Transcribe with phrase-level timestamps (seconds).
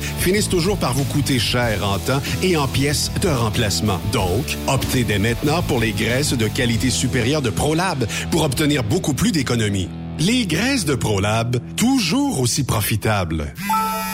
[0.00, 4.00] finissent toujours par vous coûter cher en temps et en pièces de remplacement.
[4.12, 9.14] Donc, optez dès maintenant pour les graisses de qualité supérieure de ProLab pour obtenir beaucoup
[9.14, 9.88] plus d'économies.
[10.18, 13.54] Les graisses de ProLab, toujours aussi profitables.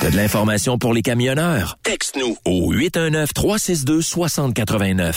[0.01, 1.77] T'as de l'information pour les camionneurs?
[1.83, 5.17] Texte-nous au 819-362-6089.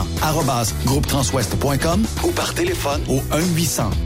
[0.21, 3.21] arrobas groupetranswest.com ou par téléphone au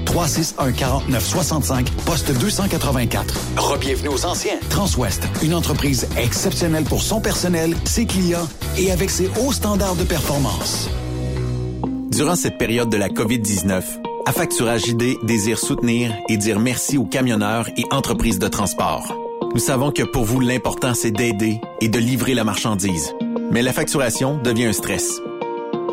[0.08, 3.34] 1-800-361-4965, poste 284.
[3.58, 4.58] Rebienvenue aux anciens.
[4.70, 10.04] Transwest, une entreprise exceptionnelle pour son personnel, ses clients et avec ses hauts standards de
[10.04, 10.90] performance.
[12.12, 13.84] Durant cette période de la COVID-19,
[14.28, 19.14] Affacturage ID désire soutenir et dire merci aux camionneurs et entreprises de transport.
[19.54, 23.14] Nous savons que pour vous, l'important, c'est d'aider et de livrer la marchandise.
[23.52, 25.22] Mais la facturation devient un stress.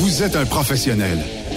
[0.00, 1.18] Vous êtes un professionnel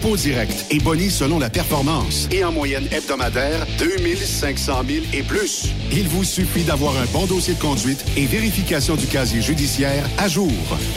[0.00, 2.26] dépôt direct et boni selon la performance.
[2.30, 5.74] Et en moyenne hebdomadaire, 2500 000 et plus.
[5.92, 10.28] Il vous suffit d'avoir un bon dossier de conduite et vérification du casier judiciaire à
[10.28, 10.50] jour.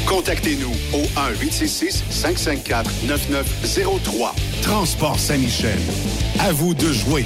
[0.08, 1.04] Contactez-nous au
[1.44, 4.32] 1-866-554-9903.
[4.62, 5.80] Transport Saint-Michel.
[6.40, 7.26] À vous de jouer.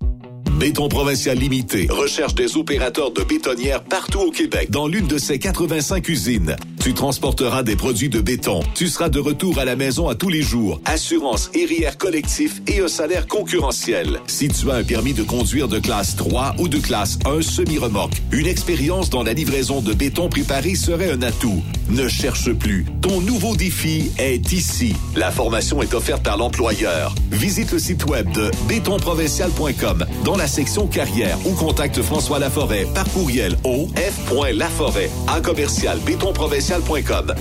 [0.62, 5.40] Béton Provincial Limité recherche des opérateurs de bétonnières partout au Québec dans l'une de ses
[5.40, 6.54] 85 usines.
[6.82, 8.60] Tu transporteras des produits de béton.
[8.74, 10.80] Tu seras de retour à la maison à tous les jours.
[10.84, 14.20] Assurance, RIR collectif et un salaire concurrentiel.
[14.26, 18.20] Si tu as un permis de conduire de classe 3 ou de classe 1 semi-remorque,
[18.32, 21.62] une expérience dans la livraison de béton préparé serait un atout.
[21.88, 22.84] Ne cherche plus.
[23.00, 24.94] Ton nouveau défi est ici.
[25.14, 27.14] La formation est offerte par l'employeur.
[27.30, 33.08] Visite le site web de bétonprovincial.com dans la section carrière ou contacte François Laforêt par
[33.10, 36.82] courriel au f.laforêt à commercial bétonprovincial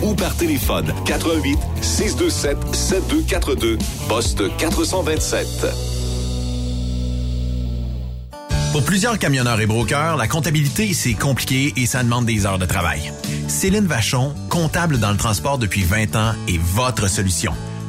[0.01, 3.77] ou par téléphone 88 627 7242
[4.07, 5.67] poste 427.
[8.71, 12.65] Pour plusieurs camionneurs et brokers, la comptabilité, c'est compliqué et ça demande des heures de
[12.65, 13.11] travail.
[13.49, 17.51] Céline Vachon, comptable dans le transport depuis 20 ans, est votre solution.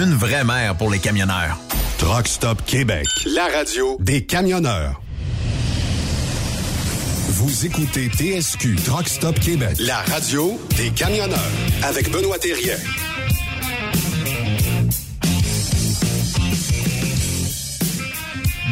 [0.00, 1.58] Une vraie mère pour les camionneurs.
[1.98, 3.04] Truck Stop Québec.
[3.34, 5.02] La radio des camionneurs.
[7.30, 9.76] Vous écoutez TSQ Truck Stop Québec.
[9.80, 11.50] La radio des camionneurs.
[11.82, 12.76] Avec Benoît Thérien.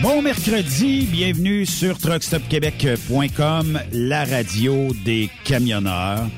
[0.00, 6.28] Bon mercredi, bienvenue sur truckstopquebec.com, la radio des camionneurs.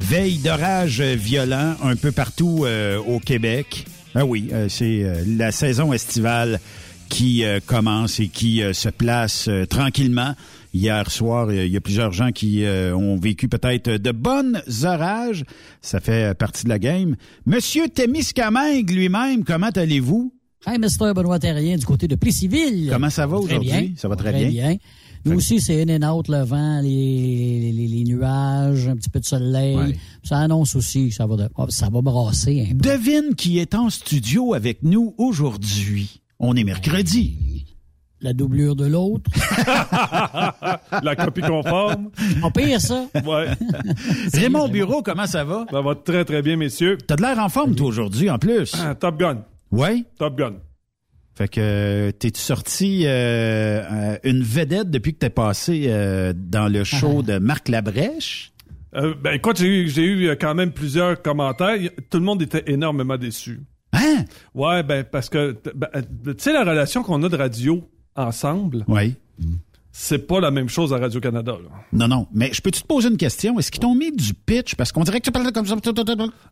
[0.00, 3.86] Veille d'orage violent un peu partout euh, au Québec.
[4.14, 6.60] Ah oui, euh, c'est euh, la saison estivale
[7.08, 10.34] qui euh, commence et qui euh, se place euh, tranquillement.
[10.74, 15.44] Hier soir, il y a plusieurs gens qui euh, ont vécu peut-être de bonnes orages.
[15.82, 17.16] Ça fait partie de la game.
[17.44, 20.32] Monsieur Témiscamingue lui-même, comment allez-vous?
[20.66, 21.12] Hey, Mr.
[21.14, 22.88] Benoît Terrien du côté de Plessisville.
[22.90, 23.94] Comment ça va aujourd'hui?
[23.98, 24.76] Ça va très, bien.
[25.24, 29.20] Nous aussi, c'est in and out, le vent, les, les, les nuages, un petit peu
[29.20, 29.76] de soleil.
[29.76, 29.96] Ouais.
[30.24, 32.88] Ça annonce aussi que ça va, de- oh, ça va brasser un peu.
[32.90, 36.20] Devine qui est en studio avec nous aujourd'hui.
[36.40, 37.66] On est mercredi.
[38.20, 39.28] La doublure de l'autre.
[41.02, 42.10] La copie conforme.
[42.42, 43.06] On pire ça.
[43.24, 43.48] Ouais.
[44.34, 45.66] Raymond Bureau, comment ça va?
[45.70, 46.98] Ça va très, très bien, messieurs.
[47.06, 48.74] T'as de l'air en forme, toi, aujourd'hui, en plus.
[48.78, 49.42] Ah, Top Gun.
[49.72, 50.04] Oui?
[50.18, 50.54] Top Gun.
[51.34, 57.22] Fait que t'es-tu sorti euh, une vedette depuis que t'es passé euh, dans le show
[57.22, 58.52] de Marc Labrèche?
[58.94, 61.78] Euh, ben, écoute, j'ai eu, j'ai eu quand même plusieurs commentaires.
[62.10, 63.60] Tout le monde était énormément déçu.
[63.94, 64.24] Hein?
[64.54, 65.88] Ouais, ben, parce que, ben,
[66.24, 69.14] tu sais, la relation qu'on a de radio ensemble, Oui.
[69.92, 71.68] C'est pas la même chose à Radio-Canada, là.
[71.92, 72.26] Non, non.
[72.32, 73.58] Mais je peux-tu te poser une question?
[73.58, 74.74] Est-ce qu'ils t'ont mis du pitch?
[74.74, 75.76] Parce qu'on dirait que tu parles comme ça.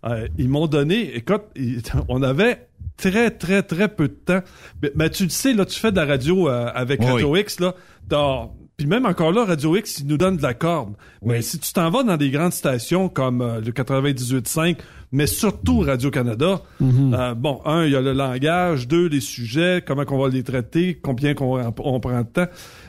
[0.04, 4.40] Euh, ils m'ont donné, écoute, ils- on avait très, très, très peu de temps.
[4.82, 7.06] Mais, mais tu le sais, là, tu fais de la radio euh, avec Oui.
[7.06, 7.74] Radio X, là,
[8.08, 8.48] t'as-
[8.80, 10.94] Puis même encore là, Radio X, ils nous donnent de la corde.
[11.22, 14.78] Mais si tu t'en vas dans des grandes stations comme euh, le 98.5,
[15.12, 20.06] mais surtout Radio-Canada, euh, bon, un, il y a le langage, deux, les sujets, comment
[20.06, 22.46] qu'on va les traiter, combien qu'on on prend de temps.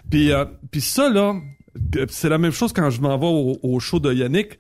[0.09, 1.35] Puis, euh, puis ça, là,
[2.07, 4.59] c'est la même chose quand je m'en vais au, au show de Yannick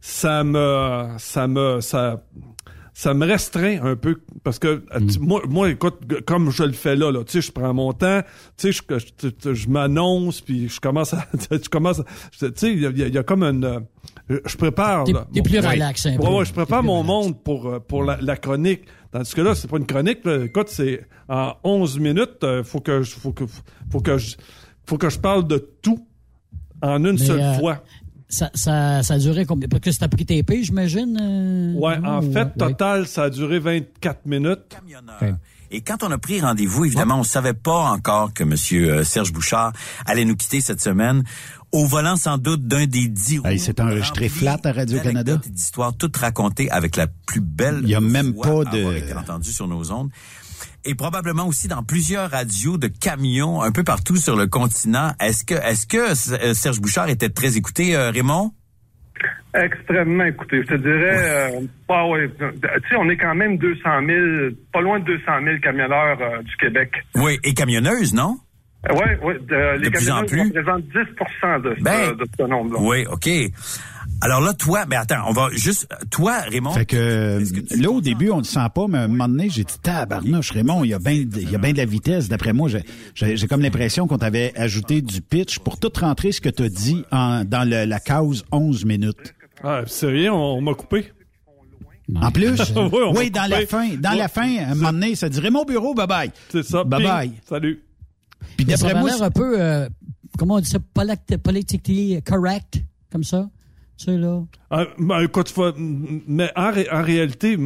[0.00, 2.22] ça me ça me ça
[3.00, 6.72] ça me restreint un peu parce que euh, tu- moi moi écoute comme je le
[6.72, 8.22] fais là là tu sais je prends mon temps
[8.56, 12.50] tu sais je je, je- je m'annonce puis je commence à je commence à- tu
[12.56, 13.64] sais il y a, il y a- il y a comme une
[14.30, 15.68] euh, je prépare T'es là, t'es mon- plus Ouais.
[15.70, 16.22] relax un peu.
[16.24, 17.08] Ouais, ouais, je prépare mon relax.
[17.08, 20.44] monde pour euh, pour la, la chronique tandis que là c'est pas une chronique là.
[20.44, 23.44] écoute c'est en 11 minutes euh, faut que je faut que
[23.92, 24.34] faut que je
[24.86, 26.04] faut que je parle de tout
[26.82, 27.82] en une Mais, seule euh, fois
[28.30, 29.68] Ça, ça, ça a duré combien?
[29.68, 31.18] Parce que c'est pris pays, j'imagine?
[31.20, 32.50] euh, Ouais, en ou- fait, ouais.
[32.58, 34.76] total, ça a duré 24 minutes.
[35.70, 39.32] Et quand on a pris rendez-vous, évidemment, on savait pas encore que Monsieur euh, Serge
[39.32, 39.72] Bouchard
[40.06, 41.24] allait nous quitter cette semaine.
[41.72, 45.38] Au volant, sans doute, d'un des dix Hey, roues c'est enregistré flat à Radio-Canada.
[45.46, 49.68] d'histoires toutes racontées avec la plus belle Il y a même pas de- entendue sur
[49.68, 50.08] nos ondes.
[50.84, 55.12] Et probablement aussi dans plusieurs radios de camions un peu partout sur le continent.
[55.20, 58.52] Est-ce que, est-ce que euh, Serge Bouchard était très écouté, euh, Raymond?
[59.54, 61.60] Extrêmement écoutez, Je te dirais, euh,
[62.12, 66.18] ouais, tu sais, on est quand même 200 000, pas loin de 200 000 camionneurs
[66.20, 66.92] euh, du Québec.
[67.16, 68.36] Oui, et camionneuse, non?
[68.90, 70.42] Ouais, de- les De plus en camionneurs plus.
[70.42, 70.92] représentent 10
[71.64, 72.78] de, ce- Ben, de ce nombre-là.
[72.80, 73.28] Oui, OK.
[74.20, 76.72] Alors là, toi, mais attends, on va juste, toi, Raymond.
[76.72, 79.08] Fait que est-ce que tu là, au début, on ne sent pas, mais à un
[79.08, 81.76] moment donné, j'ai dit tabarnouche, Raymond, il y a bien il y a bien de
[81.78, 82.28] la vitesse.
[82.28, 82.82] D'après moi, j'ai-
[83.14, 86.64] j'ai j'ai comme l'impression qu'on t'avait ajouté du pitch pour tout rentrer ce que tu
[86.64, 89.34] as dit en, dans le- la cause 11 minutes.
[89.62, 91.12] Ah, c'est rien, on, on m'a coupé.
[92.16, 92.56] En plus,
[93.14, 95.64] Oui, dans la fin, dans Ouais, la fin, à un moment donné, ça dit Raymond
[95.64, 96.30] Bureau, bye bye.
[96.50, 96.82] C'est ça.
[96.82, 97.08] Bye Ping.
[97.10, 97.32] bye.
[97.48, 97.82] Salut.
[98.56, 99.88] Puis d'après a moi, l'air un peu, euh,
[100.38, 102.82] comment on dit ça, politi- politically correct,
[103.12, 103.48] comme ça?
[103.98, 104.42] Tu sais, là.
[104.70, 107.58] Ah, ben, écoute, faut- mais en, ré- en réalité,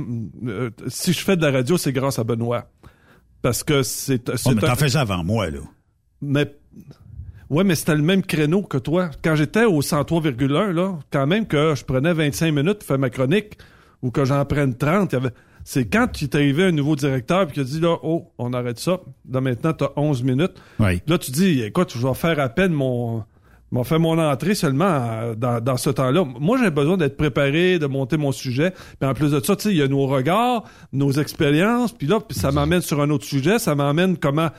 [0.47, 2.71] euh, si je fais de la radio, c'est grâce à Benoît.
[3.43, 4.31] Parce que c'est...
[4.31, 5.59] Oh, mais un- t'en faisais avant moi, là.
[6.23, 6.55] mais
[7.51, 9.11] Ouais, mais c'était le même créneau que toi.
[9.23, 13.11] Quand j'étais au 103,1, là, quand même que je prenais 25 minutes pour faire ma
[13.11, 13.59] chronique
[14.01, 15.33] ou que j'en prenne 30, il y avait...
[15.65, 18.55] c'est quand tu est arrivé un nouveau directeur puis qui a dit là, oh, on
[18.55, 19.01] arrête ça.
[19.31, 20.55] Là, maintenant, tu as 11 minutes.
[20.81, 21.03] Oui.
[21.07, 23.23] Là, tu dis, écoute, je vais faire à peine mon,
[23.73, 26.25] m'ont fait mon entrée seulement euh, dans, dans ce temps-là.
[26.39, 28.73] Moi, j'ai besoin d'être préparé, de monter mon sujet.
[29.01, 31.93] Puis en plus de ça, tu sais, il y a nos regards, nos expériences.
[31.93, 33.59] Puis là, puis ça m'amène sur un autre sujet.
[33.59, 34.51] Ça m'amène comment...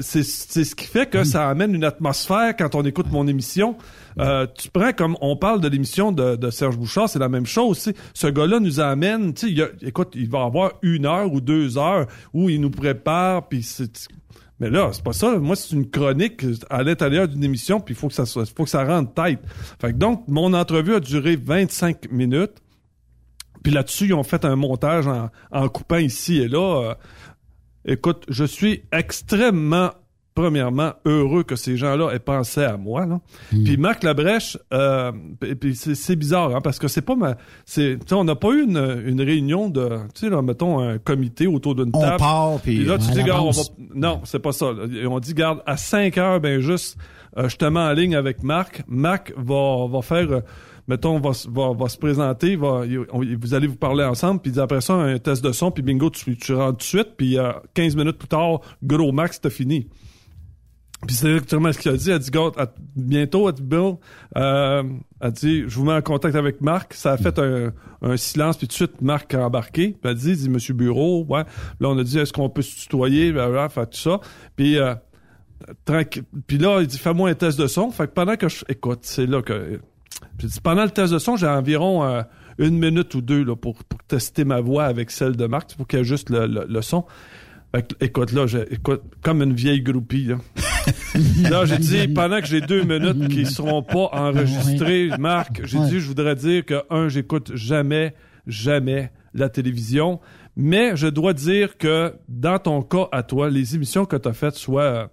[0.00, 3.76] C'est c'est ce qui fait que ça amène une atmosphère quand on écoute mon émission.
[4.18, 7.44] Euh, tu prends comme on parle de l'émission de, de Serge Bouchard, c'est la même
[7.44, 7.92] chose.
[8.14, 11.30] Ce gars-là nous amène, tu sais, il y a- écoute, il va avoir une heure
[11.30, 14.08] ou deux heures où il nous prépare, puis c'est
[14.58, 15.38] mais là, c'est pas ça.
[15.38, 18.64] Moi, c'est une chronique à l'intérieur d'une émission, puis il faut que ça soit, faut
[18.64, 19.40] que ça rentre tête.
[19.80, 22.62] Fait que donc, mon entrevue a duré 25 minutes.
[23.62, 26.90] Puis là-dessus, ils ont fait un montage en, en coupant ici et là.
[26.90, 26.94] Euh,
[27.84, 29.90] écoute, je suis extrêmement,
[30.36, 33.06] premièrement, heureux que ces gens-là aient pensé à moi.
[33.06, 33.18] Là.
[33.50, 35.10] Puis Marc Labrèche, euh,
[35.60, 37.36] puis- c'est, bizarre, hein, parce que c'est pas ma...
[37.64, 39.88] C'est, tu sais, on n'a pas eu une, une réunion de...
[40.14, 42.18] Tu sais, là, mettons, un comité autour d'une On table.
[42.18, 43.62] part, puis- là, tu dis, regarde, on va...
[43.94, 44.66] Non, c'est pas ça.
[44.72, 44.84] là.
[45.08, 46.96] On dit, garde, à 5 heures, ben juste,
[47.38, 48.84] euh, je te mets en ligne avec Marc.
[48.86, 50.30] Marc va, va faire...
[50.30, 50.40] euh,
[50.86, 54.80] mettons, va, va, va se présenter, va, on- vous allez vous parler ensemble, puis après
[54.82, 57.50] ça, un test de son, puis bingo, tu, tu rentres tout de suite, puis euh,
[57.74, 59.88] 15 minutes plus tard, gros max, t'as fini.
[61.06, 62.10] Puis c'est exactement ce qu'il a dit.
[62.10, 63.94] Elle dit, à- bientôt, dit, Bill,
[64.36, 64.82] euh,
[65.20, 66.94] elle dit, je vous mets en contact avec Marc.
[66.94, 67.72] Ça a fait un,
[68.02, 69.88] un silence, puis tout de suite, Marc a embarqué.
[69.90, 71.44] Puis elle dit, dit, Monsieur Bureau, ouais.
[71.80, 74.20] Là, on a dit, est-ce qu'on peut se tutoyer, blablabla, fait tout ça.
[74.56, 74.94] Puis, euh,
[75.84, 76.24] tranquille.
[76.46, 77.90] Puis là, il dit, fais-moi un test de son.
[77.90, 79.80] Fait que pendant que je, écoute, c'est là que,
[80.38, 82.22] puis pendant le test de son, j'ai environ euh,
[82.58, 85.86] une minute ou deux là, pour, pour tester ma voix avec celle de Marc, pour
[85.86, 87.04] qu'il y ait juste le, le, le son.
[87.74, 90.36] Fait que, écoute, là, j'ai- écoute, comme une vieille groupie, là.
[91.50, 95.88] là, j'ai dit, pendant que j'ai deux minutes qui seront pas enregistrées, Marc, j'ai Ouais.
[95.88, 98.14] dit, je voudrais dire que, un, j'écoute jamais,
[98.46, 100.20] jamais la télévision.
[100.56, 104.32] Mais je dois dire que, dans ton cas, à toi, les émissions que tu as
[104.32, 105.06] faites, soit euh,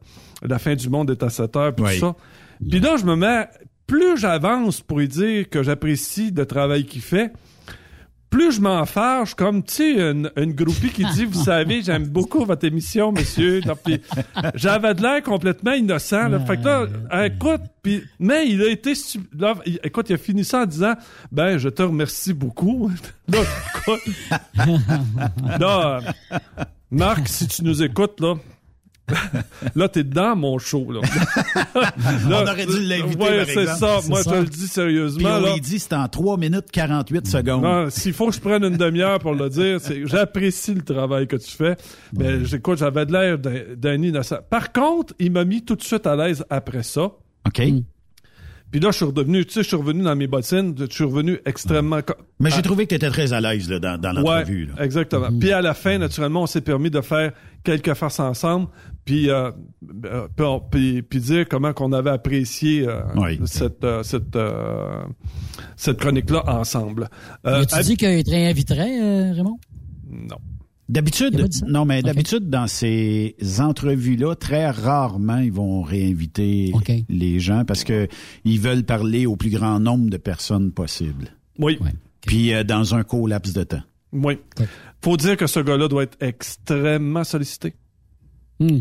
[0.48, 1.94] La fin du monde est à 7 heures, puis Oui.
[2.00, 2.16] tout ça.
[2.70, 3.48] Puis là, je me mets,
[3.88, 7.32] plus j'avance pour lui dire que j'apprécie le travail qu'il fait,
[8.34, 12.08] plus je m'en fâche, comme, tu sais, une, une groupie qui dit, vous savez, j'aime
[12.08, 13.62] beaucoup votre émission, monsieur.
[14.56, 16.30] J'avais de l'air complètement innocent.
[16.30, 16.40] Là.
[16.40, 18.94] Fait que là, écoute, puis, mais il a été...
[19.38, 20.94] Là, il- écoute, il a fini ça en disant,
[21.32, 22.90] ben, je te remercie beaucoup.
[23.28, 23.40] là,
[23.76, 24.02] écoute,
[25.60, 26.00] là,
[26.90, 28.34] Marc, si tu nous écoutes, là,
[29.76, 31.02] là, t'es dans mon show, là.
[32.26, 33.80] On aurait dû l'inviter, Ouais, par c'est exemple.
[33.80, 34.00] ça.
[34.10, 34.30] Moi, ça.
[34.32, 35.54] je te le dis Puis sérieusement, on là.
[35.54, 37.64] lui dit c'est en 3 minutes 48 secondes.
[37.64, 41.28] Non, s'il faut que je prenne une demi-heure pour le dire, c'est j'apprécie le travail
[41.28, 41.76] que tu fais.
[42.18, 44.38] Mais j'écoute, j'avais de l'air d'un- d'un innocent.
[44.50, 47.02] Par contre, il m'a mis tout de suite à l'aise après ça.
[47.46, 47.62] OK.
[48.74, 51.04] Puis là, je suis redevenu, tu sais, je suis revenu dans mes bottines, je suis
[51.04, 52.00] revenu extrêmement...
[52.40, 54.66] Mais j'ai trouvé que tu étais très à l'aise là, dans, dans l'entrevue.
[54.66, 54.84] Ouais, là.
[54.84, 55.28] exactement.
[55.40, 58.68] Puis à la fin, naturellement, on s'est permis de faire quelques farces ensemble,
[59.06, 59.52] puis euh,
[60.06, 63.40] euh, puis, on- puis- puis dire comment qu'on avait apprécié euh, Oui.
[63.46, 65.04] cette euh, cette euh,
[65.76, 67.10] cette chronique-là ensemble.
[67.46, 69.60] Euh, As-tu dit qu'il te réinviterait, euh, Raymond?
[70.10, 70.38] non.
[70.90, 76.74] D'habitude, non, mais dans ces entrevues-là, très rarement, ils vont réinviter
[77.10, 78.08] les gens parce que
[78.44, 81.30] ils veulent parler au plus grand nombre de personnes possible.
[81.58, 81.78] Oui.
[81.82, 81.94] Ouais.
[82.22, 83.84] Puis euh, dans un court laps de temps.
[84.12, 84.38] Oui.
[85.02, 87.74] Faut dire que ce gars-là doit être extrêmement sollicité.
[88.60, 88.80] Hmm.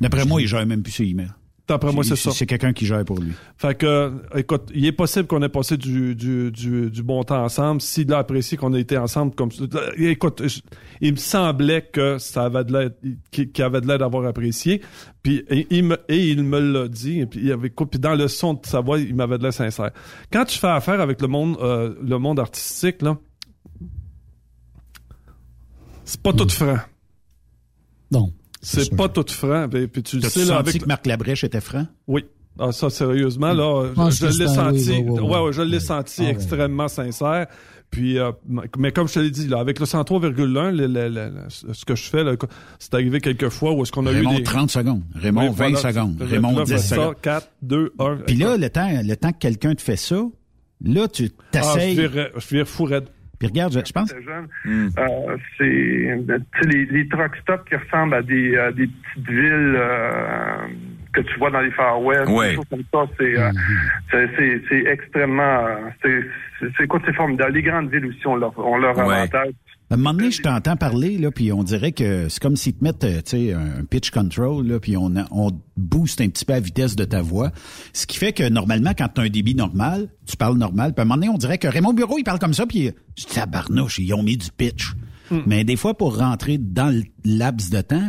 [0.00, 1.32] D'après moi, il gère même plus ses emails.
[1.70, 2.30] D'après moi, c'est ça.
[2.32, 3.32] C'est quelqu'un qui gère pour lui.
[3.56, 7.22] Fait que, euh, écoute, il est possible qu'on ait passé du, du, du, du bon
[7.22, 7.80] temps ensemble.
[7.80, 9.62] S'il a apprécié qu'on ait été ensemble comme ça.
[9.72, 10.60] euh, Écoute, je-
[11.00, 12.90] il me semblait que ça avait de l'air,
[13.30, 14.80] qu'il avait de l'air d'avoir apprécié.
[15.22, 17.20] Puis, et, il me, et il me l'a dit.
[17.20, 19.42] Et puis, il avait, écoute, puis dans le son de sa voix, il m'avait de
[19.44, 19.90] l'air sincère.
[20.32, 23.16] Quand tu fais affaire avec le monde, euh, le monde artistique, là,
[26.04, 26.78] c'est pas tout franc.
[28.10, 28.32] Non.
[28.60, 29.68] C'est pas tout franc.
[29.70, 31.86] Puis, puis tu le sais, là, senti avec que Marc Labrèche était franc?
[32.06, 32.24] oui.
[32.58, 35.28] Ah, ça, sérieusement, là, Je l'ai senti, oui, oui, oui.
[35.30, 37.46] ouais, ouais, je l'ai senti Ah, extrêmement sincère.
[37.90, 38.32] Puis, euh,
[38.76, 41.84] mais comme je te l'ai dit, là, avec le 103,1, le- le- le- le- ce
[41.86, 42.22] que je fais,
[42.78, 44.42] c'est arrivé quelques fois où est-ce qu'on a Raymond, eu des...
[44.42, 45.02] 30 secondes.
[45.14, 45.76] Raymond, Oui, 20 voilà.
[45.92, 46.16] secondes.
[46.20, 47.14] Raymond, là, 10 ça, secondes.
[47.22, 48.16] 4, 2, 1.
[48.26, 50.20] Puis là, le temps, le temps que quelqu'un te fait ça,
[50.84, 51.94] là, tu ah, je t'essayes.
[51.94, 53.04] vire, je vire fou raide.
[53.40, 54.14] Puis regarde, je, je pense.
[54.22, 54.48] Jeune.
[54.98, 59.28] Euh, c'est tu sais, les, les truck stops qui ressemblent à des, à des petites
[59.28, 60.66] villes euh,
[61.14, 62.50] que tu vois dans les Far West, Ouais.
[62.50, 63.12] des choses comme ça.
[63.18, 63.50] C'est euh,
[64.10, 65.66] c'est- c'est c'est extrêmement.
[65.66, 66.24] euh, c'est-
[66.60, 67.52] C'est c'est quoi, c'est formidable.
[67.54, 69.14] Les grandes villes aussi ont leur, ont leur Ouais.
[69.14, 69.54] avantage.
[69.90, 72.74] À un moment donné, je t'entends parler, là, puis on dirait que c'est comme s'ils
[72.74, 76.60] te mettent, euh, un pitch control, là, puis on, on booste un petit peu la
[76.60, 77.50] vitesse de ta voix.
[77.92, 81.00] Ce qui fait que normalement, quand tu as un débit normal, tu parles normal, puis
[81.00, 83.26] à un moment donné, on dirait que Raymond Bureau, il parle comme ça, puis je
[83.26, 84.92] dis, tabarnouche, ils ont mis du pitch.
[85.46, 88.08] Mais des fois, pour rentrer dans le laps de temps,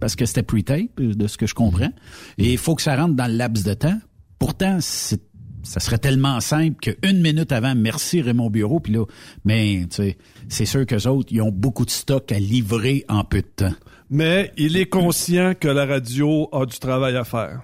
[0.00, 1.92] parce que c'était pre-tape, de ce que je comprends,
[2.38, 3.98] et il faut que ça rentre dans le laps de temps,
[4.44, 5.22] Pourtant, c'est
[5.64, 9.04] ça serait tellement simple qu'une minute avant, merci Raymond Bureau, puis là,
[9.44, 10.18] mais tu sais,
[10.48, 13.74] c'est sûr qu'eux autres, ils ont beaucoup de stock à livrer en peu de temps.
[14.10, 17.62] Mais il est conscient que la radio a du travail à faire.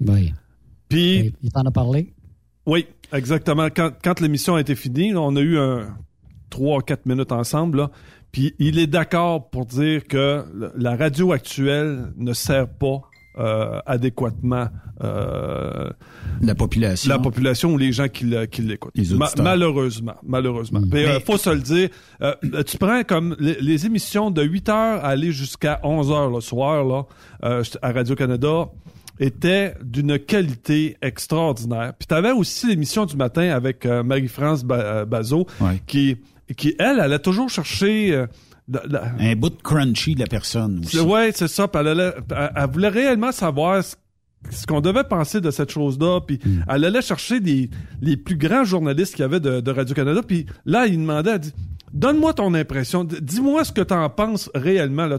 [0.00, 0.32] Oui.
[0.88, 2.12] Puis, Il t'en a parlé?
[2.66, 3.68] oui, exactement.
[3.74, 5.96] Quand, quand l'émission a été finie, là, on a eu un
[6.50, 7.90] trois, quatre minutes ensemble, là,
[8.32, 10.44] puis il est d'accord pour dire que
[10.76, 13.00] la radio actuelle ne sert pas
[13.38, 14.68] euh, adéquatement
[15.04, 15.90] euh,
[16.40, 17.10] La population.
[17.12, 18.92] la population ou les gens qui le- qui l'écoutent.
[19.14, 20.80] Ma- malheureusement, malheureusement.
[20.90, 21.88] Mais, euh, Mais- faut se le dire,
[22.22, 22.34] euh,
[22.66, 26.40] tu prends comme les, les émissions de 8 heures à aller jusqu'à 11 heures le
[26.40, 27.02] soir là,
[27.44, 28.68] euh, à Radio-Canada
[29.18, 31.92] étaient d'une qualité extraordinaire.
[31.98, 35.80] Puis tu avais aussi l'émission du matin avec euh, Marie-France Ba- Bazot Ouais.
[35.86, 36.16] qui,
[36.56, 38.14] qui, elle, elle a toujours cherché...
[38.14, 38.26] euh,
[39.18, 40.96] Un bout de crunchy de la personne aussi.
[40.96, 41.68] c'est- Ouais, c'est ça.
[41.74, 43.94] Elle, allait- elle- elle voulait réellement savoir ce,
[44.50, 46.20] ce qu'on devait penser de cette chose-là.
[46.26, 46.62] Puis Hmm.
[46.68, 47.70] elle allait chercher les,
[48.00, 50.20] les plus grands journalistes qu'il y avait de, de Radio-Canada.
[50.26, 51.52] Puis là, il demandait, elle dit,
[51.92, 53.04] donne-moi ton impression.
[53.04, 55.06] Dis-moi ce que tu en penses réellement.
[55.06, 55.18] Là,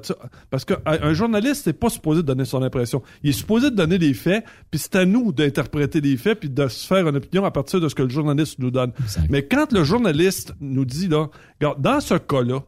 [0.49, 3.01] Parce qu'un un journaliste n'est pas supposé de donner son impression.
[3.23, 4.43] Il est supposé de donner des faits.
[4.71, 7.79] Puis c'est à nous d'interpréter les faits puis de se faire une opinion à partir
[7.79, 8.91] de ce que le journaliste nous donne.
[9.01, 9.27] Exact.
[9.29, 11.27] Mais quand le journaliste nous dit, là,
[11.59, 12.63] regarde, dans ce cas-là,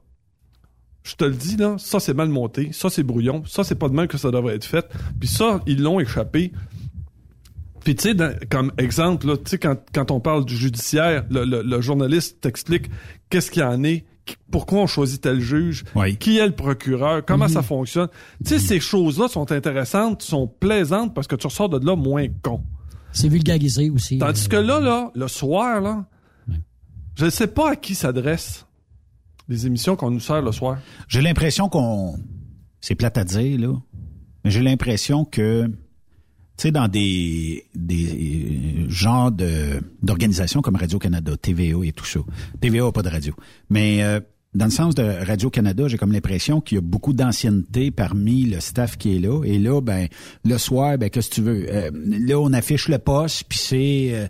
[1.03, 3.89] je te le dis, là, ça c'est mal monté, ça c'est brouillon, ça c'est pas
[3.89, 4.85] de même que ça devrait être fait,
[5.19, 6.51] puis ça, ils l'ont échappé.
[7.83, 8.15] Puis tu sais,
[8.49, 12.41] comme exemple, là, tu sais, quand, quand on parle du judiciaire, le, le- le journaliste
[12.41, 12.89] t'explique
[13.29, 16.17] qu'est-ce qu'il y en est, qui- pourquoi on choisit tel juge, Oui.
[16.17, 18.09] qui est le procureur, comment ça fonctionne.
[18.45, 22.27] Tu sais, ces choses-là sont intéressantes, sont plaisantes parce que tu ressors de là moins
[22.43, 22.61] con.
[23.13, 24.17] C'est vulgarisé aussi.
[24.19, 26.05] Tandis Euh, que là, là, le soir, là,
[27.15, 28.67] je ne sais pas à qui s'adressent
[29.49, 30.77] les émissions qu'on nous sert le soir.
[31.07, 32.15] J'ai l'impression qu'on...
[32.81, 33.73] C'est plate à dire, là.
[34.45, 35.73] Mais j'ai l'impression que, tu
[36.57, 42.21] sais, dans des, des genres de, d'organisations comme Radio-Canada, TVA et tout ça.
[42.61, 43.33] TVA n'a pas de radio.
[43.69, 44.21] Mais euh,
[44.53, 48.61] dans le sens de Radio-Canada, j'ai comme l'impression qu'il y a beaucoup d'ancienneté parmi le
[48.61, 49.43] staff qui est là.
[49.43, 50.07] Et là, ben,
[50.45, 51.65] le soir, ben, qu'est-ce que tu veux?
[51.67, 54.09] Euh, là, on affiche le poste, puis c'est...
[54.13, 54.27] euh,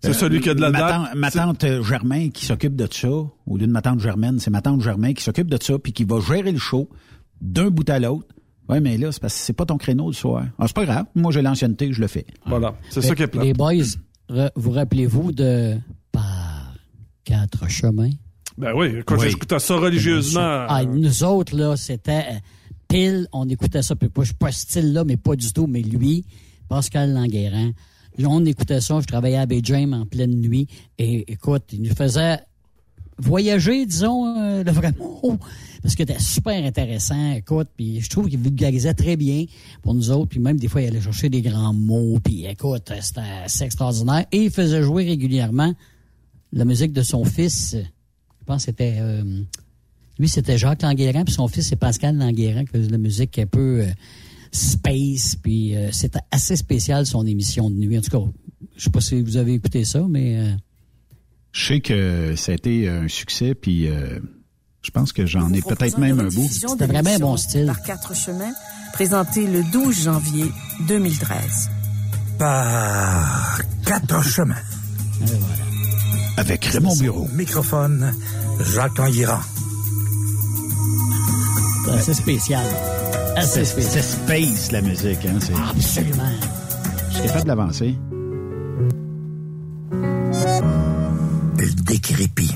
[0.00, 0.90] C'est celui qui a de la ma date.
[0.90, 4.38] tante- Ma tante euh, Germain qui s'occupe de ça, au lieu de ma tante Germaine,
[4.38, 6.88] c'est ma tante Germain qui s'occupe de ça, puis qui va gérer le show
[7.40, 8.28] d'un bout à l'autre.
[8.68, 10.44] Ouais, mais là, c'est parce que c'est pas ton créneau le soir.
[10.58, 11.06] Ah, c'est pas grave.
[11.14, 12.26] Moi, j'ai l'ancienneté, je le fais.
[12.46, 13.42] Voilà, c'est ça qui est plat.
[13.42, 13.72] Les boys,
[14.30, 15.76] re- vous rappelez-vous de
[16.12, 16.74] Par
[17.24, 18.10] quatre chemins?
[18.56, 19.16] Ben oui, Oui.
[19.30, 20.66] j'écoutais ça religieusement.
[20.68, 22.38] Ah, nous autres, là, c'était euh,
[22.88, 23.96] pile, on écoutait ça.
[23.96, 25.66] Puis, moi, je suis pas ce style-là, mais pas du tout.
[25.66, 26.24] Mais lui,
[26.68, 27.70] Pascal Languérin,
[28.18, 29.00] là, on écoutait ça.
[29.00, 30.66] Je travaillais à Bay James en pleine nuit.
[30.98, 32.38] Et écoute, il nous faisait
[33.18, 35.38] voyager, disons, euh, le vrai mot.
[35.82, 39.44] Parce que c'était super intéressant, écoute, puis je trouve qu'il vulgarisait très bien
[39.82, 42.92] pour nous autres, puis même des fois, il allait chercher des grands mots, puis écoute,
[43.00, 44.26] c'était extraordinaire.
[44.32, 45.72] Et il faisait jouer régulièrement
[46.52, 47.76] la musique de son fils.
[47.76, 48.96] Je pense que c'était...
[48.98, 49.22] euh,
[50.18, 53.38] lui, c'était Jacques Languérin, puis son fils, c'est Pascal Languérin, qui faisait de la musique
[53.38, 53.86] un peu euh,
[54.52, 57.98] space, puis euh, c'était assez spécial, son émission de nuit.
[57.98, 58.30] En tout cas,
[58.76, 60.38] je sais pas si vous avez écouté ça, mais...
[60.40, 60.52] euh,
[61.52, 64.18] Je sais que ça a été un succès, puis euh,
[64.82, 66.48] je pense que j'en ai peut-être même un bout.
[66.48, 67.66] C'était vraiment un bon style.
[67.66, 68.52] Par quatre chemins,
[68.92, 70.46] présenté le 12 janvier
[70.86, 71.70] 2013.
[72.38, 74.54] Par quatre chemins.
[76.36, 77.26] Avec Raymond Bureau.
[77.34, 78.14] Microphone,
[78.60, 79.40] Jacques Languirand.
[81.90, 82.64] C'est assez spécial.
[83.36, 84.02] Assez C'est spécial.
[84.02, 85.24] c'est space, la musique.
[85.26, 86.30] Hein, c'est- Absolument.
[87.10, 87.94] je suis capable de l'avancer.
[91.58, 92.54] Le décrépit.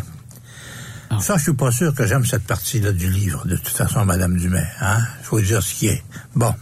[1.20, 4.36] Ça, je suis pas sûr que j'aime cette partie-là du livre, de toute façon, Madame
[4.38, 4.66] Dumais.
[4.80, 4.98] Hein?
[5.22, 6.02] Faut dire ce qui est.
[6.34, 6.52] Bon.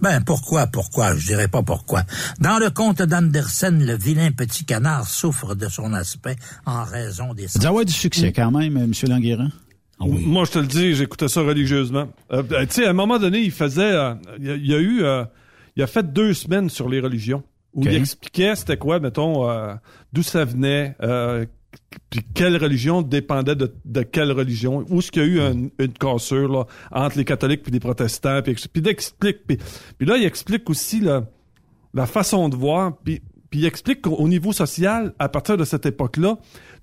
[0.00, 1.14] Ben, pourquoi, pourquoi?
[1.16, 2.02] Je dirais pas pourquoi.
[2.40, 7.48] Dans le conte d'Andersen, le vilain petit canard souffre de son aspect en raison des...
[7.48, 8.92] Ça doit avoir du succès quand même, M.
[9.08, 9.50] Languérin.
[10.00, 12.08] Moi, je te le dis, j'écoutais ça religieusement.
[12.32, 13.92] Euh, euh, tu sais, à un moment donné, il faisait...
[13.92, 15.02] euh, il y a- il a eu...
[15.02, 15.24] euh,
[15.76, 17.42] il a fait deux semaines sur les religions,
[17.74, 19.74] où il expliquait c'était quoi, mettons, euh,
[20.12, 21.46] d'où ça venait, euh,
[22.10, 25.68] puis quelle religion dépendait de, de quelle religion, où est-ce qu'il y a eu un-
[25.78, 29.58] une cassure là, entre les catholiques puis les protestants, puis, puis il explique, puis,
[29.98, 31.24] puis là, il explique aussi là,
[31.94, 35.64] la façon de voir, puis, puis il explique qu'au au niveau social, à partir de
[35.64, 36.36] cette époque-là,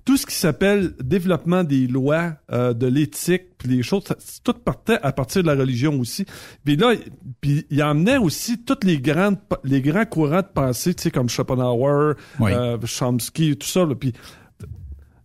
[0.08, 4.06] tout ce qui s'appelle développement des lois, euh, de l'éthique, puis les choses,
[4.42, 6.26] tout partait à partir de la religion aussi.
[6.64, 6.94] Puis là,
[7.42, 11.28] puis il emmenait aussi toutes les grandes, les grands courants de pensée, tu sais, comme
[11.28, 12.54] Schopenhauer, Oui.
[12.54, 13.86] euh, Chomsky, tout ça.
[13.86, 13.96] là.
[13.96, 14.14] Puis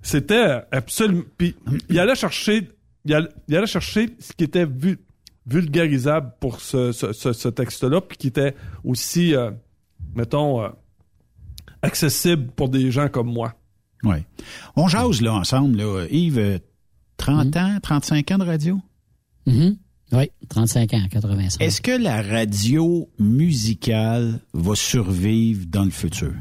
[0.03, 1.23] c'était absolument.
[1.39, 1.55] Puis
[1.89, 2.69] il allait chercher,
[3.05, 4.99] il allait, il allait chercher ce qui était vu,
[5.47, 9.53] vulgarisable pour ce, ce, ce, ce texte-là, puis qui était aussi, euh,
[10.17, 10.71] mettons, euh,
[11.83, 13.55] accessible pour des gens comme moi.
[14.05, 14.17] Oui.
[14.77, 16.07] On jase là ensemble, là.
[16.11, 16.59] Yves, euh,
[17.17, 18.81] 30 ans, 35 ans de radio?
[19.47, 19.77] Mhm.
[20.13, 21.63] Oui, 35 ans, 85.
[21.63, 26.33] Est-ce que la radio musicale va survivre dans le futur?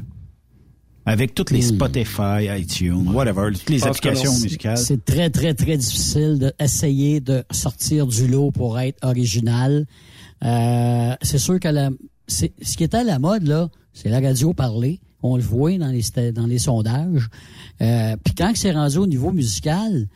[1.04, 4.78] Avec toutes les Spotify, iTunes, whatever, toutes les applications musicales.
[4.78, 9.86] C'est très, très, très difficile d'essayer de sortir du lot pour être original.
[10.44, 11.90] Euh, c'est sûr que la,
[12.28, 12.46] ce
[12.76, 15.00] qui est à la mode, là, c'est la radio parlée.
[15.22, 17.28] On le voit dans les, sta- dans les sondages.
[17.80, 20.08] Euh, Puis quand c'est rendu au niveau musical,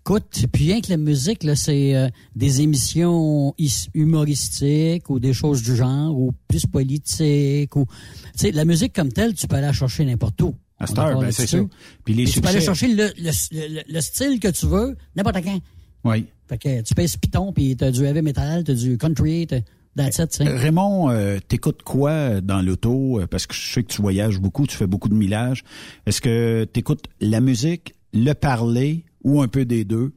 [0.00, 3.54] écoute, plus rien que la musique, là, c'est euh, des émissions
[3.94, 7.74] humoristiques ou des choses du genre, ou plus politiques.
[7.76, 7.92] Ou, tu
[8.36, 10.54] sais, la musique comme telle, tu peux aller la chercher n'importe où.
[10.78, 11.58] À d'accord ben, c'est ça.
[12.04, 15.42] Puis les tu peux aller chercher le, le, le- le style que tu veux, n'importe
[15.44, 15.60] quand.
[16.04, 16.26] Oui.
[16.48, 19.60] Fait que tu pèses Python, puis t'as du heavy metal, t'as du country, t'as
[19.96, 20.48] that's it.
[20.48, 23.20] Raymond, euh, t'écoutes quoi dans l'auto?
[23.20, 25.64] Euh, Parce que je sais que tu voyages beaucoup, tu fais beaucoup de millage.
[26.06, 30.12] Est-ce que t'écoutes la musique, le parler ou un peu des deux?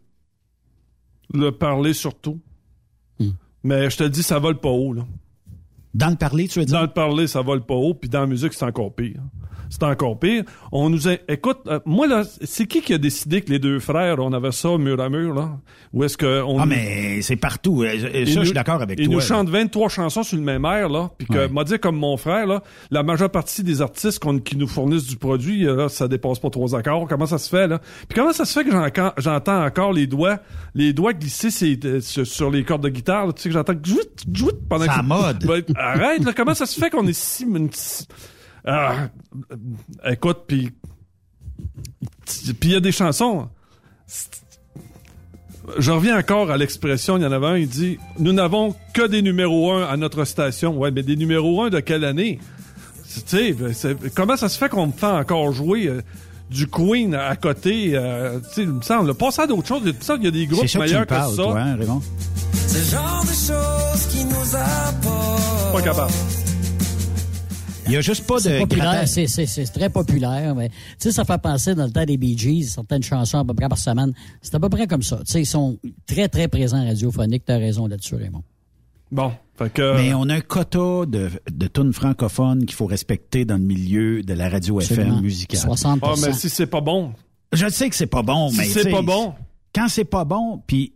[1.34, 2.40] Le parler surtout.
[3.20, 3.32] Hmm.
[3.64, 5.06] Mais je te dis, ça vole pas haut, là.
[5.94, 6.76] Dans le parler, tu veux dire?
[6.76, 9.22] Dans le parler, ça vole pas haut, puis dans la musique, c'est encore pire.
[9.78, 10.44] C'est encore pire.
[10.72, 11.16] On nous a...
[11.28, 14.54] Écoute, euh, moi, là, c'est qui qui a décidé que les deux frères, on avait
[14.54, 15.58] ça mur à mur, là?
[15.92, 16.42] Ou est-ce que...
[16.44, 17.84] On Ah, nous- mais c'est partout.
[17.84, 19.14] Euh, Ils Ça, nous- je suis d'accord avec ils toi.
[19.16, 19.26] nous là.
[19.26, 21.10] chantent 23 chansons sur le même air, là.
[21.18, 24.68] Puis que, m'a dit comme mon frère, là, la majeure partie des artistes qui nous
[24.68, 27.08] fournissent du produit, euh, là, ça dépasse pas trois accords.
[27.10, 27.80] Comment ça se fait, là?
[28.08, 30.40] Puis comment ça se fait que j'en- j'entends encore les doigts,
[30.74, 33.74] les doigts glisser sur, les cordes de guitare, là, tu sais, que j'entends
[34.70, 34.92] pendant que...
[34.92, 35.44] à mode.
[35.46, 36.32] Ben, arrête, là.
[36.34, 37.46] Comment ça se fait qu'on est si...
[38.66, 39.10] Ah,
[40.06, 40.72] écoute, puis...
[42.26, 43.50] Puis il y a des chansons...
[45.78, 49.08] Je reviens encore à l'expression, il y en avait un, il dit Nous n'avons que
[49.08, 50.78] des numéros 1 à notre station.
[50.78, 52.40] Ouais, mais des numéros 1 de quelle année?
[53.12, 53.74] Tu sais, ben,
[54.14, 56.02] comment ça se fait qu'on me fait encore jouer euh,
[56.50, 59.82] du Queen à côté euh, Tu sais, il me semble, passe à d'autres choses.
[59.86, 61.30] Il me semble qu'il y a des groupes meilleurs me que, ça.
[61.36, 62.02] toi, hein, Raymond?
[62.54, 65.74] C'est le genre de choses qui nous apportent.
[65.74, 66.14] Pas capable.
[67.88, 69.06] Il y a juste pas de C'est populaire,
[69.74, 70.56] très populaire.
[70.56, 73.46] Mais, tu sais, ça fait penser dans le temps des Bee Gees, certaines chansons à
[73.46, 74.14] peu près par semaine.
[74.42, 75.18] C'est à peu près comme ça.
[75.26, 77.44] Tu sais, ils sont très, très présents radiophoniques.
[77.46, 78.44] T'as raison là-dessus, Raymond.
[79.12, 79.98] Bon, fait que.
[79.98, 84.24] Mais on a un quota de, de tunes francophones qu'il faut respecter dans le milieu
[84.24, 85.14] de la radio Absolument.
[85.14, 85.62] FM musicale.
[85.62, 87.14] 60 Ah, mais si c'est pas bon.
[87.54, 89.34] Je sais que c'est pas bon, Si mais c'est tu pas bon.
[89.74, 90.94] Quand c'est pas bon, puis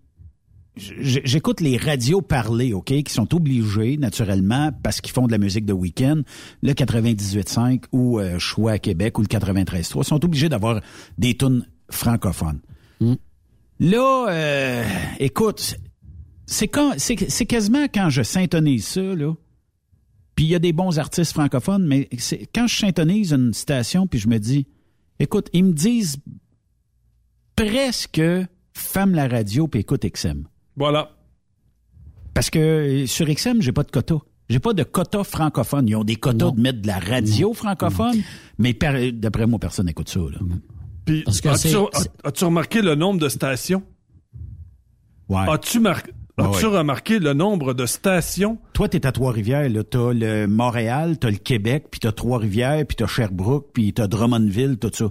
[0.79, 5.65] j'écoute les radios parler, OK, qui sont obligés, naturellement, parce qu'ils font de la musique
[5.65, 6.21] de week-end,
[6.61, 10.81] le 98.5 ou euh, Choix à Québec ou le 93.3, sont obligés d'avoir
[11.17, 12.61] des tunes francophones.
[13.79, 14.83] Là, euh,
[15.19, 15.77] écoute,
[16.45, 17.15] c'est quand, c'est,
[17.45, 19.33] quasiment quand je syntonise ça, là.
[20.35, 24.07] Puis il y a des bons artistes francophones, mais c'est quand je syntonise une station,
[24.07, 24.67] puis je me dis,
[25.19, 26.17] écoute, ils me disent
[27.55, 28.21] presque
[28.73, 30.47] femme la radio puis écoute XM.
[30.79, 31.11] Voilà.
[32.33, 34.15] Parce que euh, sur XM, j'ai pas de quota.
[34.49, 35.87] J'ai pas de quota francophone.
[35.87, 38.15] Ils ont des quotas de mettre de la radio francophone,
[38.57, 40.19] mais per- d'après moi, personne n'écoute ça.
[40.21, 40.39] Là.
[41.05, 43.83] Puis, Parce que as-tu, c'est- as- as-tu remarqué le nombre de stations?
[45.27, 45.47] Ouais.
[45.49, 46.01] As-tu, mar-
[46.41, 46.77] Ah as-tu ouais.
[46.77, 48.57] remarqué le nombre de stations?
[48.73, 49.83] Toi, t'es à Trois-Rivières, là.
[49.83, 54.77] T'as le Montréal, t'as le Québec, puis t'as Trois-Rivières, puis t'as Sherbrooke, puis t'as Drummondville,
[54.77, 55.05] tout ça.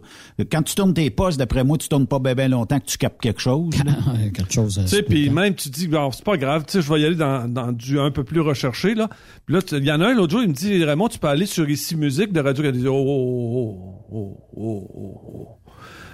[0.50, 2.98] Quand tu tournes tes postes, d'après moi, tu tournes pas bien ben longtemps que tu
[2.98, 3.70] captes quelque chose.
[4.34, 4.78] quelque chose.
[4.82, 7.04] Tu sais, puis même tu dis, bon, c'est pas grave, tu sais, je vais y
[7.04, 9.08] aller dans, dans du un peu plus recherché, là.
[9.46, 11.18] Puis là, tu- il y en a un l'autre jour, il me dit, Raymond, tu
[11.18, 12.88] peux aller sur Ici Musique de Radio Canada.
[12.90, 15.57] Oh, oh, oh, oh, oh, oh, oh.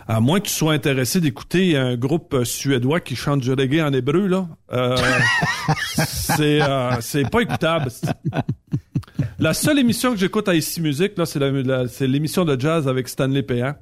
[0.07, 3.81] À moins que tu sois intéressé d'écouter un groupe euh, suédois qui chante du reggae
[3.83, 4.47] en hébreu, là.
[4.73, 4.97] Euh,
[6.07, 7.90] c'est, euh, c'est pas écoutable.
[9.38, 12.61] La seule émission que j'écoute à Ici Musique, là, c'est, la- la- c'est l'émission de
[12.61, 13.75] jazz avec Stanley Péan.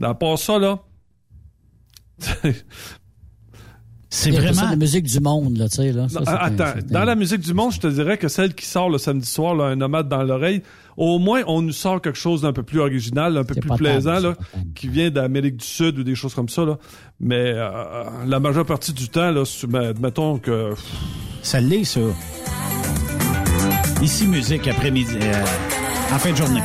[0.00, 0.80] À part ça, là.
[4.10, 6.08] C'est Il y a vraiment- ça, la musique du monde, là, tu sais, là.
[6.08, 8.64] Ça, Non, c'est- attends, dans la musique du monde, je te dirais que celle qui
[8.64, 10.62] sort le samedi soir, là, un nomade dans l'oreille,
[10.96, 14.20] au moins on nous sort quelque chose d'un peu plus original, un peu plus plaisant,
[14.20, 14.34] là,
[14.74, 16.64] qui vient d'Amérique du Sud ou des choses comme ça.
[16.64, 16.78] Là.
[17.20, 20.74] Mais euh, la majeure partie du temps, là, ben, mettons que
[21.42, 22.00] Ça l'est, ça.
[24.02, 25.44] Ici, musique après-midi, euh,
[26.12, 26.60] en fin de journée.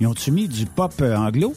[0.00, 1.54] Ils ont-tu mis du pop euh, anglo?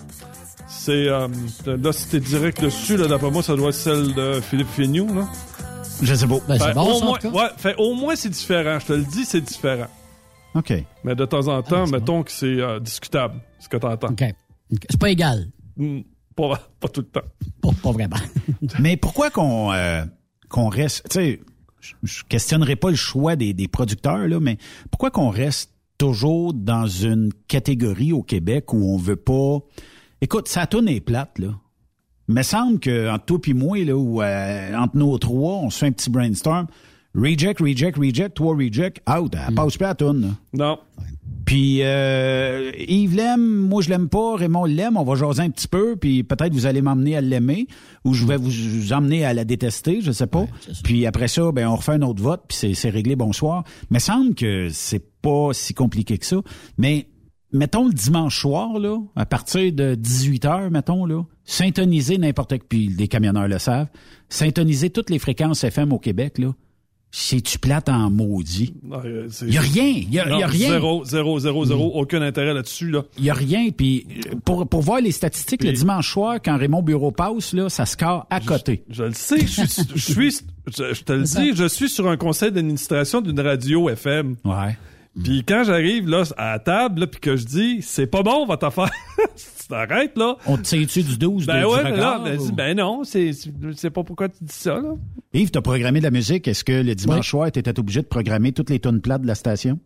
[0.87, 1.27] c'est euh,
[1.65, 5.13] là, si t'es direct dessus, là, d'après moi, ça doit être celle de Philippe Fignou,
[5.13, 5.27] là.
[6.01, 6.37] Je sais pas.
[6.47, 7.37] Ben, c'est Fait bon, au ça, en moins, tout cas.
[7.43, 8.79] ouais, fait, au moins c'est différent.
[8.79, 9.87] Je te le dis, c'est différent.
[10.55, 10.73] OK.
[11.03, 14.07] Mais de temps en temps, mettons que c'est euh, discutable, ce que t'entends.
[14.09, 14.23] OK.
[14.73, 14.85] OK.
[14.89, 15.47] C'est pas égal.
[15.75, 15.99] Hmm,
[16.35, 17.27] Pas, pas tout le temps.
[17.61, 18.15] Pas, pas vraiment.
[18.79, 20.03] Mais pourquoi qu'on euh,
[20.49, 21.09] qu'on reste...
[21.09, 21.39] Tu sais,
[22.03, 24.57] je questionnerai pas le choix des, des producteurs, là, mais
[24.91, 29.59] pourquoi qu'on reste toujours dans une catégorie au Québec où on veut pas...
[30.21, 31.49] Écoute, ça tourne est plate, là.
[32.27, 35.79] Mais semble que entre toi et moi, là, ou euh, entre nos trois, on se
[35.79, 36.67] fait un petit brainstorm.
[37.15, 39.33] Reject, reject, reject, toi reject, out.
[39.47, 40.13] Elle passe pas à là.
[40.53, 40.77] Non.
[41.45, 45.69] Puis euh, Yves l'aime, moi je l'aime pas, Raymond l'aime, on va jaser un petit
[45.69, 47.67] peu, puis peut-être vous allez m'emmener à l'aimer,
[48.03, 50.45] ou je vais vous, vous emmener à la détester, je sais pas.
[50.83, 53.63] puis après ça, ben on refait un autre vote, puis c'est- c'est réglé, bonsoir.
[53.89, 56.41] Mais semble que c'est pas si compliqué que ça.
[56.77, 57.07] Mais
[57.51, 62.87] mettons le dimanche soir, là, à partir de 18h, mettons, là, syntoniser n'importe qui, puis
[62.89, 63.87] les camionneurs le savent,
[64.29, 66.53] syntoniser toutes les fréquences FM au Québec, là,
[67.09, 68.73] c'est-tu plate en maudit?
[69.41, 70.71] Il y a rien, il y a, a rien.
[70.71, 71.91] Zéro, zéro, zéro, zéro.
[71.95, 73.03] Aucun intérêt là-dessus, là.
[73.17, 73.69] Il y a rien.
[73.69, 77.69] Puis euh, pour, pour voir les statistiques, le dimanche soir, quand Raymond Bureau passe, là,
[77.69, 78.83] ça score à côté.
[78.89, 82.09] Je le sais, je suis, je suis, je, je te le dis, je suis sur
[82.09, 84.35] un conseil d'administration d'une radio FM.
[84.43, 84.77] Ouais.
[85.23, 88.45] Puis quand j'arrive là à la table, là, puis que je dis c'est pas bon
[88.45, 88.89] votre affaire,
[89.35, 90.37] tu t'arrêtes là.
[90.45, 93.03] On te tire-tu du 12 Ben de, ouais, du mais là, ben, ou- ben non,
[93.03, 93.31] c'est
[93.75, 94.93] c'est pas pourquoi tu dis ça là.
[95.33, 96.47] Yves, t'as programmé de la musique.
[96.47, 99.35] Est-ce que le dimanche soir, t'étais obligé de programmer toutes les tonnes plates de la
[99.35, 99.79] station?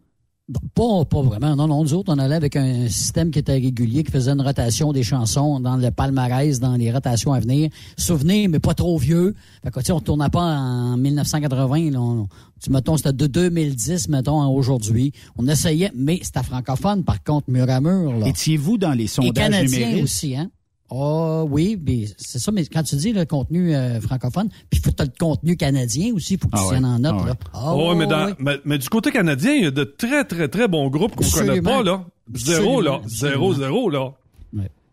[0.75, 1.55] Pas, pas vraiment.
[1.55, 4.41] Non, non, nous autres, on allait avec un système qui était régulier, qui faisait une
[4.41, 7.69] rotation des chansons dans le palmarès, dans les rotations à venir.
[7.97, 9.35] Souvenirs, mais pas trop vieux.
[9.63, 11.91] Fait que, tu sais, on tournait pas en 1980.
[11.91, 12.27] Là, on,
[12.61, 15.11] tu, mettons, c'était de 2010, mettons, à aujourd'hui.
[15.37, 18.13] On essayait, mais c'était francophone, par contre, mur à mur.
[18.17, 18.27] Là.
[18.27, 20.03] Étiez-vous dans les Et sondages numériques?
[20.03, 20.49] aussi, hein?
[20.93, 24.79] Ah oui, mais c'est ça, mais quand tu dis le contenu euh, francophone, puis il
[24.79, 26.99] faut que tu le contenu canadien aussi, il faut que tu Ah tiennes ouais, en
[26.99, 27.13] note.
[27.15, 27.27] ah ouais.
[27.29, 27.35] là.
[27.53, 30.49] Ah ouais, mais, dans- mais, mais du côté canadien, il y a de très, très,
[30.49, 32.03] très bons groupes qu'on connaît pas, là.
[32.35, 33.01] Zéro, là.
[33.07, 33.53] Zéro, absolument.
[33.53, 34.11] zéro, là.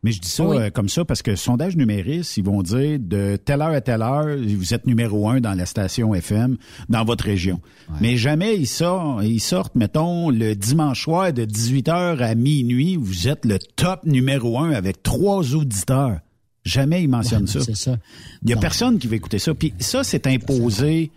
[0.08, 0.56] Mais je dis ça Oui.
[0.56, 4.00] euh, comme ça parce que sondage numériste, ils vont dire de telle heure à telle
[4.00, 6.56] heure, vous êtes numéro un dans la station FM
[6.88, 7.60] dans votre région.
[8.00, 13.28] Mais jamais ils sortent, ils sortent, mettons, le dimanche soir de 18h à minuit, vous
[13.28, 16.20] êtes le top numéro un avec trois auditeurs.
[16.64, 17.74] Jamais ils mentionnent Ouais, ça.
[17.74, 17.98] ça.
[18.42, 18.60] Il y a Non.
[18.62, 19.54] personne qui va écouter ça.
[19.54, 21.10] Puis ça, c'est imposé,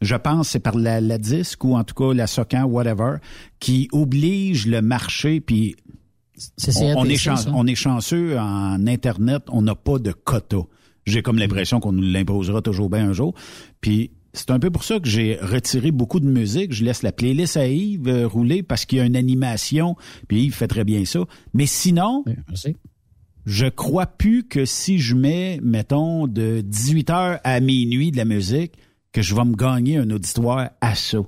[0.00, 3.18] je pense, c'est par la, la disque ou en tout cas la Socan, whatever,
[3.60, 5.40] qui oblige le marché.
[5.40, 5.76] Puis
[6.96, 10.58] on, est on chanceux en Internet, on n'a pas de quota.
[11.04, 13.34] J'ai comme l'impression qu'on nous l'imposera toujours bien un jour.
[13.80, 16.72] Puis c'est un peu pour ça que j'ai retiré beaucoup de musique.
[16.72, 19.96] Je laisse la playlist à Yves euh, rouler parce qu'il y a une animation.
[20.28, 21.20] Puis Yves fait très bien ça.
[21.54, 22.24] Mais sinon,
[23.44, 28.72] je crois plus que si je mets, mettons, de 18h à minuit de la musique,
[29.12, 31.18] que je vais me gagner un auditoire à ça.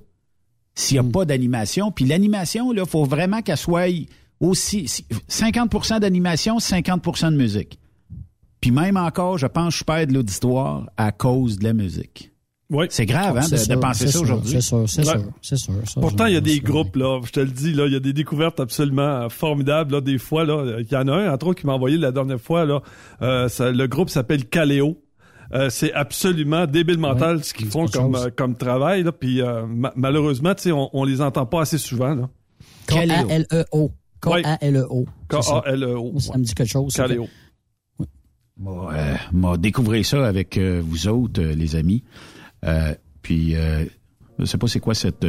[0.74, 3.88] S'il n'y a pas d'animation, puis l'animation, là, faut vraiment qu'elle soit
[4.44, 7.78] aussi si- 50% d'animation, 50% de musique.
[8.61, 12.30] Puis même encore, je pense que je perds de l'auditoire à cause de la musique.
[12.70, 12.87] Oui.
[12.88, 14.52] C'est grave, hein, de, penser ça aujourd'hui.
[14.52, 15.18] C'est sûr, c'est Ouais.
[15.18, 15.74] sûr, c'est sûr.
[15.85, 17.96] ça, Pourtant, il y a des groupes, là, je te le dis, là, il y
[17.96, 20.78] a des découvertes absolument formidables, là, des fois, là.
[20.80, 22.80] Il y en a un, entre autres, qui m'a envoyé la dernière fois, là.
[23.20, 24.98] Euh, ça- le groupe s'appelle Caléo.
[25.52, 29.12] Euh, c'est absolument débile mental ce qu'ils font comme, euh, comme travail, là.
[29.12, 32.30] Puis, euh, ma- malheureusement, tu sais, on, on les entend pas assez souvent, là.
[32.87, 33.90] K-A-L-E-O.
[34.24, 35.06] K-A-L-E-O.
[35.28, 36.18] K-A-L-E-O.
[36.20, 36.94] Ça me dit quelque chose.
[36.94, 37.28] Caléo.
[38.56, 42.04] Moi, euh, m'a découvrir ça avec euh, vous autres, euh, les amis.
[42.64, 43.84] Euh, puis, euh,
[44.38, 45.26] je sais pas c'est quoi cette...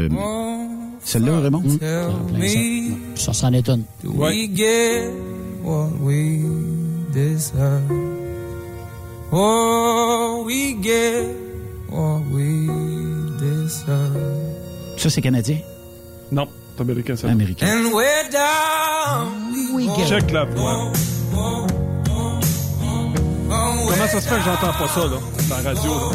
[1.02, 1.64] Celle-là, Raymond?
[1.80, 2.12] Ça,
[3.16, 3.84] ça s'en étonne.
[4.04, 5.10] We get
[5.64, 6.42] what we
[7.14, 7.92] deserve.
[9.32, 11.26] Oh, we get
[11.92, 12.68] what we
[13.40, 14.18] deserve.
[14.98, 15.58] Ça, c'est canadien?
[16.32, 16.48] Non,
[16.82, 17.30] américain, ça.
[17.30, 17.68] Américain.
[20.08, 20.92] Check la voix.
[23.50, 25.18] Comment ça se fait que j'entends pas ça, là,
[25.50, 26.12] dans la radio, là?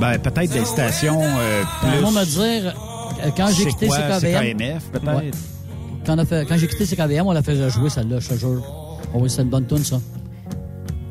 [0.00, 2.00] Ben, peut-être des stations euh, plus...
[2.00, 2.74] Moi, me dire,
[3.22, 4.56] euh, quand j'ai C'est quitté quoi, CKVM.
[4.58, 5.16] CKMF, peut-être?
[5.18, 5.30] Ouais.
[6.06, 8.34] Quand, on a fait- quand j'ai quitté CKVM, on la faisait jouer, celle-là, je te
[8.34, 8.62] jure.
[9.12, 10.00] Oh oui, c'est une bonne tune, ça.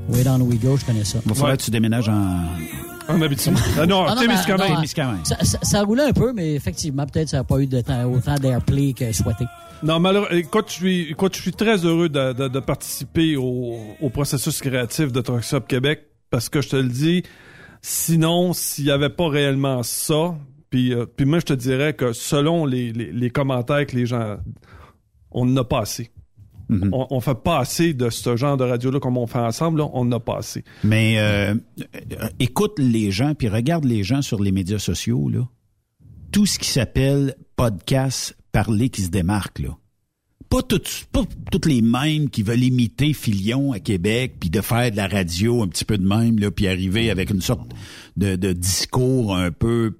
[0.10, 1.20] Way Down We Go, je connais ça.
[1.24, 2.46] Il va falloir que tu déménages en...
[3.10, 3.58] En Abitibi.
[3.80, 4.76] Ah non, Ah non, Témiscamingue.
[4.76, 5.26] Témiscamingue.
[5.26, 8.06] Ça, ça, ça roulait un peu, mais effectivement, peut-être ça n'a pas eu de temps-
[8.06, 9.46] autant d'airplay que souhaité.
[9.82, 13.78] Non, malheureusement, écoute, je suis, écoute, je suis très heureux de, de- de participer au,
[14.02, 17.24] au processus créatif de Trucks Up Québec parce que je te le dis,
[17.82, 20.36] sinon, s'il n'y avait pas réellement ça,
[20.70, 24.06] puis, euh, puis moi, je te dirais que selon les, les, les commentaires que les
[24.06, 24.38] gens,
[25.32, 26.12] on n'a pas assez.
[26.70, 26.90] Mhm.
[26.94, 29.90] On, on fait pas assez de ce genre de radio-là comme on fait ensemble, là,
[29.94, 30.64] on n'a pas assez.
[30.84, 35.48] Mais euh, euh, écoute les gens, puis regarde les gens sur les médias sociaux, là.
[36.32, 39.70] Tout ce qui s'appelle podcast, parler qui se démarque, là.
[40.48, 44.92] pas toutes pas toutes les mêmes qui veulent imiter Filion à Québec puis de faire
[44.92, 47.72] de la radio un petit peu de même là puis arriver avec une sorte
[48.16, 49.98] de, de discours un peu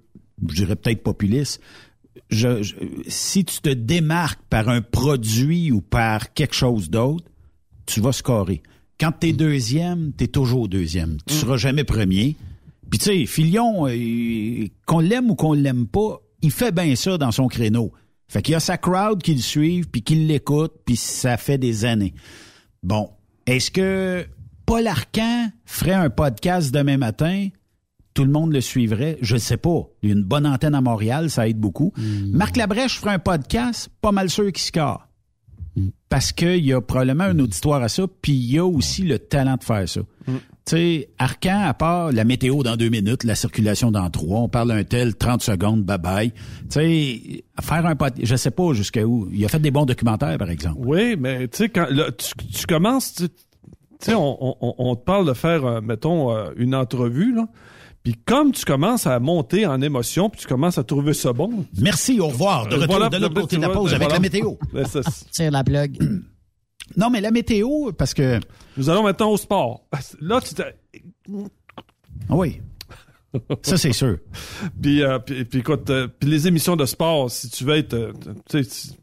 [0.48, 1.62] je dirais peut-être populiste.
[2.30, 2.76] Je, je-
[3.08, 7.26] si tu te démarques par un produit ou par quelque chose d'autre,
[7.86, 8.62] tu vas scorer.
[9.00, 11.18] Quand t'es deuxième, t'es toujours deuxième.
[11.26, 12.36] Tu seras jamais premier.
[12.90, 17.18] Puis tu sais, Filion, euh, qu'on l'aime ou qu'on l'aime pas, il fait bien ça
[17.18, 17.92] dans son créneau.
[18.28, 21.58] Fait qu'il y a sa crowd qui le suivent, puis qui l'écoute, puis ça fait
[21.58, 22.14] des années.
[22.84, 23.10] Bon,
[23.48, 24.26] est-ce que
[24.68, 27.48] Paul Arcan ferait un podcast demain matin?
[28.20, 29.18] Tout le monde le suivrait?
[29.22, 29.88] Je ne sais pas.
[30.04, 31.94] Il y a une bonne antenne à Montréal, ça aide beaucoup.
[32.34, 35.08] Marc Labrèche ferait un podcast, pas mal sûr qu'il score.
[36.10, 39.20] Parce qu'il y a probablement un auditoire à ça, puis il y a aussi le
[39.20, 40.02] talent de faire ça.
[40.28, 40.34] Tu
[40.66, 44.72] sais, Arcan, à part la météo dans deux minutes, la circulation dans trois, on parle
[44.72, 46.34] un tel 30 secondes, bye-bye.
[46.34, 46.38] Tu
[46.72, 49.30] sais, faire un podcast, je sais pas jusqu'à où.
[49.32, 50.80] Il a fait des bons documentaires, par exemple.
[50.80, 53.28] Oui, mais tu sais, quand là, tu, tu commences, tu
[54.02, 57.48] sais, on, on, on te parle de faire, euh, mettons, euh, une entrevue, là.
[58.12, 61.66] Puis comme tu commences à monter en émotion, puis tu commences à trouver ça bon.
[61.80, 62.66] Merci, au revoir.
[62.68, 64.16] De Euh, retour voilà, de l'autre côté de la pause ben, avec voilà.
[64.16, 64.54] la météo.
[64.74, 64.84] Ben,
[65.32, 66.24] Tire la plug.
[66.98, 68.40] Non, mais la météo, parce que...
[68.78, 69.86] Nous allons maintenant au sport.
[70.22, 70.76] Là, tu t'es-
[72.30, 72.62] Ah oui.
[73.62, 74.18] Ça, c'est sûr.
[74.82, 77.94] Puis, euh, puis, puis écoute, euh, puis les émissions de sport, si tu veux être,
[77.94, 78.12] euh,
[78.50, 78.98] tu sais, si-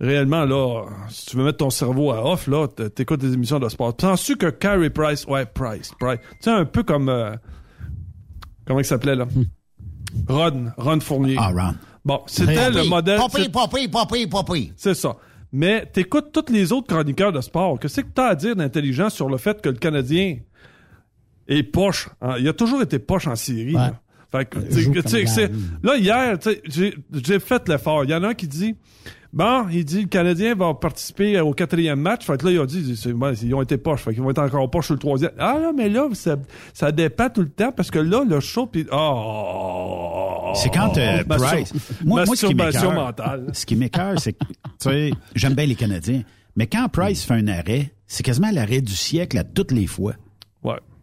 [0.00, 3.68] réellement là, si tu veux mettre ton cerveau à off là, t'écoutes des émissions de
[3.68, 3.94] sport.
[3.94, 7.32] Penses-tu que Carey Price, ouais, Price, Price, tu sais un peu comme euh,
[8.68, 9.26] comment il s'appelait là,
[10.28, 11.34] Ron, Ron Fournier.
[11.38, 11.74] Ah, Ron.
[12.04, 13.18] Bon, c'était le modèle.
[13.18, 13.50] Pas pire,
[14.30, 14.72] pas pire.
[14.76, 15.16] C'est ça.
[15.52, 17.80] Mais t'écoutes tous les autres chroniqueurs de sport.
[17.80, 20.36] Qu'est-ce que t'as à dire d'intelligent sur le fait que le Canadien
[21.48, 22.08] est poche?
[22.20, 22.36] hein?
[22.38, 23.72] Il a toujours été poche en série.
[23.72, 24.00] là.
[24.30, 24.58] Fait que,
[25.82, 28.04] là, hier, j'ai fait l'effort.
[28.04, 28.74] Il y en a un qui dit,
[29.32, 32.24] bon, il dit, le Canadien va participer au quatrième match.
[32.24, 33.00] Fait que là, ils ont dit,
[33.42, 34.02] ils ont été poches.
[34.02, 35.32] Fait qu'ils vont être encore poches sur le troisième.
[35.38, 36.36] Ah, là, mais là, ça,
[36.74, 41.24] ça dépend tout le temps parce que là, le show, puis oh, C'est quand euh,
[41.28, 41.72] Price?
[42.04, 43.14] Moi, moi, ce qui m'écoeure,
[43.52, 46.22] ce qui m'écoeure, c'est que, tu sais, j'aime bien les Canadiens,
[46.56, 50.14] mais quand Price fait un arrêt, c'est quasiment l'arrêt du siècle à toutes les fois.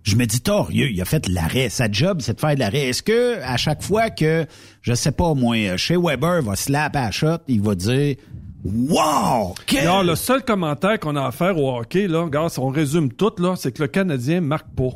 [0.06, 1.70] Je me dis, torieux, il a fait l'arrêt.
[1.70, 2.90] Sa job, c'est de faire de l'arrêt.
[2.90, 4.46] Est-ce que, à chaque fois que,
[4.84, 8.16] je sais pas, moi, chez Weber va slap à la shot, il va dire,
[8.64, 9.56] wow!
[9.66, 9.86] Quel...
[9.86, 13.12] Non, le seul commentaire qu'on a à faire au hockey, là, regarde, si on résume
[13.12, 14.92] tout, là, c'est que le Canadien marque pas.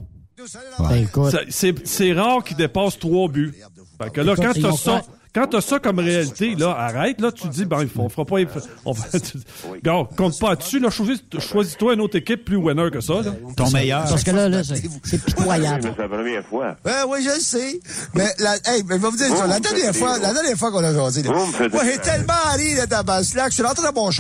[0.78, 1.08] Ben,
[1.50, 3.54] C'est rare qu'il dépasse trois buts.
[4.02, 5.02] Fait que là, quand ils t'as vont ça,
[5.34, 8.26] quand t'as ça comme réalité, là, arrête, là, tu dis, ben, il faut- on fera
[8.26, 8.38] pas,
[8.86, 9.38] on va, tu-
[9.72, 13.32] regarde, compte pas dessus, là, choisis- choisis-toi une autre équipe plus winner que ça, là.
[13.56, 14.06] Ton meilleur.
[14.10, 15.94] Parce que là, là, c'est c'est pitoyable.
[15.96, 16.76] C'est la première fois.
[16.84, 17.80] Ben oui, je le sais.
[18.16, 19.46] Mais, la, hey, mais je vais vous dire ça.
[19.48, 22.86] La dernière fois, la dernière fois qu'on a jasé, là, moi, j'ai tellement ri, là,
[22.88, 23.50] dans ma slack.
[23.50, 24.12] Je suis rentré dans mon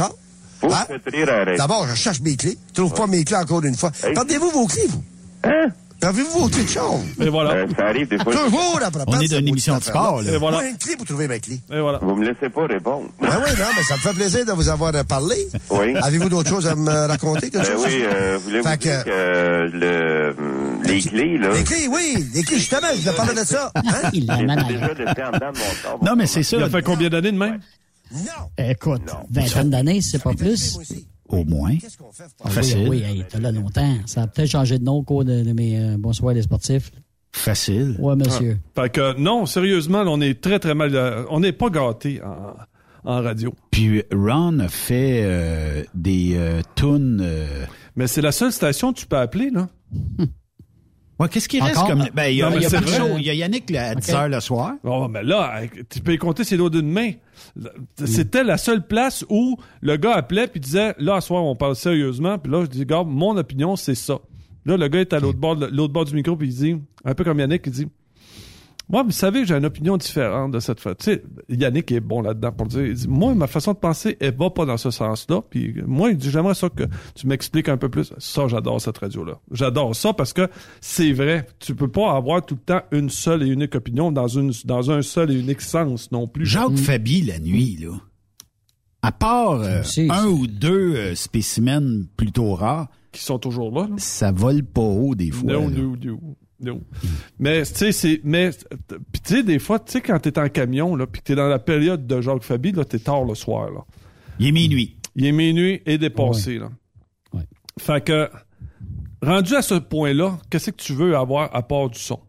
[0.68, 0.86] me Hein?
[0.88, 1.58] faites rire, arrête.
[1.58, 2.58] D'abord, je cherche mes clés.
[2.76, 3.92] Je trouve pas mes clés encore une fois.
[3.92, 5.04] Perdez-vous vos clés, vous?
[5.46, 5.68] Hein?
[6.02, 6.86] Clés de char?
[7.22, 7.52] Et voilà.
[7.52, 8.34] Euh, ça arrive des fois.
[8.34, 10.32] Toujours après On est dans une émission de sport, là.
[10.34, 10.58] Et voilà.
[10.58, 11.60] Moi, une clé pour trouver mes clés.
[11.72, 12.00] Et voilà.
[12.02, 13.10] Vous me laissez pas répondre.
[13.22, 15.36] Ben oui, non, mais ça me fait plaisir de vous avoir euh, parlé.
[15.70, 15.96] Oui.
[16.02, 17.50] Avez-vous d'autres choses à me raconter?
[17.50, 17.86] quelque Ben chose?
[17.86, 22.26] oui, euh, voulez-vous Fait dire que- euh, le, hum, les clés, là, Les clés, oui.
[22.34, 23.72] Les clés, justement, je vous parlé de ça.
[23.76, 24.10] Hein?
[24.14, 26.00] Il l'amène déjà laissé en dedans de mon corps.
[26.04, 26.58] Non, mais c'est ça.
[26.58, 27.60] Il a fait combien d'années de même?
[28.12, 28.50] Non.
[28.58, 30.78] Écoute, vingtaine d'années, c'est pas plus.
[31.30, 31.76] Au moins.
[31.78, 32.24] Qu'est-ce qu'on fait?
[32.38, 32.88] pour- Ah Facile.
[32.90, 33.96] Oui, oui, hey, t'as là longtemps.
[34.06, 36.92] Ça a peut-être changé de nom au cours de, de mes euh, Bonsoir les sportifs.
[37.32, 37.96] Facile.
[38.00, 38.58] Ouais, monsieur.
[38.76, 42.56] Fait que, non, sérieusement, on est très, très mal, euh, on n'est pas gâtés en,
[43.12, 43.54] en radio.
[43.70, 47.20] Puis Ron a fait euh, des euh, tunes...
[47.22, 47.66] euh,
[47.96, 49.70] Mais c'est la seule station que tu peux appeler, là.
[51.20, 52.06] Ouais, qu'est-ce qui reste comme...
[52.14, 52.98] Ben, il y a, Non, mais il y a c'est plus vrai.
[52.98, 53.16] chaud.
[53.18, 54.00] Il y a Yannick là, à Ok.
[54.00, 54.74] 10 h le soir.
[54.86, 57.12] Oh, mais là, tu peux y compter ses doigts d'une main.
[58.06, 61.76] C'était la seule place où le gars appelait puis disait, là, à soir, on parle
[61.76, 62.38] sérieusement.
[62.38, 64.20] Puis là, je dis, gars, mon opinion, c'est ça.
[64.66, 66.76] Là, le gars est à l'autre bord, de- l'autre bord du micro puis il dit,
[67.06, 67.88] un peu comme Yannick, il dit,
[68.90, 70.96] moi, vous savez, j'ai une opinion différente de cette fois.
[70.96, 72.86] Tu sais, Yannick est bon là-dedans pour le dire.
[72.88, 75.42] Il dit, moi, ma façon de penser, elle va pas dans ce sens-là.
[75.48, 78.12] Puis moi, il dit, j'aimerais ça que tu m'expliques un peu plus.
[78.18, 79.40] Ça, j'adore cette radio-là.
[79.52, 80.48] J'adore ça parce que
[80.82, 81.46] c'est vrai.
[81.60, 84.90] Tu peux pas avoir tout le temps une seule et unique opinion dans une dans
[84.90, 86.48] un seul et unique sens non plus.
[86.48, 87.92] Jacques Fabi, la nuit, là.
[89.02, 93.88] À part euh, un ou deux euh, spécimens plutôt rares, Qui sont toujours là.
[93.88, 93.96] là.
[93.98, 95.54] ça vole pas haut des fois.
[95.54, 95.78] Non, là.
[95.78, 95.96] non,
[97.40, 98.52] Mais, tu sais, c'est, mais,
[99.12, 101.48] puis tu sais, des fois, tu sais, quand t'es en camion, là, que t'es dans
[101.48, 103.86] la période de Jacques Fabi, là, t'es tard le soir, là.
[104.40, 104.98] Il est minuit.
[105.16, 106.70] Il est minuit et dépassé, là.
[107.34, 107.44] Ouais.
[107.78, 108.30] Fait que,
[109.22, 112.20] rendu à ce point-là, qu'est-ce que tu veux avoir à part du son?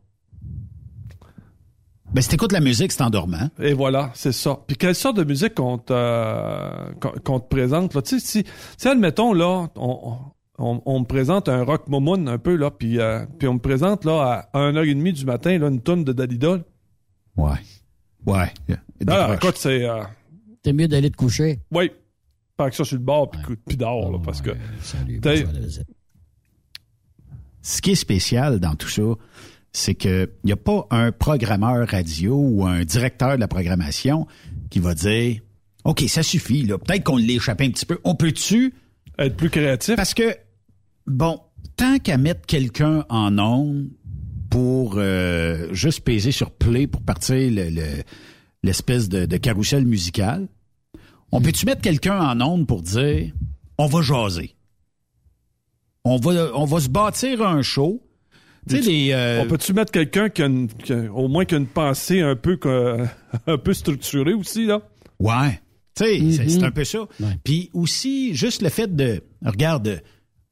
[2.12, 3.50] Ben, si t'écoutes la musique, c'est endormant.
[3.60, 4.58] Et voilà, c'est ça.
[4.66, 6.92] Puis quelle sorte de musique qu'on te, euh,
[7.24, 8.02] qu'on te présente là?
[8.02, 8.44] Tu sais, si,
[8.76, 10.18] si admettons là, on,
[10.60, 13.58] on, on me présente un rock momoun un peu là, puis euh, puis on me
[13.58, 16.58] présente là à 1h30 du matin là une tonne de Dalida.
[17.36, 17.50] Ouais.
[18.26, 18.52] Ouais.
[19.08, 20.02] Ah, écoute, c'est euh,
[20.62, 21.60] T'es mieux d'aller te coucher.
[21.72, 21.90] oui,
[22.56, 24.50] pas que ça sur le bord puis, puis dehors là, parce que
[27.62, 29.02] Ce qui est spécial dans tout ça,
[29.72, 34.26] c'est que il y a pas un programmeur radio ou un directeur de la programmation
[34.70, 35.40] qui va dire
[35.84, 37.98] OK, ça suffit là, peut-être qu'on l'a échappé un petit peu.
[38.04, 38.74] On peut-tu
[39.18, 40.36] être plus créatif Parce que
[41.06, 41.40] bon,
[41.76, 43.88] tant qu'à mettre quelqu'un en onde
[44.50, 48.02] pour euh, juste peser sur play pour partir le- le-
[48.62, 50.48] l'espèce de, de carrousel musical,
[51.32, 53.32] on peut-tu mettre quelqu'un en onde pour dire
[53.78, 54.56] on va jaser?
[56.04, 58.02] On va on va se bâtir un show.
[58.68, 61.44] Tu sais les euh, On peut-tu mettre quelqu'un qui a, une- qui a- au moins
[61.44, 62.58] qui a une pensée un peu
[63.46, 64.80] un peu structurée aussi là?
[65.18, 65.60] Ouais.
[65.94, 66.48] Tu sais, c'est- Mhm.
[66.48, 67.06] c'est un peu ça.
[67.44, 69.22] Puis aussi, juste le fait de.
[69.44, 70.02] Regarde,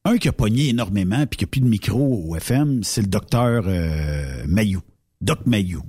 [0.05, 3.09] un qui a pogné énormément puis qui a plus de micro au FM, c'est le
[3.09, 4.80] docteur euh, Mayou.
[5.20, 5.82] Doc Mayou.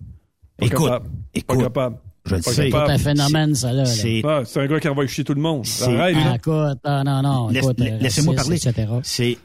[0.57, 1.09] Pas écoute, capable.
[1.33, 1.57] écoute.
[1.57, 1.97] Pas capable.
[2.25, 2.69] Je le Pas sais.
[2.69, 3.85] C'est un phénomène, ça, là.
[3.85, 5.65] C'est- Ah, c'est un gars qui envoie chier tout le monde.
[5.83, 8.81] Arrête, Ah, écoute, ah, non, non, Laisse- écoute, la- euh, Laissez-moi raciste, parler.
[8.91, 8.99] etc.
[9.03, 9.37] C'est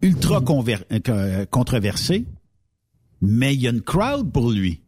[0.00, 2.24] ultra conver- euh, euh, controversé,
[3.20, 4.81] mais il y a une crowd pour lui.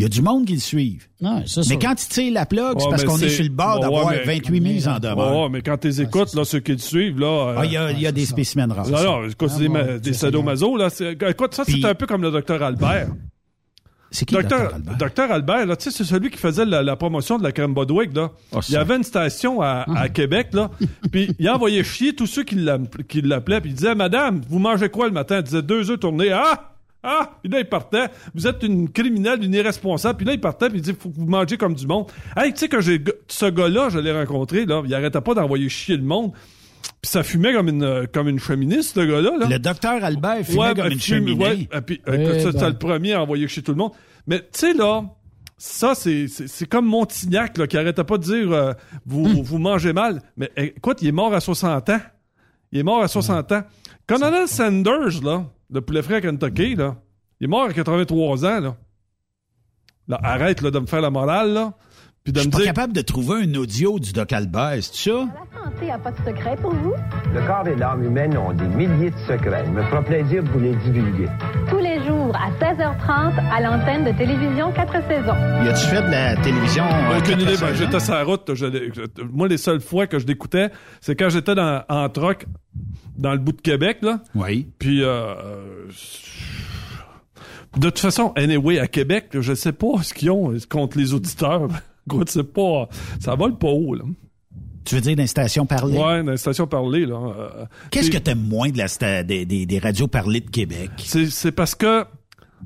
[0.00, 1.06] Il y a du monde qui le suivent.
[1.20, 3.80] Mais quand il tire la plug, c'est Ouais, parce qu'on est sur le bord Ouais,
[3.82, 5.42] d'avoir mais- 28 mises en demeure.
[5.42, 7.26] Ouais, mais quand tu les écoutes, là, ceux qui te suivent, là.
[7.26, 8.88] euh, Ah, il y a, il y a des spécimens rares.
[8.88, 10.88] Non, non, écoute, Ah, c'est des, sadomaso, là.
[11.28, 13.08] Écoute, ça, c'est un peu comme le docteur Albert.
[14.10, 14.74] C'est qui, le docteur.
[14.74, 14.96] Albert?
[14.96, 17.74] Docteur Albert, là, tu sais, c'est celui qui faisait la, la promotion de la crème
[17.74, 18.30] Bodwig, là.
[18.54, 20.70] Ah, il y avait une station à, à Québec, là.
[21.12, 25.06] puis il envoyait chier tous ceux qui l'appelaient, puis il disait, Madame, vous mangez quoi
[25.08, 25.36] le matin?
[25.40, 26.32] Il disait, deux œufs tournés.
[26.32, 26.68] Ah!
[27.02, 27.30] Ah!
[27.42, 28.06] Puis là, il partait.
[28.34, 30.18] Vous êtes une criminelle, une irresponsable.
[30.18, 32.10] Puis là, il partait, puis il dit, faut que vous mangez comme du monde.
[32.36, 35.68] Hey, tu sais, que j'ai, ce gars-là, je l'ai rencontré, là, il arrêtait pas d'envoyer
[35.68, 36.32] chier le monde.
[37.02, 39.46] Puis ça fumait comme une, comme une cheminée, ce gars-là, là.
[39.48, 41.44] Le docteur Albert fumait Ouais, comme ben, une fume- cheminée.
[41.44, 42.68] ouais, et puis, Eh écoute, ça, ben.
[42.68, 43.92] le premier à envoyer chez tout le monde.
[44.26, 45.04] Mais tu sais, là,
[45.56, 48.72] ça, c'est, c'est, c'est comme Montignac, là, qui arrêtait pas de dire euh,
[49.06, 49.40] vous, Hmm.
[49.42, 50.20] vous mangez mal.
[50.36, 52.00] Mais écoute, il est mort à 60 ans.
[52.72, 53.62] Il est mort à 60 ans.
[54.06, 56.96] Colonel Sanders, là, le poulet frais à Kentucky, là,
[57.40, 58.76] il est mort à 83 ans, là.
[60.08, 61.74] Là, arrête là, de me faire la morale, là.
[62.22, 62.66] Puis de Je suis me pas dire.
[62.66, 65.26] capable de trouver un audio du Doc Albert, c'est ça?
[65.54, 66.92] La santé n'a pas de secret pour vous?
[67.32, 69.62] Le corps et l'âme humaine ont des milliers de secrets.
[69.66, 71.28] Il me fera plaisir de vous les divulguer.
[71.70, 75.64] Tous les jours à 16h30 à l'antenne de télévision 4 saisons.
[75.64, 76.84] Y a-tu fait de la télévision?
[76.84, 77.56] euh, Aucune idée.
[77.58, 78.54] Ben, j'étais sur la route.
[78.54, 80.68] je l'ai- je- moi, les seules fois que je l'écoutais,
[81.00, 82.44] c'est quand j'étais dans, en troc
[83.16, 84.20] dans le bout de Québec, là.
[84.34, 84.68] Oui.
[84.78, 85.88] Puis, euh, euh,
[87.78, 91.68] de toute façon, anyway, à Québec, je sais pas ce qu'ils ont contre les auditeurs.
[92.06, 92.88] Gros, c'est pas,
[93.20, 94.04] ça vole pas haut, là.
[94.84, 95.98] Tu veux dire dans les stations parlées?
[95.98, 97.16] Ouais, dans les stations parlées, là.
[97.16, 100.90] euh, Qu'est-ce que t'aimes moins de la sta- des, des, des radios parlées de Québec?
[100.98, 102.02] C'est, parce que,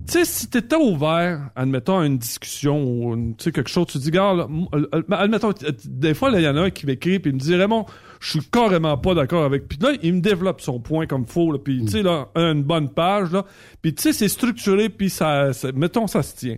[0.06, 4.10] tu sais, si t'étais ouvert, admettons, à une discussion ou, sais, quelque chose, tu dis,
[4.12, 4.46] gars, euh,
[4.94, 5.50] euh, admettons,
[5.86, 7.84] des fois, il y en a un qui m'écrit puis il me dit, Raymond,
[8.20, 9.66] je suis carrément pas d'accord avec.
[9.68, 12.62] Puis là, il me développe son point comme faux, là, puis tu sais, là, une
[12.62, 13.44] bonne page, là.
[13.82, 16.56] Puis tu sais, c'est structuré, puis ça- mettons, ça se tient.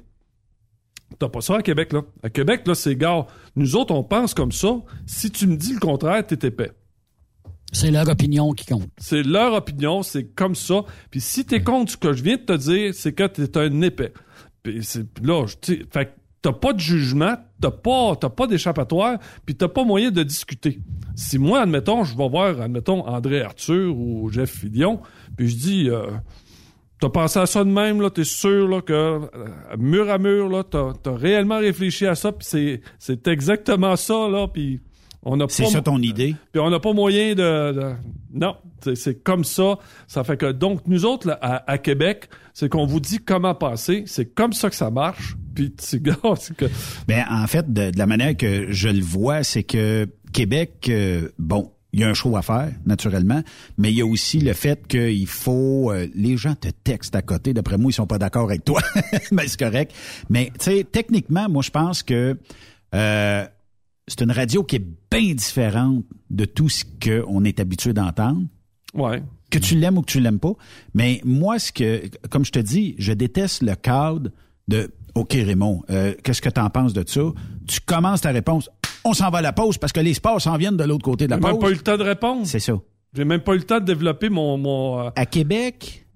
[1.18, 2.02] T'as pas ça à Québec, là.
[2.22, 4.80] À Québec, là, c'est, gars, nous autres, on pense comme ça.
[5.06, 6.72] Si tu me dis le contraire, t'es épais.
[7.72, 8.88] C'est leur opinion qui compte.
[8.98, 10.84] C'est leur opinion, c'est comme ça.
[11.10, 13.80] Puis si t'es contre ce que je viens de te dire, c'est que t'es un
[13.82, 14.12] épais.
[14.62, 16.14] Puis c'est là, tu fait
[16.46, 20.78] t'as pas de jugement, t'as pas, t'as pas d'échappatoire, puis t'as pas moyen de discuter.
[21.16, 25.00] Si moi, admettons, je vais voir, admettons, André Arthur ou Jeff Fillion,
[25.36, 26.06] puis je dis, euh,
[27.00, 29.18] t'as pensé à ça de même, là, t'es sûr, là, que euh,
[29.78, 34.28] mur à mur, là, t'as, t'as réellement réfléchi à ça, puis c'est, c'est exactement ça,
[34.28, 34.80] là, puis
[35.22, 36.36] on a C'est ça ton idée?
[36.52, 37.92] puis on n'a pas moyen de, de-
[38.32, 38.54] non,
[38.94, 39.78] c'est, comme ça.
[40.06, 43.54] Ça fait que donc nous autres là, à, à Québec, c'est qu'on vous dit comment
[43.54, 44.04] passer.
[44.06, 45.34] C'est comme ça que ça marche.
[45.54, 46.66] Puis c'est gars, c'est que
[47.08, 51.28] Ben, en fait, de, de la manière que je le vois, c'est que Québec, euh,
[51.40, 53.42] bon, il y a un show à faire, naturellement,
[53.78, 55.90] mais il y a aussi le fait qu'il faut...
[55.90, 57.54] euh, les gens te textent à côté.
[57.54, 58.82] D'après moi, ils sont pas d'accord avec toi.
[59.32, 59.94] mais c'est correct.
[60.28, 62.38] Mais, tu sais, techniquement, moi, je pense que
[62.94, 63.46] euh,
[64.06, 68.42] c'est une radio qui est bien différente de tout ce qu'on est habitué d'entendre.
[68.92, 69.22] ouais.
[69.50, 70.52] que tu l'aimes ou que tu l'aimes pas.
[70.92, 74.30] Mais moi, ce que, comme je te dis, je déteste le cadre
[74.68, 77.22] de OK Raymond, euh, qu'est-ce que tu en penses de ça?
[77.66, 78.68] Tu commences ta réponse.
[79.06, 81.26] On s'en va à la pause parce que les sports s'en viennent de l'autre côté
[81.26, 81.60] de la J'ai même pause.
[81.62, 82.42] pas eu le temps de répondre.
[82.46, 82.74] C'est ça.
[83.14, 85.00] J'ai même pas eu le temps de développer mon mon.
[85.06, 86.06] euh, À Québec,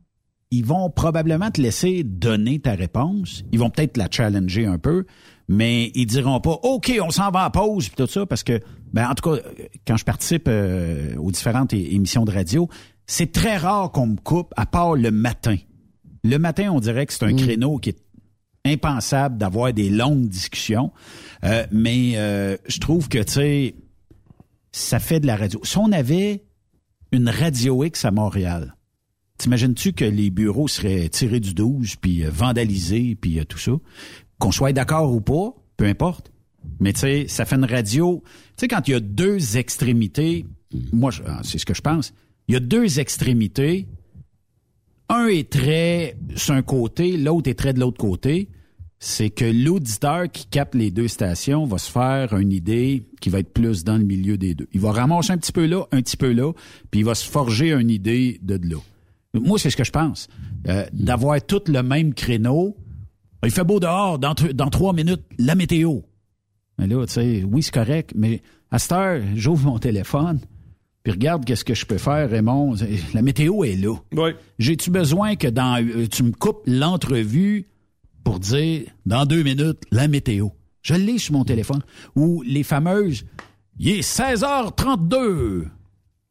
[0.50, 3.44] ils vont probablement te laisser donner ta réponse.
[3.52, 5.04] Ils vont peut-être la challenger un peu,
[5.48, 8.60] mais ils diront pas OK, on s'en va à pause puis tout ça parce que
[8.92, 9.40] ben en tout cas
[9.86, 12.68] quand je participe euh, aux différentes émissions de radio,
[13.06, 15.56] c'est très rare qu'on me coupe à part le matin.
[16.24, 17.98] Le matin, on dirait que c'est un créneau qui est
[18.64, 20.92] impensable d'avoir des longues discussions,
[21.42, 23.74] Euh, mais euh, je trouve que tu sais
[24.72, 25.60] ça fait de la radio.
[25.64, 26.44] Si on avait
[27.12, 28.76] une radio X à Montréal,
[29.38, 33.72] t'imagines-tu que les bureaux seraient tirés du 12 puis euh, vandalisés puis euh, tout ça?
[34.38, 36.32] Qu'on soit d'accord ou pas, peu importe.
[36.78, 38.22] Mais tu sais, ça fait une radio.
[38.24, 40.46] Tu sais, quand il y a deux extrémités,
[40.92, 42.12] moi, ah, c'est ce que je pense.
[42.48, 43.86] Il y a deux extrémités.
[45.10, 48.48] Un est très sur un côté, l'autre est très de l'autre côté.
[49.00, 53.40] C'est que l'auditeur qui capte les deux stations va se faire une idée qui va
[53.40, 54.68] être plus dans le milieu des deux.
[54.72, 56.52] Il va ramasser un petit peu là, un petit peu là,
[56.90, 58.80] puis il va se forger une idée de de là.
[59.34, 60.28] Moi, c'est ce que je pense.
[60.68, 62.76] Euh, D'avoir tout le même créneau.
[63.44, 66.00] Il fait beau dehors, dans, dans trois minutes, la météo.
[66.78, 70.40] Mais là, tu sais, oui, c'est correct, mais à cette heure, j'ouvre mon téléphone,
[71.02, 72.74] puis regarde qu'est-ce que je peux faire, Raymond.
[73.14, 73.94] La météo est là.
[74.58, 77.66] J'ai-tu besoin que dans euh, tu me coupes l'entrevue
[78.24, 80.48] pour dire dans deux minutes la météo?
[80.82, 81.80] Je l'ai sur mon téléphone.
[82.16, 83.24] Ou les fameuses
[83.78, 85.66] Il est 16h32.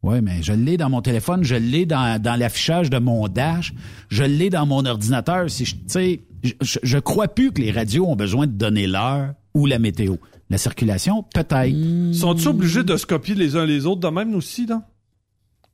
[0.01, 3.73] Oui, mais je l'ai dans mon téléphone, je l'ai dans, dans l'affichage de mon dash,
[4.09, 5.49] je l'ai dans mon ordinateur.
[5.49, 8.53] Si je, tu sais, je, je- je crois plus que les radios ont besoin de
[8.53, 10.15] donner l'heure ou la météo.
[10.49, 12.13] La circulation, peut-être.
[12.13, 14.81] Sont-ils obligés de se copier les uns les autres de même aussi, là?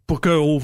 [0.08, 0.62] Pour que, au-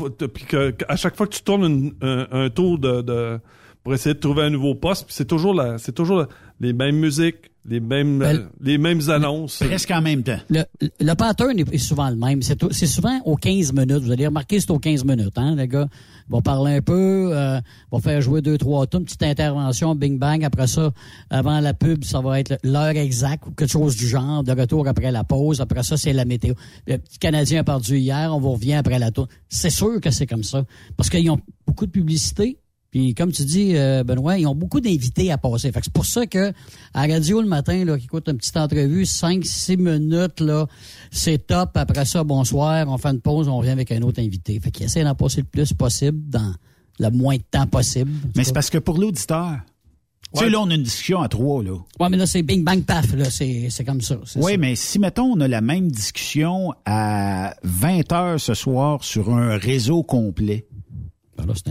[0.87, 3.39] à chaque fois que tu tournes une- un, un tour de, de-
[3.83, 6.27] pour essayer de trouver un nouveau poste, puis c'est toujours la, c'est toujours la-
[6.59, 9.57] les mêmes musiques, les mêmes, euh, les mêmes annonces.
[9.57, 10.37] Presque en même temps.
[10.49, 10.63] Le,
[10.99, 12.41] le pattern est, souvent le même.
[12.43, 14.03] C'est, c'est souvent aux 15 minutes.
[14.03, 15.33] Vous allez remarquer, c'est aux 15 minutes.
[15.37, 15.87] Hein, le gars
[16.29, 17.59] va parler un peu, euh,
[17.91, 20.43] va faire jouer deux, trois tours, une petite intervention, bing bang.
[20.43, 20.91] Après ça,
[21.31, 24.43] avant la pub, ça va être l'heure exacte ou quelque chose du genre.
[24.43, 25.61] De retour après la pause.
[25.61, 26.53] Après ça, c'est la météo.
[26.87, 29.27] Le petit Canadien a perdu hier, on vous revient après la tour.
[29.49, 30.63] C'est sûr que c'est comme ça.
[30.97, 32.57] Parce qu'ils ont beaucoup de publicité.
[32.91, 35.71] Puis comme tu dis, euh, Benoît, ils ont beaucoup d'invités à passer.
[35.71, 36.51] Fait que c'est pour ça que
[36.93, 40.67] à la radio le matin, là, qui écoute une petite entrevue, 5-6 minutes, là,
[41.09, 41.71] c'est top.
[41.75, 44.59] Après ça, bonsoir, on fait une pause, on revient avec un autre invité.
[44.59, 46.53] Fait qu'ils essaient d'en passer le plus possible dans
[46.99, 48.11] le moins de temps possible.
[48.35, 49.61] Mais c'est parce que pour l'auditeur,
[50.33, 51.77] tu sais, là, on a une discussion à trois, là.
[51.99, 54.17] Ouais, mais là, c'est bing bang paf, là, c'est, c'est comme ça.
[54.37, 59.33] Oui, mais si, mettons, on a la même discussion à 20 heures ce soir sur
[59.33, 60.67] un réseau complet,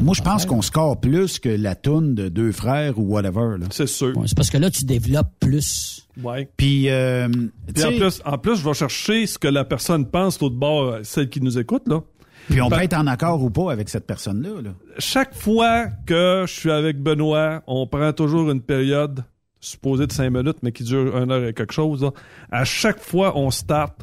[0.01, 3.57] moi, je pense qu'on score plus que la toune de deux frères ou whatever.
[3.71, 4.17] C'est sûr.
[4.17, 6.07] Ouais, c'est parce que là, tu développes plus.
[6.23, 6.49] Ouais.
[6.57, 9.65] Puis, euh, Puis en tu sais, plus, en plus, je vais chercher ce que la
[9.65, 12.01] personne pense l'autre bord, euh, celle qui nous écoute, là.
[12.49, 14.61] puis on peut être en accord ou pas avec cette personne-là.
[14.63, 14.71] Là.
[14.99, 19.25] chaque fois que je suis avec Benoît, on prend toujours une période
[19.61, 22.03] supposée de cinq minutes, mais qui dure une heure et quelque chose.
[22.03, 22.11] là.
[22.51, 23.95] À chaque fois, on start.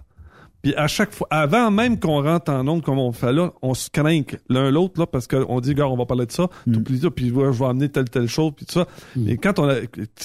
[0.62, 3.74] Puis à chaque fois, avant même qu'on rentre en onde comme on fait là, on
[3.74, 6.74] se craint l'un l'autre là parce qu'on dit gars on va parler de ça, Mm.
[6.74, 8.88] t'oublies ça, puis ouais, je vais amener telle telle chose puis tout ça.
[9.28, 9.76] Et quand on a,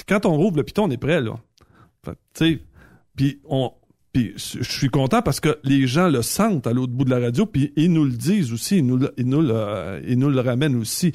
[0.09, 1.35] quand on rouvre le piton, on est prêt là.
[2.05, 2.61] Tu sais,
[3.17, 3.71] puis on
[4.13, 7.19] puis je suis content parce que les gens le sentent à l'autre bout de la
[7.19, 10.29] radio, puis ils nous le disent aussi, ils nous le, ils nous le, ils nous
[10.29, 11.13] le ramènent aussi.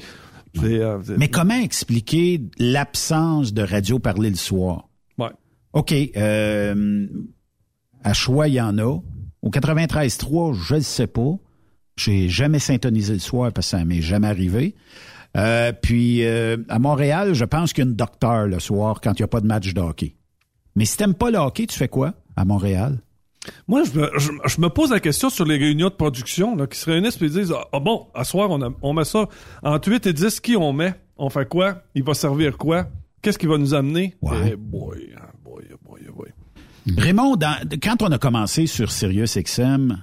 [0.64, 4.88] Euh, Mais comment expliquer l'absence de radio parler le soir?
[5.16, 5.28] Ouais.
[5.74, 5.94] OK.
[6.16, 7.06] Euh,
[8.04, 8.84] à choix, il y en a.
[9.42, 11.34] Au 93.3, je ne sais pas.
[11.96, 14.74] J'ai jamais syntonisé le soir parce que ça m'est jamais arrivé.
[15.36, 19.12] Euh, puis euh, à Montréal, je pense qu'il y a une docteur le soir quand
[19.18, 20.14] il n'y a pas de match de hockey.
[20.74, 22.98] Mais si t'aimes pas le hockey, tu fais quoi à Montréal?
[23.66, 26.66] Moi, je me, je, je me pose la question sur les réunions de production là,
[26.66, 29.28] qui se réunissent et disent Ah bon, à soir, on, a- on met ça
[29.62, 30.94] entre 8 et 10, qui on met?
[31.16, 31.82] On fait quoi?
[31.94, 32.88] Il va servir quoi?
[33.22, 34.16] Qu'est-ce qui va nous amener?
[34.46, 35.37] Eh boy, ah, ah, ah, boy.
[36.96, 40.02] Raymond, dans- quand on a commencé sur Sirius XM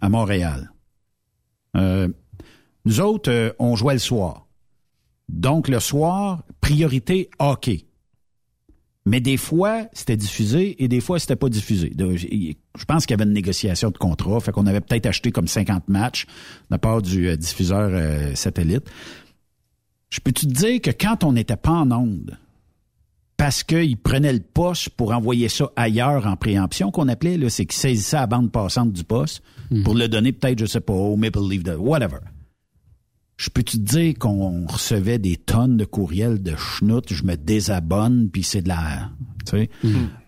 [0.00, 0.72] à Montréal,
[1.76, 2.08] euh,
[2.84, 4.46] nous autres, euh, on jouait le soir.
[5.28, 7.84] Donc, le soir, priorité hockey.
[9.04, 11.94] Mais des fois, c'était diffusé et des fois, c'était pas diffusé.
[11.98, 15.48] Je pense qu'il y avait une négociation de contrat, fait qu'on avait peut-être acheté comme
[15.48, 16.30] 50 matchs de
[16.70, 18.90] la part du euh, diffuseur euh, satellite.
[20.10, 22.36] Je peux te dire que quand on n'était pas en onde,
[23.38, 27.64] parce qu'il prenait le poste pour envoyer ça ailleurs en préemption, qu'on appelait, là, c'est
[27.64, 29.42] qu'il saisissait la bande passante du poste
[29.84, 32.18] pour le donner peut-être, je sais pas, au Maple Leaf, de, whatever.
[33.36, 38.28] Je peux te dire qu'on recevait des tonnes de courriels de schnout, je me désabonne,
[38.28, 39.10] puis c'est de la...
[39.46, 39.70] tu sais?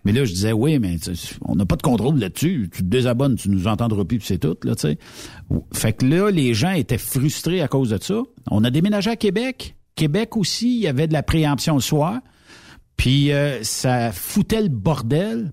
[0.05, 0.95] Mais là, je disais, oui, mais
[1.41, 2.69] on n'a pas de contrôle là-dessus.
[2.73, 4.97] Tu te désabonnes, tu nous entendras plus, puis c'est tout, là, tu sais.
[5.73, 8.21] Fait que là, les gens étaient frustrés à cause de ça.
[8.49, 9.75] On a déménagé à Québec.
[9.95, 12.21] Québec aussi, il y avait de la préemption le soir.
[13.01, 15.51] Puis euh, ça foutait le bordel.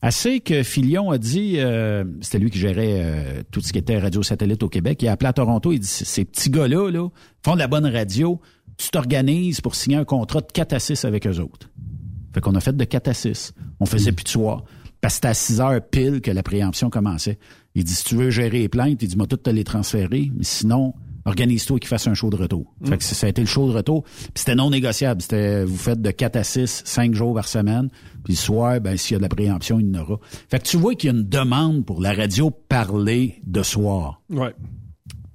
[0.00, 3.98] Assez que Filion a dit, euh, c'était lui qui gérait euh, tout ce qui était
[3.98, 7.06] radio satellite au Québec, il a appelé à Toronto, il dit, ces petits gars-là là,
[7.44, 8.40] font de la bonne radio,
[8.78, 11.68] tu t'organises pour signer un contrat de 4 à 6 avec eux autres.
[12.32, 13.52] Fait qu'on a fait de 4 à 6.
[13.78, 14.64] On faisait plus de soir.
[15.02, 17.38] Parce que c'était à 6 heures pile que la préemption commençait.
[17.74, 20.30] Il dit, si tu veux gérer les plaintes, il dit, moi, tout te les transférer.
[20.34, 20.94] Mais sinon,
[21.26, 22.72] organise-toi qu'il fasse un show de retour.
[22.84, 24.04] Fait que ça ça a été le show de retour.
[24.04, 25.20] Puis c'était non négociable.
[25.20, 27.90] C'était, vous faites de 4 à 6, 5 jours par semaine.
[28.24, 30.18] Puis le soir, ben, s'il y a de la préemption, il y en aura.
[30.48, 34.22] Fait que tu vois qu'il y a une demande pour la radio parler de soir.
[34.30, 34.54] Ouais.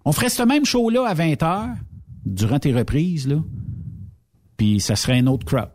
[0.06, 1.76] On ferait ce même show-là à 20 heures,
[2.26, 3.44] durant tes reprises, là.
[4.58, 5.70] Puis ça serait un autre crowd.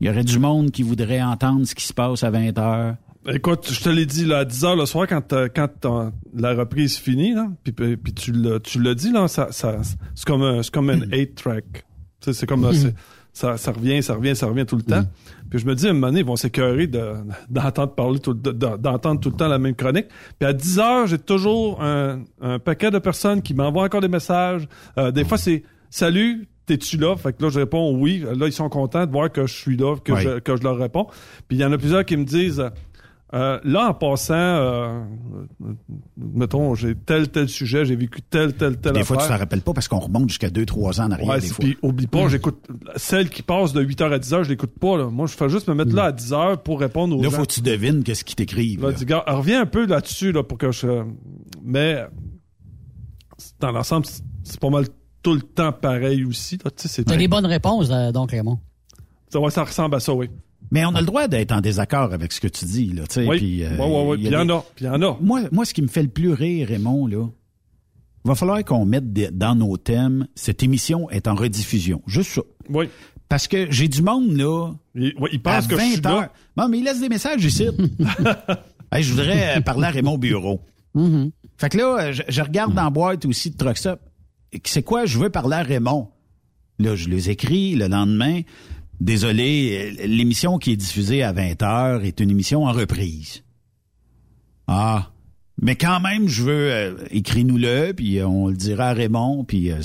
[0.00, 2.96] Il y aurait du monde qui voudrait entendre ce qui se passe à 20 heures.
[3.26, 5.86] Écoute, je te l'ai dit là, à 10 heures le soir quand, quand
[6.34, 9.78] la reprise finit, là, puis, puis, tu l'as tu l'as dit, là, ça, ça,
[10.14, 11.64] c'est comme un, c'est comme un 8-track.
[11.72, 11.82] Tu
[12.20, 12.94] sais, c'est comme, c'est-
[13.32, 15.02] ça, ça revient, ça revient, ça revient tout le temps.
[15.50, 17.14] Puis je me dis, à un moment donné, ils vont s'écœurer de-
[17.48, 20.06] d'entendre parler tout, de- d'entendre tout le temps la même chronique.
[20.38, 24.08] Puis à 10 heures, j'ai toujours un, un paquet de personnes qui m'envoient encore des
[24.08, 24.68] messages.
[24.98, 28.52] Euh, des fois, c'est «Salut, t'es-tu là?» Fait que là, je réponds «Oui.» Là, ils
[28.52, 31.06] sont contents de voir que je suis là, que, je, que je leur réponds.
[31.48, 32.62] Puis il y en a plusieurs qui me disent...
[33.34, 35.00] Euh, là, en passant, euh,
[36.16, 39.62] mettons, j'ai tel, tel sujet, j'ai vécu tel, tel, tel Des fois, tu t'en rappelles
[39.62, 41.28] pas parce qu'on remonte jusqu'à 2-3 ans en arrière.
[41.28, 41.64] Ouais, des c'est- fois.
[41.64, 42.64] puis oublie pas, j'écoute
[42.94, 44.96] celle qui passe de 8h à 10h, je l'écoute pas.
[44.98, 45.06] Là.
[45.10, 47.38] Moi, je fais juste me mettre là à 10h pour répondre aux Là, gens.
[47.38, 48.80] faut que tu devines qu'est-ce qu'ils t'écrivent.
[48.82, 48.94] Là, là.
[48.94, 51.02] dis, gars, reviens un peu là-dessus là, pour que je.
[51.64, 52.04] Mais
[53.60, 54.84] dans l'ensemble, c'est- c'est pas mal
[55.22, 56.58] tout le temps pareil aussi.
[56.64, 56.70] Là.
[56.70, 58.58] Tu sais, c'est T'as des bonnes réponses, euh, donc, Raymond.
[59.28, 60.28] ça, ouais, ça ressemble à ça, oui.
[60.74, 63.14] Mais on a le droit d'être en désaccord avec ce que tu dis, là, tu
[63.14, 63.26] sais.
[63.26, 64.88] Oui, puis, euh, ouais, ouais, ouais, il y puis il y en a, puis il
[64.88, 65.16] y en a.
[65.22, 67.26] Moi, moi, ce qui me fait le plus rire, Raymond, là,
[68.24, 72.02] va falloir qu'on mette des- dans nos thèmes, cette émission est en rediffusion.
[72.06, 72.42] Juste ça.
[72.68, 72.88] Oui.
[73.28, 74.72] Parce que j'ai du monde, là.
[74.94, 76.10] Il, il pense à que je 20 suis là.
[76.12, 76.28] heures.
[76.56, 77.66] Non, mais il laisse des messages ici.
[78.92, 80.60] Hey, je voudrais euh, parler à Raymond Bureau.
[81.56, 83.76] Fait que là, je, je regarde dans la boîte aussi de Truck
[84.64, 85.04] C'est quoi?
[85.06, 86.10] Je veux parler à Raymond.
[86.78, 88.42] Là, je les écris le lendemain.
[89.00, 93.42] Désolé, l'émission qui est diffusée à 20 heures est une émission en reprise.
[94.66, 95.10] Ah.
[95.60, 99.70] Mais quand même, je veux, euh, écris-nous-le, puis euh, on le dira à Raymond, puis
[99.70, 99.82] euh,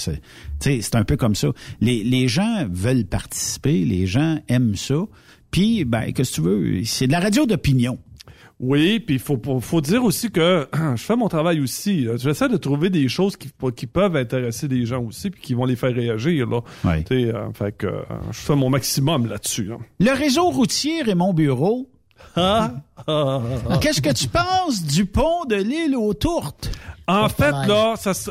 [0.59, 1.49] c'est un peu comme ça.
[1.79, 5.05] Les, les gens veulent participer, les gens aiment ça,
[5.51, 7.97] puis, ben, qu'est-ce que tu veux, c'est de la radio d'opinion.
[8.59, 12.07] Oui, puis il faut, faut dire aussi que je fais mon travail aussi.
[12.17, 15.65] J'essaie de trouver des choses qui, qui peuvent intéresser des gens aussi, puis qui vont
[15.65, 16.45] les faire réagir.
[16.47, 16.61] Là.
[17.07, 18.01] Sais, euh, fait que euh,
[18.31, 19.63] je fais mon maximum là-dessus.
[19.65, 19.77] là.
[19.99, 21.89] Le réseau routier Raymond Bureau,
[22.35, 22.71] Ah,
[23.81, 26.69] qu'est-ce que tu penses du pont de l'île aux tourtes?
[27.07, 28.29] En fait, là, ça, se-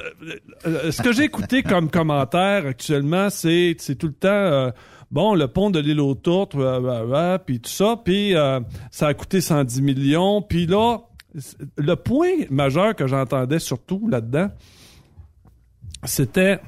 [0.66, 4.70] euh, ce que j'ai écouté comme commentaire actuellement, c'est c'est tout le temps euh,
[5.10, 8.60] bon le pont de l'île aux tourtes, ouais, ouais, ouais, puis tout ça, puis euh,
[8.90, 10.98] ça a coûté 110 millions, puis là,
[11.76, 14.48] le point majeur que j'entendais surtout là-dedans,
[16.04, 16.60] c'était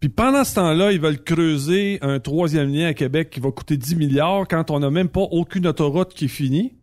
[0.00, 3.76] puis pendant ce temps-là, ils veulent creuser un troisième lien à Québec qui va coûter
[3.76, 6.74] 10 milliards quand on n'a même pas aucune autoroute qui est finie.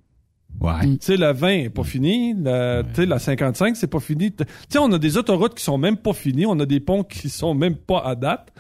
[0.60, 0.82] Ouais.
[0.82, 4.32] Tu sais, la 20 est pas finie, la, tu sais, la 55 c'est pas fini.
[4.32, 7.04] Tu sais, on a des autoroutes qui sont même pas finies, on a des ponts
[7.04, 8.52] qui sont même pas à date.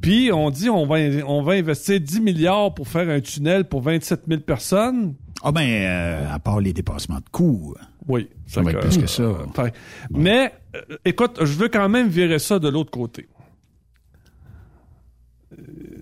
[0.00, 3.80] Puis on dit on va on va investir 10 milliards pour faire un tunnel pour
[3.82, 5.14] 27 000 personnes.
[5.42, 7.74] Ah ben, euh, à part les dépassements de coûts.
[8.08, 9.22] Oui, Ça va être plus que ça.
[9.22, 9.70] euh,
[10.10, 13.26] mais euh, écoute, je veux quand même virer ça de l'autre côté.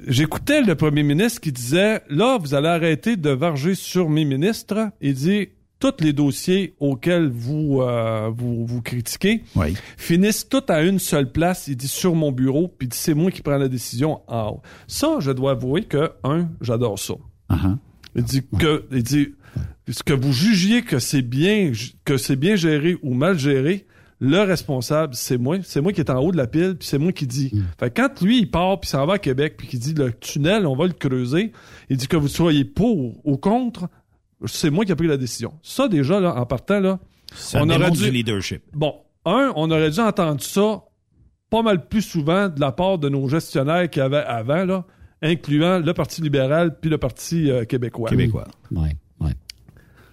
[0.07, 4.90] J'écoutais le premier ministre qui disait là, vous allez arrêter de varger sur mes ministres.
[5.01, 5.49] Il dit
[5.85, 9.74] tous les dossiers auxquels vous euh, vous, vous critiquez Oui.
[9.97, 11.68] finissent tous à une seule place.
[11.68, 14.62] Il dit sur mon bureau, puis c'est moi qui prends la décision en haut.
[14.87, 17.14] Ça, je dois avouer que un, j'adore ça.
[17.51, 17.76] Uh-huh.
[18.16, 19.35] Il dit que, il dit,
[19.89, 21.72] ce que vous jugiez que c'est bien,
[22.05, 23.87] que c'est bien géré ou mal géré,
[24.20, 25.59] le responsable, c'est moi.
[25.64, 27.53] C'est moi qui est en haut de la pile, puis c'est moi qui dit.
[27.78, 30.12] Fait que quand lui, il part, puis s'en va à Québec, puis qu'il dit le
[30.12, 31.53] tunnel, on va le creuser,
[31.91, 33.89] il dit que vous soyez pour ou contre,
[34.47, 35.55] c'est moi qui ai pris la décision.
[35.62, 36.99] Ça, déjà, là, en partant, là,
[37.34, 38.05] Ça on aurait dû...
[38.05, 38.62] du leadership.
[38.72, 40.82] Bon, un, on aurait dû entendre ça
[41.51, 44.84] pas mal plus souvent de la part de nos gestionnaires qu'il y avait avant, là,
[45.22, 48.11] incluant le Parti libéral puis le Parti euh, québécois.
[48.11, 48.49] Québécois.
[48.70, 49.32] Ouais, ouais.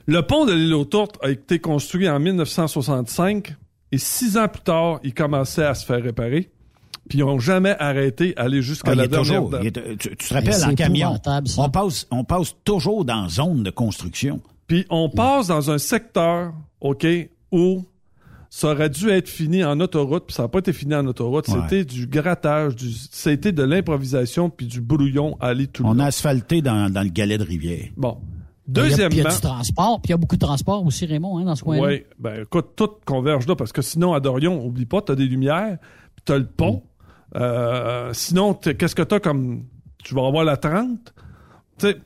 [0.06, 3.56] Le pont de l'île aux Tourtes a été construit en 1965
[3.92, 6.52] et six ans plus tard, il commençait à se faire réparer.
[7.10, 10.34] Puis ils ont jamais arrêté d'aller jusqu'à Ah, la dernière toujours, est- tu, tu te
[10.34, 11.14] rappelles, en camion,
[11.58, 14.40] on passe, on passe toujours dans zone de construction.
[14.68, 17.06] Puis on passe dans un secteur, OK,
[17.52, 17.84] où
[18.50, 21.48] ça aurait dû être fini en autoroute, puis ça n'a pas été fini en autoroute.
[21.48, 21.60] Ouais.
[21.64, 25.94] C'était du grattage, du, c'était de l'improvisation, puis du brouillon à aller tout le On
[25.94, 26.00] long.
[26.02, 27.88] a asphalté dans, dans le galet de rivière.
[27.98, 28.18] Bon.
[28.68, 29.10] Il y a- Deuxièmement...
[29.10, 31.40] puis Il y a du transport, puis il y a beaucoup de transport aussi, Raymond,
[31.40, 31.88] hein, dans ce coin-là.
[31.88, 35.26] Oui, ben écoute, tout converge là, parce que sinon, à Dorion, oublie pas, t'as des
[35.26, 35.78] lumières,
[36.16, 36.84] puis t'as le pont.
[37.36, 39.66] Euh, sinon, qu'est-ce que t'as comme...
[40.04, 41.14] Tu vas avoir la 30.
[41.78, 41.98] Tu sais,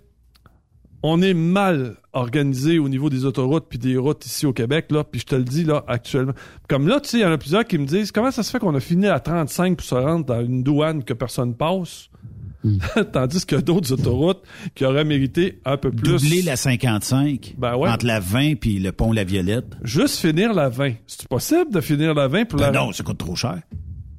[1.02, 5.04] on est mal organisé au niveau des autoroutes puis des routes ici au Québec, là,
[5.04, 6.34] puis je te le dis, là, actuellement.
[6.68, 8.50] Comme là, tu sais, il y en a plusieurs qui me disent, comment ça se
[8.50, 12.10] fait qu'on a fini à 35 pour se rendre dans une douane que personne passe?
[13.14, 14.42] Tandis qu'il y a d'autres autoroutes
[14.74, 16.14] qui auraient mérité un peu plus...
[16.14, 17.90] Doubler la 55 Ben ouais.
[17.90, 19.78] entre la 20 puis le pont La Violette.
[19.84, 20.94] Juste finir la 20.
[21.06, 22.80] C'est possible de finir la 20 pour Ben la...
[22.80, 23.62] non, ça coûte trop cher.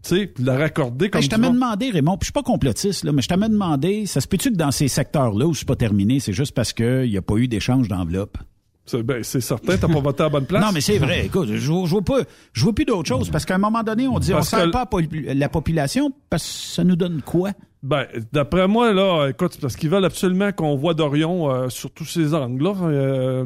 [0.09, 2.43] Tu sais, puis la raccorder comme Hey, je t'avais demandé, Raymond, puis je suis pas
[2.43, 5.67] complotiste, là, mais je t'avais demandé, ça se peut-tu que dans ces secteurs-là où c'est
[5.67, 8.39] pas terminé, c'est juste parce qu'il n'y a pas eu d'échange d'enveloppe?
[8.85, 10.65] C'est ben, certain, t'as pas voté à la bonne place.
[10.65, 11.27] Non, mais c'est vrai.
[11.27, 12.21] Écoute, je, je vois pas,
[12.53, 14.67] je vois plus d'autre chose parce qu'à un moment donné, on dit Parce on sert
[14.67, 14.89] que- pas
[15.35, 17.51] la population parce que ça nous donne quoi?
[17.83, 22.05] Ben, d'après moi, là, écoute, parce qu'ils veulent absolument qu'on voit Dorion euh, sur tous
[22.05, 22.75] ces angles-là.
[22.83, 23.45] Euh,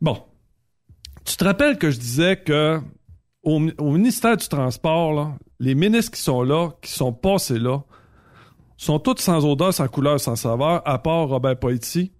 [0.00, 0.18] bon.
[1.24, 2.80] Tu te rappelles que je disais que
[3.42, 7.58] au, mi- au ministère du Transport, là, les ministres qui sont là, qui sont passés
[7.58, 7.80] là,
[8.76, 12.12] sont tous sans odeur, sans couleur, sans saveur, à part Robert Poitiers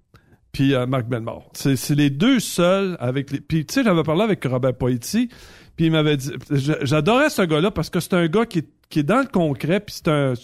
[0.52, 1.42] puis euh, Marc Bellemare.
[1.52, 3.40] C'est les deux seuls avec les...
[3.40, 5.28] Puis, tu sais, j'avais parlé avec Robert Poitiers,
[5.76, 6.32] puis il m'avait dit...
[6.50, 9.28] j'a- J'adorais ce gars-là parce que c'est un gars qui est, qui est dans le
[9.28, 10.34] concret, puis c'est un,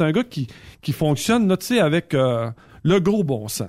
[0.00, 0.48] un gars qui,
[0.82, 2.50] qui fonctionne, tu avec euh,
[2.82, 3.68] le gros bon sens.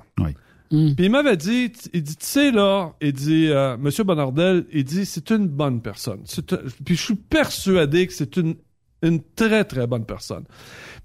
[0.95, 4.83] Puis il m'avait dit, il dit, tu sais, là, il dit, euh, Monsieur Bonardel, il
[4.83, 6.21] dit, c'est une bonne personne.
[6.51, 8.55] Un- Puis je suis persuadé que c'est une,
[9.01, 10.43] une très, très bonne personne.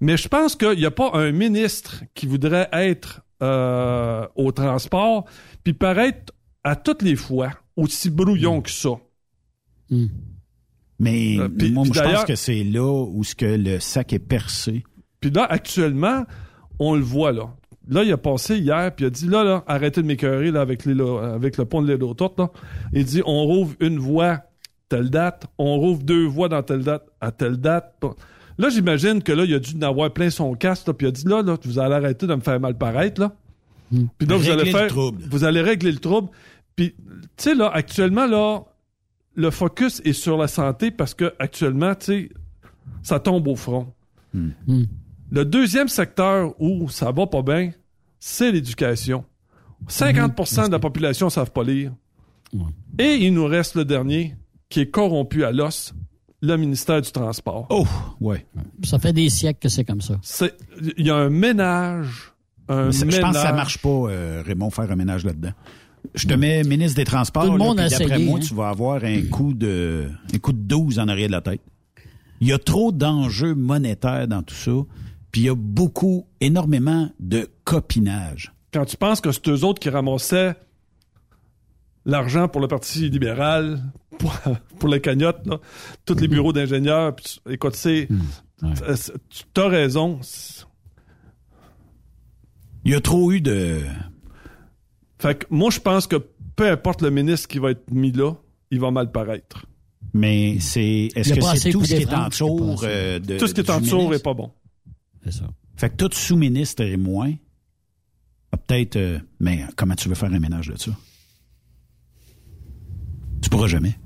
[0.00, 5.24] Mais je pense qu'il n'y a pas un ministre qui voudrait être euh, au transport,
[5.64, 6.32] puis paraître
[6.64, 8.90] à toutes les fois aussi brouillon que ça.
[10.98, 14.12] Mais Euh, puis- moi, puis je pense que c'est là où ce que le sac
[14.12, 14.84] est percé.
[15.20, 16.24] Puis là, actuellement,
[16.78, 17.54] on le voit, là.
[17.88, 20.60] Là, il a passé hier, puis il a dit, là, là, arrêtez de m'écœurer, là,
[20.60, 22.00] avec, avec le pont de l'île
[22.38, 22.50] là.
[22.92, 24.42] Il dit, on rouvre une voie
[24.88, 28.04] telle date, on rouvre deux voies dans telle date, à telle date.
[28.58, 31.08] Là, j'imagine que là, il a dû en avoir plein son casque, là, puis il
[31.08, 33.32] a dit, là, là, vous allez arrêter de me faire mal paraître, là.
[33.90, 34.86] Puis là, vous Régler allez le faire...
[34.86, 35.22] trouble.
[35.30, 36.28] Vous allez régler le trouble.
[36.76, 38.60] Puis, tu sais, là, actuellement, là,
[39.34, 42.28] le focus est sur la santé parce que actuellement, tu sais,
[43.02, 43.92] ça tombe au front.
[45.30, 47.70] Le deuxième secteur où ça va pas bien,
[48.18, 49.24] c'est l'éducation.
[49.88, 51.92] 50% de la population ne savent pas lire.
[52.98, 54.36] Et il nous reste le dernier,
[54.68, 55.94] qui est corrompu à l'os,
[56.42, 57.66] le ministère du Transport.
[57.70, 57.86] Oh,
[58.20, 58.46] ouais.
[58.84, 60.18] Ça fait des siècles que c'est comme ça.
[60.22, 60.56] C'est-
[60.98, 62.32] Il y a un ménage.
[62.68, 65.52] Un je pense que ça marche pas, euh, Raymond, faire un ménage là-dedans.
[66.14, 68.38] Je te mets ministre des Transports, Tout le là, monde puis a d'après essayé, moi,
[68.38, 68.42] hein.
[68.46, 71.60] tu vas avoir un coup de un coup de 12 en arrière de la tête.
[72.40, 74.70] Il y a trop d'enjeux monétaires dans tout ça,
[75.32, 78.52] puis il y a beaucoup, énormément de copinage.
[78.72, 80.54] Quand tu penses que c'est eux autres qui ramassaient
[82.06, 83.82] l'argent pour le Parti libéral,
[84.18, 84.32] pour,
[84.78, 85.58] pour les cagnottes, là,
[86.04, 88.08] tous les bureaux d'ingénieurs, puis tu- écoute, c'est...
[88.94, 89.12] c'est-
[89.54, 90.20] Tu as raison.
[92.84, 93.80] Il y a trop eu de...
[95.18, 96.16] Fait que moi, je pense que
[96.56, 98.32] peu importe le ministre qui va être mis là,
[98.70, 99.66] il va mal paraître.
[100.14, 102.48] Mais c'est est-ce que c'est tout ce qui est des en francs, je sais pas,
[102.56, 102.86] tour ça.
[102.86, 104.14] euh, de Tout ce qui est du en dessous ministre?
[104.16, 104.50] est pas bon.
[105.24, 105.48] C'est ça.
[105.76, 107.32] Fait que tout sous-ministre et moins.
[108.52, 110.92] ah, Peut-être, euh, mais comment tu veux faire un ménage de ça?
[113.42, 113.98] Tu pourras jamais.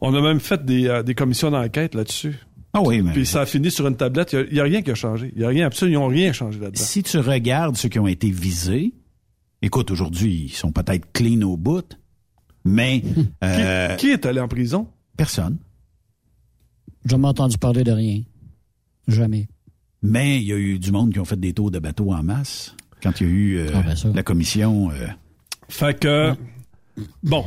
[0.00, 2.38] On a même fait des, euh, des commissions d'enquête là-dessus.
[2.72, 4.32] Ah oui, mais Puis ça a fini sur une tablette.
[4.34, 5.32] Il n'y a, rien qui a changé.
[5.34, 6.82] Il n'y a rien, absolument, ils n'ont rien changé là-dedans.
[6.82, 8.94] si tu regardes ceux qui ont été visés,
[9.62, 11.98] écoute, aujourd'hui, ils sont peut-être clean au bout,
[12.64, 13.02] mais
[13.44, 14.88] euh, Qui est allé en prison?
[15.16, 15.58] personne.
[17.04, 18.22] J'ai jamais entendu parler de rien.
[19.08, 19.48] Jamais.
[20.02, 22.22] Mais il y a eu du monde qui ont fait des tours de bateau en
[22.22, 24.90] masse quand il y a eu euh, Ah, ben la commission.
[24.90, 25.06] euh,
[25.68, 26.32] Fait que,
[27.22, 27.44] bon,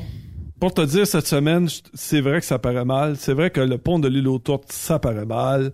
[0.60, 3.16] pour te dire, cette semaine, c'est vrai que ça paraît mal.
[3.18, 5.72] C'est vrai que le pont de l'île aux Tourtes, ça paraît mal.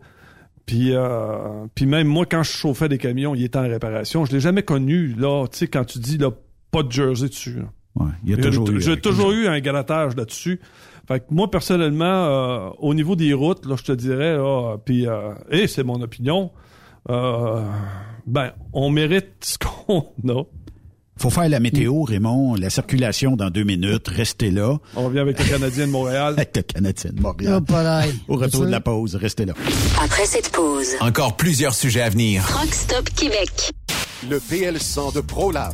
[0.65, 4.25] Puis, euh, puis même moi, quand je chauffais des camions, il était en réparation.
[4.25, 6.30] Je l'ai jamais connu, là, tu sais, quand tu dis, là,
[6.71, 7.59] pas de jersey dessus.
[7.59, 7.65] là.
[7.95, 8.82] ouais, il y a J'ai toujours eu.
[8.82, 10.59] j'ai toujours eu un grattage là-dessus.
[11.07, 15.07] Fait que moi, personnellement, euh, au niveau des routes, là, je te dirais, là, puis,
[15.07, 16.51] euh, et c'est mon opinion,
[17.09, 17.63] euh,
[18.25, 20.43] ben, on mérite ce qu'on a.
[21.19, 22.55] Faut faire la météo, Raymond.
[22.55, 24.07] La circulation dans deux minutes.
[24.07, 24.77] Restez là.
[24.95, 26.33] On revient avec le Canadien de Montréal.
[26.37, 27.63] Avec le Canadien de Montréal.
[28.27, 28.33] Oh.
[28.33, 29.53] Au retour de la pause, restez là.
[29.99, 32.45] Après cette pause, encore plusieurs sujets à venir.
[32.45, 33.71] Truck Stop Québec.
[34.29, 35.73] Le PL100 de ProLab.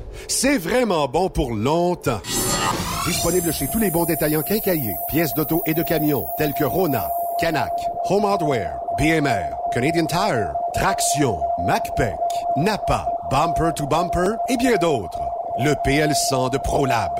[0.27, 2.21] c'est vraiment bon pour longtemps.
[3.05, 7.09] Disponible chez tous les bons détaillants quincailliers, pièces d'auto et de camions, tels que Rona,
[7.39, 7.71] Canac,
[8.09, 12.15] Home Hardware, BMR, Canadian Tire, Traction, MacPac,
[12.57, 15.21] Napa, Bumper to Bumper et bien d'autres.
[15.59, 17.19] Le PL100 de ProLab.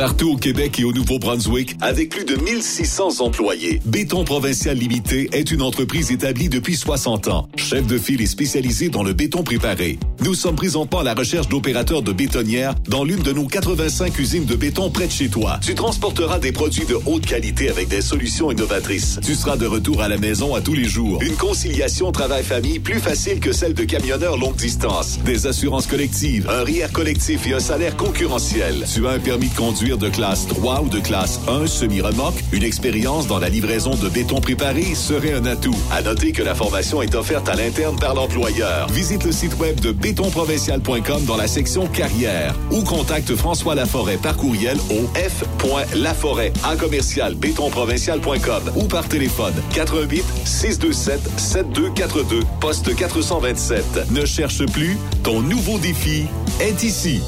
[0.00, 5.50] Partout au Québec et au Nouveau-Brunswick, avec plus de 1600 employés, Béton Provincial Limité est
[5.50, 7.50] une entreprise établie depuis 60 ans.
[7.56, 9.98] Chef de file et spécialisé dans le béton préparé.
[10.24, 14.46] Nous sommes présentement à la recherche d'opérateurs de bétonnières dans l'une de nos 85 usines
[14.46, 15.60] de béton près de chez toi.
[15.60, 19.20] Tu transporteras des produits de haute qualité avec des solutions innovatrices.
[19.22, 21.22] Tu seras de retour à la maison à tous les jours.
[21.22, 25.18] Une conciliation travail-famille plus facile que celle de camionneurs longue distance.
[25.26, 28.86] Des assurances collectives, un RIER collectif et un salaire concurrentiel.
[28.90, 32.62] Tu as un permis de conduire de classe 3 ou de classe 1 semi-remorque, une
[32.62, 35.76] expérience dans la livraison de béton préparé serait un atout.
[35.90, 38.88] À noter que la formation est offerte à l'interne par l'employeur.
[38.88, 44.36] Visite le site web de bétonprovincial.com dans la section carrière ou contacte François Laforêt par
[44.36, 54.10] courriel au f.laforêt à commercial bétonprovincial.com ou par téléphone 88 627 7242 poste 427.
[54.10, 56.26] Ne cherche plus, ton nouveau défi
[56.60, 57.20] est ici.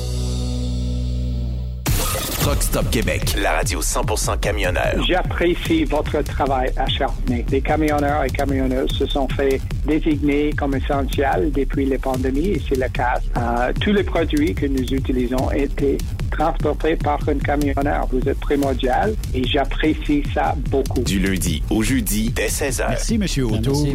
[2.43, 5.01] Truck Stop Québec, la radio 100% camionneur.
[5.07, 7.47] J'apprécie votre travail acharné.
[7.49, 12.81] Les camionneurs et camionneuses se sont fait désigner comme essentiels depuis la pandémie et c'est
[12.81, 13.21] le cas.
[13.37, 15.99] Euh, tous les produits que nous utilisons étaient
[16.33, 18.09] transportés par un camionneur.
[18.11, 21.01] Vous êtes primordial et j'apprécie ça beaucoup.
[21.03, 22.87] Du lundi au jeudi dès 16h.
[22.89, 23.87] Merci, Monsieur Auto.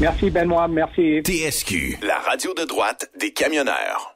[0.00, 1.20] Merci Benoît, merci.
[1.22, 4.15] TSQ, la radio de droite des camionneurs.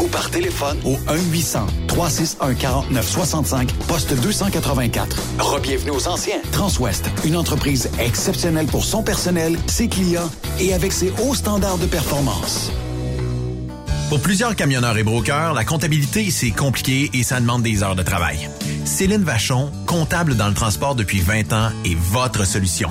[0.00, 0.96] ou par téléphone au
[1.88, 5.16] 1-800-361-4965, poste 284.
[5.38, 6.40] Rebienvenue aux anciens.
[6.52, 11.86] Transwest, une entreprise exceptionnelle pour son personnel, ses clients et avec ses hauts standards de
[11.86, 12.70] performance.
[14.08, 18.02] Pour plusieurs camionneurs et brokers, la comptabilité, c'est compliqué et ça demande des heures de
[18.02, 18.50] travail.
[18.84, 22.90] Céline Vachon, comptable dans le transport depuis 20 ans, est votre solution.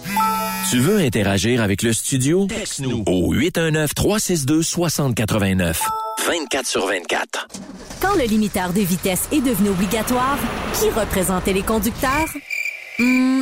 [0.71, 2.47] Tu veux interagir avec le studio?
[2.47, 5.75] Texte-nous au 819-362-6089.
[6.25, 7.49] 24 sur 24.
[7.99, 10.37] Quand le limiteur de vitesse est devenu obligatoire,
[10.79, 12.29] qui représentait les conducteurs?
[12.99, 13.41] Hmm,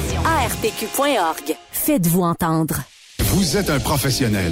[0.25, 1.55] ARPQ.org.
[1.71, 2.81] Faites-vous entendre.
[3.19, 4.51] Vous êtes un professionnel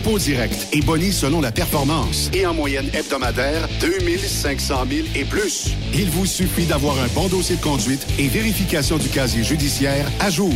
[0.01, 2.31] dépôt direct et boni selon la performance.
[2.33, 5.71] Et en moyenne hebdomadaire, 2500 000 et plus.
[5.93, 10.31] Il vous suffit d'avoir un bon dossier de conduite et vérification du casier judiciaire à
[10.31, 10.53] jour.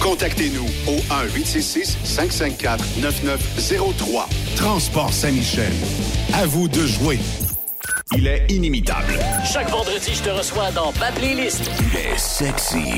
[0.00, 0.96] Contactez-nous au
[1.36, 4.24] 1-866-554-9903.
[4.56, 5.72] Transport Saint-Michel.
[6.32, 7.18] À vous de jouer.
[8.16, 9.18] Il est inimitable.
[9.44, 11.70] Chaque vendredi, je te reçois dans ma playlist.
[11.80, 12.94] Il est sexy.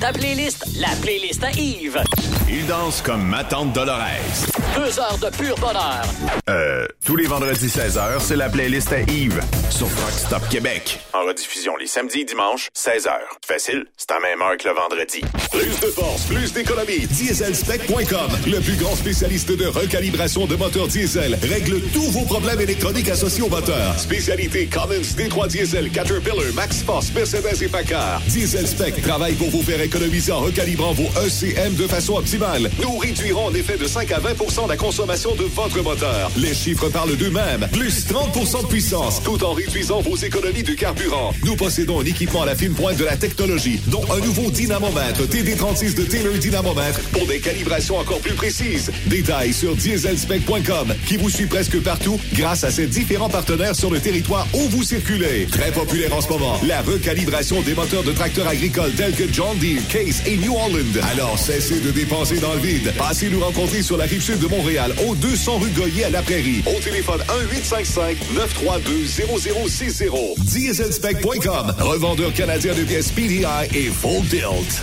[0.00, 2.02] Ta playlist, la playlist à Yves.
[2.48, 4.49] Il danse comme ma tante Dolores.
[4.76, 6.02] Deux heures de pur bonheur.
[6.48, 9.40] Euh, tous les vendredis 16h, c'est la playlist à Yves
[9.70, 11.00] sur Rock Stop Québec.
[11.12, 13.10] En rediffusion les samedis et dimanches, 16h.
[13.46, 15.20] Facile, c'est à même heure que le vendredi.
[15.50, 17.06] Plus de force, plus d'économie.
[17.06, 23.08] Dieselspec.com, le plus grand spécialiste de recalibration de moteurs diesel, règle tous vos problèmes électroniques
[23.08, 23.98] associés au moteur.
[23.98, 28.20] Spécialité Cummins, D3 Diesel, Caterpillar, Max Force, Mercedes et Packard.
[28.26, 32.70] Diesel Spec travaille pour vous faire économiser en recalibrant vos ECM de façon optimale.
[32.80, 34.34] Nous réduirons en effet de 5 à 20
[34.66, 36.30] la consommation de votre moteur.
[36.36, 37.68] Les chiffres parlent d'eux-mêmes.
[37.72, 41.32] Plus 30% de puissance, tout en réduisant vos économies de carburant.
[41.44, 45.22] Nous possédons un équipement à la fine pointe de la technologie, dont un nouveau dynamomètre
[45.28, 48.90] TD36 de Taylor Dynamomètre pour des calibrations encore plus précises.
[49.06, 54.00] Détails sur dieselspec.com qui vous suit presque partout grâce à ses différents partenaires sur le
[54.00, 55.46] territoire où vous circulez.
[55.50, 59.56] Très populaire en ce moment, la recalibration des moteurs de tracteurs agricoles tels que John
[59.58, 61.00] Deere, Case et New Holland.
[61.12, 62.92] Alors cessez de dépenser dans le vide.
[62.98, 66.20] Passez nous rencontrer sur la rive sud de Montréal, au 200 rue Goyer à la
[66.22, 66.62] Prairie.
[66.66, 67.20] Au téléphone
[67.54, 70.38] 1-855-932-0060.
[70.40, 73.44] Dieselspec.com, revendeur canadien de pièces PDI
[73.74, 74.82] et Full Tilt.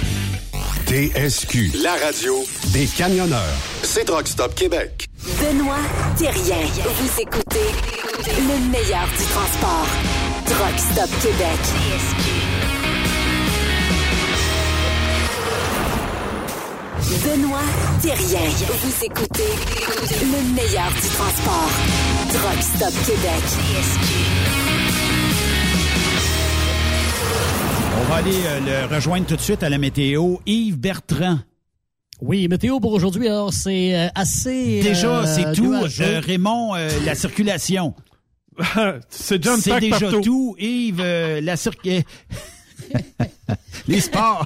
[0.88, 3.58] TSQ, la radio des camionneurs.
[3.84, 5.06] C'est Rock Stop Québec.
[5.40, 5.76] Benoît
[6.18, 6.66] Thérien.
[6.86, 7.74] Vous écoutez
[8.26, 9.88] le meilleur du transport.
[10.46, 11.60] Truck Stop Québec.
[17.28, 17.60] Benoît
[18.02, 18.40] Thérien.
[18.68, 19.52] Vous écoutez
[20.22, 21.70] le meilleur du transport.
[22.30, 23.44] Truck Stop Québec.
[28.00, 30.38] On va aller euh, le rejoindre tout de suite à la météo.
[30.46, 31.40] Yves Bertrand.
[32.22, 34.82] Oui, météo pour aujourd'hui, alors c'est euh, assez.
[34.82, 35.74] Déjà, euh, c'est tout.
[35.74, 37.94] Euh, Raymond, euh, la circulation.
[39.10, 40.22] c'est John C'est Pack déjà partout.
[40.22, 40.56] tout.
[40.60, 42.06] Yves, euh, la circulation.
[43.88, 44.46] Les sports.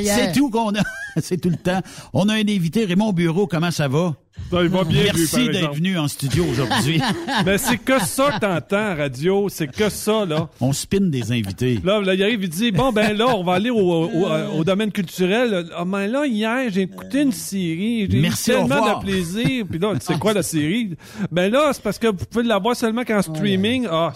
[0.00, 0.16] Hier.
[0.16, 0.82] C'est tout qu'on a.
[1.22, 1.80] C'est tout le temps.
[2.12, 3.46] On a un invité, Raymond Bureau.
[3.46, 4.14] Comment ça va?
[4.50, 7.00] Ben, il va bien, Merci d'être venu en studio aujourd'hui.
[7.46, 10.50] Mais c'est que ça que t'entends radio, c'est que ça, là.
[10.60, 11.80] On spin des invités.
[11.82, 14.26] Là, là, il arrive, il dit, bon, ben là, on va aller au, au,
[14.58, 15.66] au domaine culturel.
[15.74, 19.64] Ah, ben là, hier, j'ai écouté une série, j'ai eu tellement de plaisir.
[19.68, 20.96] Puis là, c'est quoi la série?
[21.32, 23.88] Ben là, c'est parce que vous pouvez l'avoir seulement qu'en streaming.
[23.90, 24.12] Ah,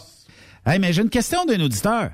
[0.67, 2.11] Hey, mais j'ai une question d'un auditeur.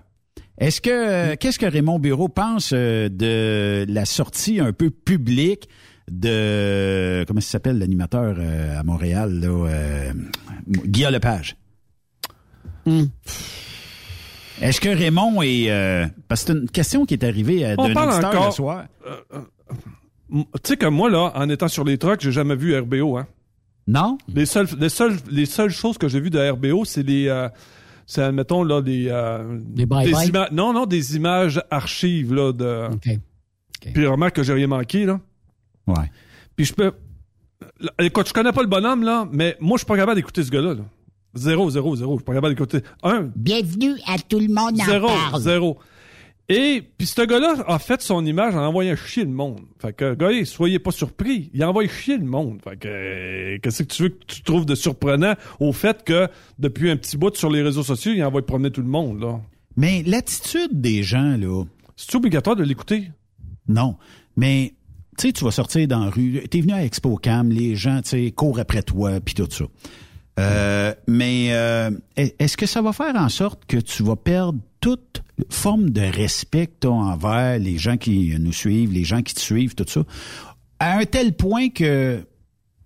[0.59, 5.69] Est-ce que euh, qu'est-ce que Raymond Bureau pense euh, de la sortie un peu publique
[6.11, 10.13] de comment ça s'appelle l'animateur euh, à Montréal là euh,
[10.69, 11.57] Guillaume Lepage?
[14.63, 17.93] Est-ce que Raymond est euh, parce que c'est une question qui est arrivée à d'un
[17.93, 18.47] parle auditeur encore.
[18.47, 18.85] le soir.
[19.07, 19.41] Euh,
[20.31, 23.27] tu sais que moi, là, en étant sur les trucks, j'ai jamais vu RBO, hein.
[23.87, 24.19] Non?
[24.35, 27.29] Les seules, les seules, les seules choses que j'ai vues de RBO, c'est les,
[28.07, 30.29] c'est, admettons, là, des, euh, Des bye-bye?
[30.29, 33.19] ima- non, non, des images archives, là, de, OK.
[33.93, 35.21] puis remarque que j'ai rien manqué, là.
[35.87, 36.11] Ouais.
[36.57, 36.93] Puis je peux,
[38.01, 40.51] écoute, je connais pas le bonhomme, là, mais moi, je suis pas capable d'écouter ce
[40.51, 40.83] gars-là, là.
[41.35, 42.13] Zéro, zéro, zéro.
[42.15, 42.81] Je suis pas capable d'écouter.
[43.03, 45.43] Un, Bienvenue à tout le monde en zéro, parle.
[45.43, 45.79] zéro.
[46.49, 49.63] Et puis ce gars-là a fait son image en envoyant chier le monde.
[49.81, 51.51] Fait que, gars, soyez pas surpris.
[51.53, 52.61] Il envoie chier le monde.
[52.63, 56.29] Fait que, euh, qu'est-ce que tu veux que tu trouves de surprenant au fait que,
[56.61, 59.41] depuis un petit bout sur les réseaux sociaux, il envoie promener tout le monde, là?
[59.77, 61.65] Mais l'attitude des gens là,
[61.97, 63.11] C'est obligatoire de l'écouter?
[63.69, 63.97] non.
[64.37, 64.75] Mais,
[65.19, 68.11] tu sais, tu vas sortir dans la rue, t'es venu à ExpoCam, les gens, tu
[68.11, 69.65] sais, courent après toi, puis tout ça.
[70.39, 75.25] Euh, mais euh, est-ce que ça va faire en sorte que tu vas perdre toute
[75.51, 79.41] forme de respect que t'as envers les gens qui nous suivent, les gens qui te
[79.41, 80.05] suivent, tout ça,
[80.79, 82.25] à un tel point que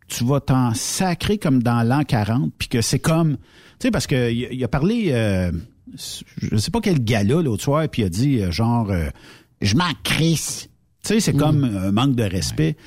[0.08, 3.42] tu vas t'en sacrer comme dans l'an 40, puis que c'est comme, tu
[3.82, 5.52] sais, parce que il, il a parlé, euh,
[5.94, 9.10] je sais pas quel gars-là l'autre soir, puis il a dit euh, genre, euh,
[9.60, 10.70] je m'en crisse.
[11.04, 12.78] Tu sais, c'est comme un manque de respect.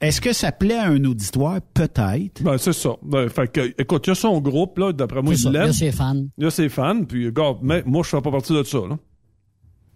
[0.00, 1.60] Est-ce que ça plaît à un auditoire?
[1.74, 2.42] Peut-être.
[2.42, 2.90] Ben, c'est ça.
[3.02, 5.62] Ben, fait que, écoute, il y a son groupe, là, d'après moi, il l'aime.
[5.62, 6.24] Il y a ses fans.
[6.38, 8.78] Il y a ses fans, puis, regarde, mais moi, je fais pas partie de ça,
[8.78, 8.98] là.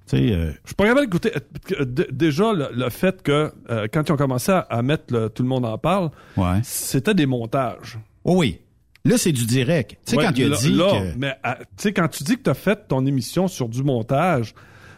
[0.07, 1.33] Tu sais, euh, Je suis pas capable d'écouter.
[1.81, 5.31] euh, Déjà, le, le fait que, euh, quand ils ont commencé à, à mettre le,
[5.31, 6.61] tout le monde en parle, ouais.
[6.63, 7.99] c'était des montages.
[8.25, 8.59] Oh oui.
[9.07, 9.93] Là, c'est du direct.
[10.05, 11.19] Tu sais, Ouais, quand il a là- dit là, que...
[11.19, 13.83] Mais, euh, tu sais, quand tu dis que tu as fait ton émission sur du
[13.83, 14.55] montage,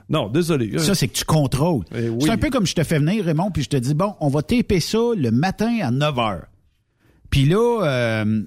[0.09, 0.79] non, désolé.
[0.79, 1.85] Ça, c'est que tu contrôles.
[1.95, 2.19] Eh oui.
[2.21, 4.29] C'est un peu comme je te fais venir, Raymond, puis je te dis, bon, on
[4.29, 6.41] va taper ça le matin à 9 h.
[7.31, 8.43] Puis là, euh,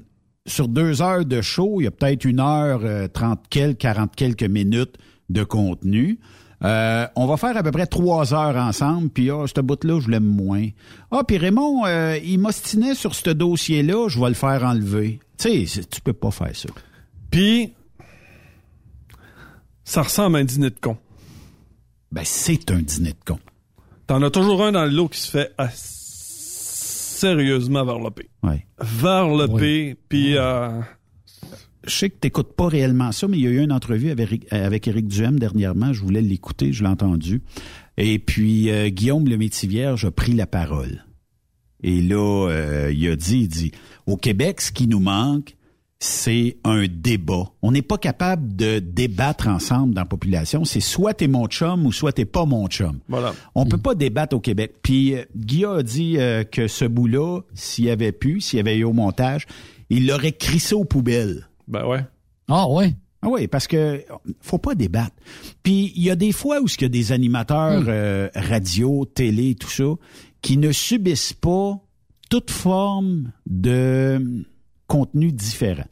[0.45, 4.15] sur deux heures de show, il y a peut-être une heure, euh, 30 quelques, 40
[4.15, 4.97] quelques minutes
[5.29, 6.19] de contenu.
[6.63, 10.09] Euh, on va faire à peu près trois heures ensemble, puis ah, ce bout-là, je
[10.09, 10.67] l'aime moins.
[11.11, 15.19] Ah, puis Raymond, euh, il m'ostinait sur ce dossier-là, je vais le faire enlever.
[15.37, 16.69] Tu sais, tu peux pas faire ça.
[17.31, 17.73] Puis,
[19.85, 20.97] ça ressemble à un dîner de con.
[22.11, 23.39] Ben, c'est un dîner de con.
[24.07, 25.69] T'en as toujours un dans le lot qui se fait ah,
[27.19, 28.29] sérieusement varloper.
[28.43, 28.65] Ouais.
[28.79, 30.37] Varloper, puis...
[30.37, 30.81] euh,
[31.85, 34.27] je sais que t'écoutes pas réellement ça, mais il y a eu une entrevue avec,
[34.27, 35.93] Eric- avec Éric Duhem dernièrement.
[35.93, 37.41] Je voulais l'écouter, je l'ai entendu.
[37.97, 41.05] Et puis euh, Guillaume le Métivierge a pris la parole.
[41.81, 43.71] Et là, euh, il a dit, il dit,
[44.05, 45.55] au Québec, ce qui nous manque,
[45.99, 47.51] c'est un débat.
[47.61, 50.63] On n'est pas capable de débattre ensemble dans la population.
[50.63, 52.99] C'est soit t'es mon chum ou soit t'es pas mon chum.
[53.09, 53.33] Voilà.
[53.53, 54.75] On peut pas débattre au Québec.
[54.81, 58.59] Puis euh, Guillaume a dit euh, que ce bout-là, s'il y avait pu, s'il y
[58.61, 59.45] avait eu au montage,
[59.89, 61.49] il l'aurait crissé aux poubelles.
[61.67, 62.05] Ben ouais.
[62.47, 62.95] Ah ouais.
[63.21, 64.01] Ah oui, parce que
[64.39, 65.15] faut pas débattre.
[65.63, 69.55] Puis il y a des fois où il y a des animateurs euh, radio, télé,
[69.55, 69.95] tout ça,
[70.41, 71.77] qui ne subissent pas
[72.29, 74.45] toute forme de
[74.89, 75.85] contenu différent.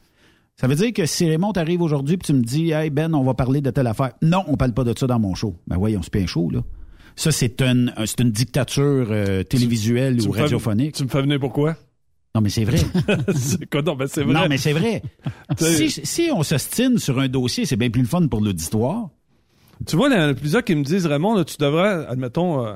[0.56, 3.22] Ça veut dire que si Raymond t'arrive aujourd'hui puis tu me dis Hey Ben, on
[3.22, 4.10] va parler de telle affaire.
[4.22, 5.54] Non, on parle pas de ça dans mon show.
[5.68, 6.60] Ben oui, on se paye un show, là.
[7.16, 10.94] Ça, c'est une, un- c'est une dictature euh, télévisuelle Tu ou fais- radiophonique.
[10.96, 11.76] Tu me fais venir pourquoi?
[12.34, 12.78] Non, mais c'est vrai.
[13.34, 13.74] c'est?
[13.74, 14.32] Non, c'est vrai.
[14.34, 15.02] Non, mais c'est vrai.
[15.58, 19.08] si, si on s'ostine sur un dossier, c'est bien plus le fun pour l'auditoire.
[19.86, 22.66] Tu vois, il y en a plusieurs qui me disent, Raymond, là, tu devrais, admettons,
[22.66, 22.74] euh,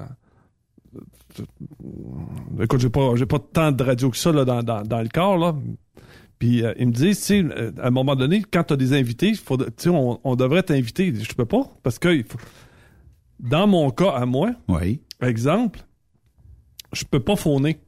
[1.41, 5.01] euh, écoute, j'ai pas, j'ai pas tant de radio que ça là, dans, dans, dans
[5.03, 5.55] le corps, là.
[6.43, 8.77] Puis euh, ils me disent, tu sais, euh, à un moment donné, quand tu as
[8.77, 11.15] des invités, faut, tu sais, on, on devrait t'inviter.
[11.15, 12.37] Je peux pas, parce que il faut...
[13.39, 15.01] dans mon cas à moi, oui.
[15.21, 15.79] exemple,
[16.93, 17.79] je peux pas fauner.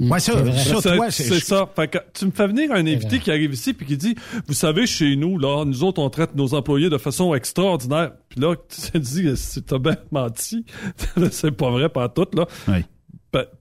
[0.00, 1.70] Ouais, ça, ça, c'est toi, c'est ça.
[1.76, 4.14] Fait que tu me fais venir un invité qui arrive ici puis qui dit,
[4.46, 8.12] vous savez, chez nous, là, nous autres, on traite nos employés de façon extraordinaire.
[8.30, 10.64] Puis là, tu te dis, c'est- t'as bien menti.
[11.32, 12.46] c'est pas vrai, pas tout, là.
[12.66, 12.82] Oui.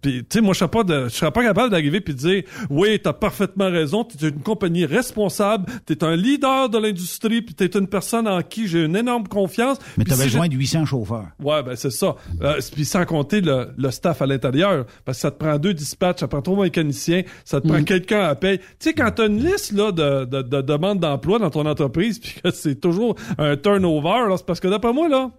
[0.01, 2.19] Puis, tu sais, moi, je serais pas, de- je serais pas capable d'arriver puis de
[2.19, 7.53] dire, oui, t'as parfaitement raison, t'es une compagnie responsable, t'es un leader de l'industrie, puis
[7.53, 9.77] t'es une personne en qui j'ai une énorme confiance.
[9.97, 11.27] Mais t'as si besoin de 800 chauffeurs.
[11.41, 12.15] Ouais, ben c'est ça.
[12.41, 15.73] Euh, Puis sans compter le, le staff à l'intérieur, parce que ça te prend deux
[15.73, 18.57] dispatchs, ça prend trois mécaniciens, ça te prend quelqu'un à payer.
[18.59, 22.17] Tu sais, quand t'as une liste là de, de, de demandes d'emploi dans ton entreprise,
[22.23, 25.29] puis que c'est toujours un turnover, c'est parce que d'après moi, là,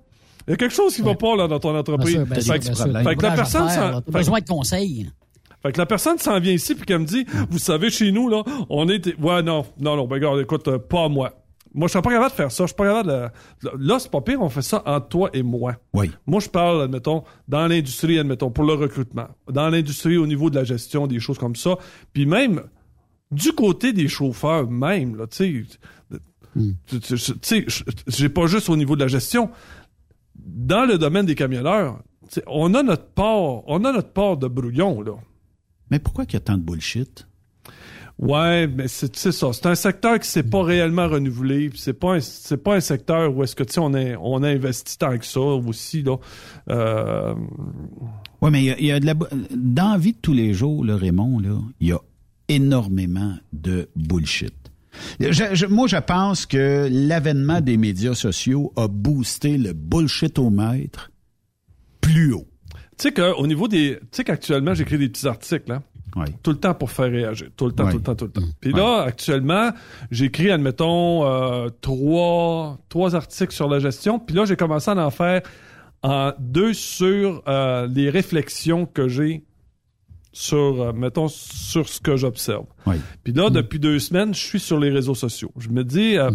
[0.50, 2.16] il y a quelque chose qui va pas là, dans ton entreprise.
[2.16, 2.84] Bien sûr, bien fait, sûr, que- bien sûr.
[3.10, 5.10] fait que la personne faire, fait- besoin de conseils.
[5.62, 8.28] fait que la personne s'en vient ici puis qu'elle me dit, vous savez, chez nous,
[8.28, 9.06] là, on est...
[9.20, 11.34] Ouais, non, non, non, ben regarde, écoute, euh, pas moi.
[11.72, 12.64] Moi, je suis pas capable de faire ça.
[12.64, 13.78] Je suis pas capable de...
[13.78, 15.76] Là, c'est pas pire, on fait ça entre toi et moi.
[15.94, 16.10] Oui.
[16.26, 19.28] Moi, je parle, admettons, dans l'industrie, admettons, pour le recrutement.
[19.48, 21.76] Dans l'industrie, au niveau de la gestion, des choses comme ça.
[22.12, 22.62] Puis même,
[23.30, 25.64] du côté des chauffeurs même, là, tu sais...
[26.88, 29.50] tu- tu- sais, je- j'ai pas juste au niveau de la gestion.
[30.44, 32.02] Dans le domaine des camionneurs,
[32.46, 35.12] on a notre part, on a notre part de brouillon, là.
[35.90, 37.26] Mais pourquoi qu'il y a tant de bullshit?
[38.18, 39.52] Ouais, mais c'est ça.
[39.52, 41.70] C'est un secteur qui s'est pas réellement renouvelé.
[41.74, 44.42] C'est pas un, c'est pas un secteur où est-ce que tu sais on a on
[44.42, 46.16] a investi tant que ça aussi là.
[46.68, 47.34] Euh,
[48.42, 49.14] Oui, mais il y a, il y a de la
[49.56, 51.98] dans la vie de tous les jours, là, Raymond, là, il y a
[52.48, 54.52] énormément de bullshit.
[55.20, 60.50] Je- je- moi, je pense que l'avènement des médias sociaux a boosté le bullshit au
[60.50, 61.10] maître
[62.00, 62.46] plus haut.
[62.98, 65.82] tu sais qu'au niveau des, tu sais qu'actuellement j'écris des petits articles hein.
[66.42, 67.50] Tout le temps pour faire réagir.
[67.56, 68.40] Tout le temps, tout le temps, tout le temps.
[68.60, 69.70] Puis là, actuellement,
[70.10, 74.18] j'écris, admettons, euh, trois, trois articles sur la gestion.
[74.18, 75.40] Puis là, j'ai commencé à en faire
[76.02, 79.44] en deux sur euh, les réflexions que j'ai
[80.32, 82.66] sur, euh, mettons, sur ce que j'observe.
[82.86, 82.96] Oui.
[83.24, 85.50] Puis là, depuis deux semaines, je suis sur les réseaux sociaux.
[85.58, 86.30] Je me dis, euh,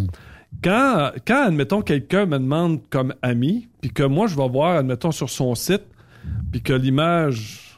[0.64, 5.12] quand, quand, admettons, quelqu'un me demande comme ami, puis que moi, je vais voir, admettons,
[5.12, 5.84] sur son site,
[6.52, 7.78] puis que l'image,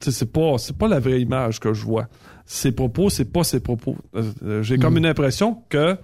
[0.00, 2.08] tu sais, c'est pas, c'est pas la vraie image que je vois.
[2.44, 3.96] Ses propos, c'est pas ses propos.
[4.14, 5.96] Euh, J'ai comme une impression que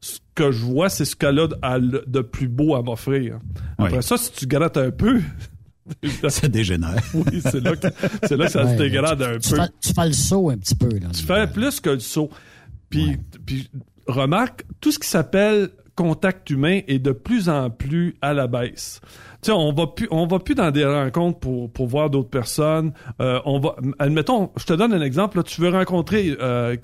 [0.00, 3.40] ce que je vois, c'est ce qu'elle a de, plus beau à m'offrir.
[3.78, 4.02] Après Oui.
[4.02, 5.20] ça, si tu grattes un peu,
[6.28, 6.96] Ça dégénère.
[7.14, 7.88] oui, c'est là que,
[8.24, 9.56] c'est là que ça Ouais, se dégrade un Tu peu.
[9.56, 10.88] fais, tu fais le saut un petit peu.
[10.88, 11.08] Là.
[11.14, 12.30] Tu fais plus que le saut.
[12.90, 13.68] Puis, puis
[14.06, 19.00] remarque, tout ce qui s'appelle contact humain est de plus en plus à la baisse.
[19.42, 22.30] Tu sais, on va plus, on va plus dans des rencontres pour, pour voir d'autres
[22.30, 22.92] personnes.
[23.20, 25.38] Euh, on va, admettons, je te donne un exemple.
[25.38, 26.76] Là, tu veux rencontrer, euh,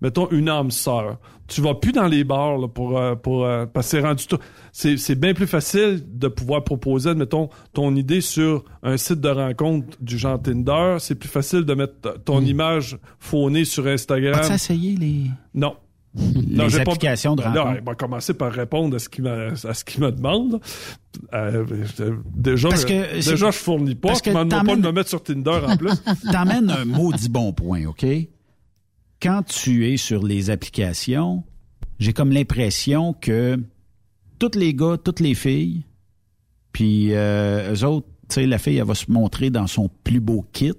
[0.00, 1.18] mettons, une âme sœur.
[1.46, 4.24] Tu vas plus dans les bars là, pour, euh, pour euh, parce que c'est rendu.
[4.72, 9.28] C'est, c'est bien plus facile de pouvoir proposer, admettons, ton idée sur un site de
[9.28, 10.96] rencontre du genre Tinder.
[10.98, 14.40] C'est plus facile de mettre ton image faunée sur Instagram.
[14.40, 15.76] As-tu essayé les, Non.
[16.16, 17.74] Les j'ai pas- applications de rencontre?
[17.78, 20.60] elle va commencer par répondre à ce qu'il me, à ce qu'il me demande.
[21.34, 21.64] Euh,
[22.34, 24.08] déjà, Parce je- que déjà, je fournis pas.
[24.08, 25.90] parce que m'en demandes pas de me mettre sur Tinder en plus.
[26.32, 28.04] T'emmènes un maudit bon point, OK?
[29.22, 31.42] Quand tu es sur les applications,
[31.98, 33.58] j'ai comme l'impression que
[34.38, 35.84] tous les gars, toutes les filles,
[36.72, 40.20] puis euh, eux autres, tu sais, la fille, elle va se montrer dans son plus
[40.20, 40.72] beau kit.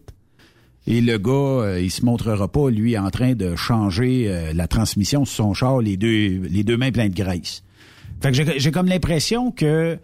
[0.88, 4.68] Et le gars, euh, il se montrera pas, lui, en train de changer euh, la
[4.68, 7.64] transmission sur son char, les deux, les deux mains pleines de graisse.
[8.22, 10.00] Fait que j'ai comme l'impression que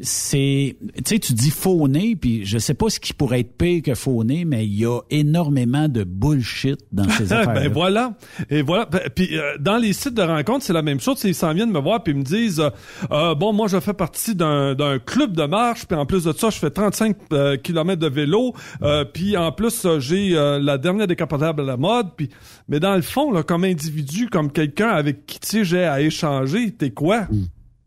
[0.00, 3.82] c'est tu sais tu dis fauné puis je sais pas ce qui pourrait être pire
[3.82, 8.14] que fauné mais il y a énormément de bullshit dans ces affaires ben voilà.
[8.48, 8.86] Et voilà.
[8.86, 11.22] Puis euh, dans les sites de rencontres, c'est la même chose.
[11.24, 12.70] Ils s'en viennent me voir puis ils me disent euh,
[13.10, 16.32] Euh, bon, moi je fais partie d'un d'un club de marche, puis en plus de
[16.32, 20.78] ça, je fais 35 euh, kilomètres de vélo, euh, puis en plus j'ai euh, la
[20.78, 22.30] dernière décapotable à la mode, puis
[22.68, 26.00] mais dans le fond là, comme individu, comme quelqu'un avec qui tu sais j'ai à
[26.00, 27.26] échanger, t'es quoi?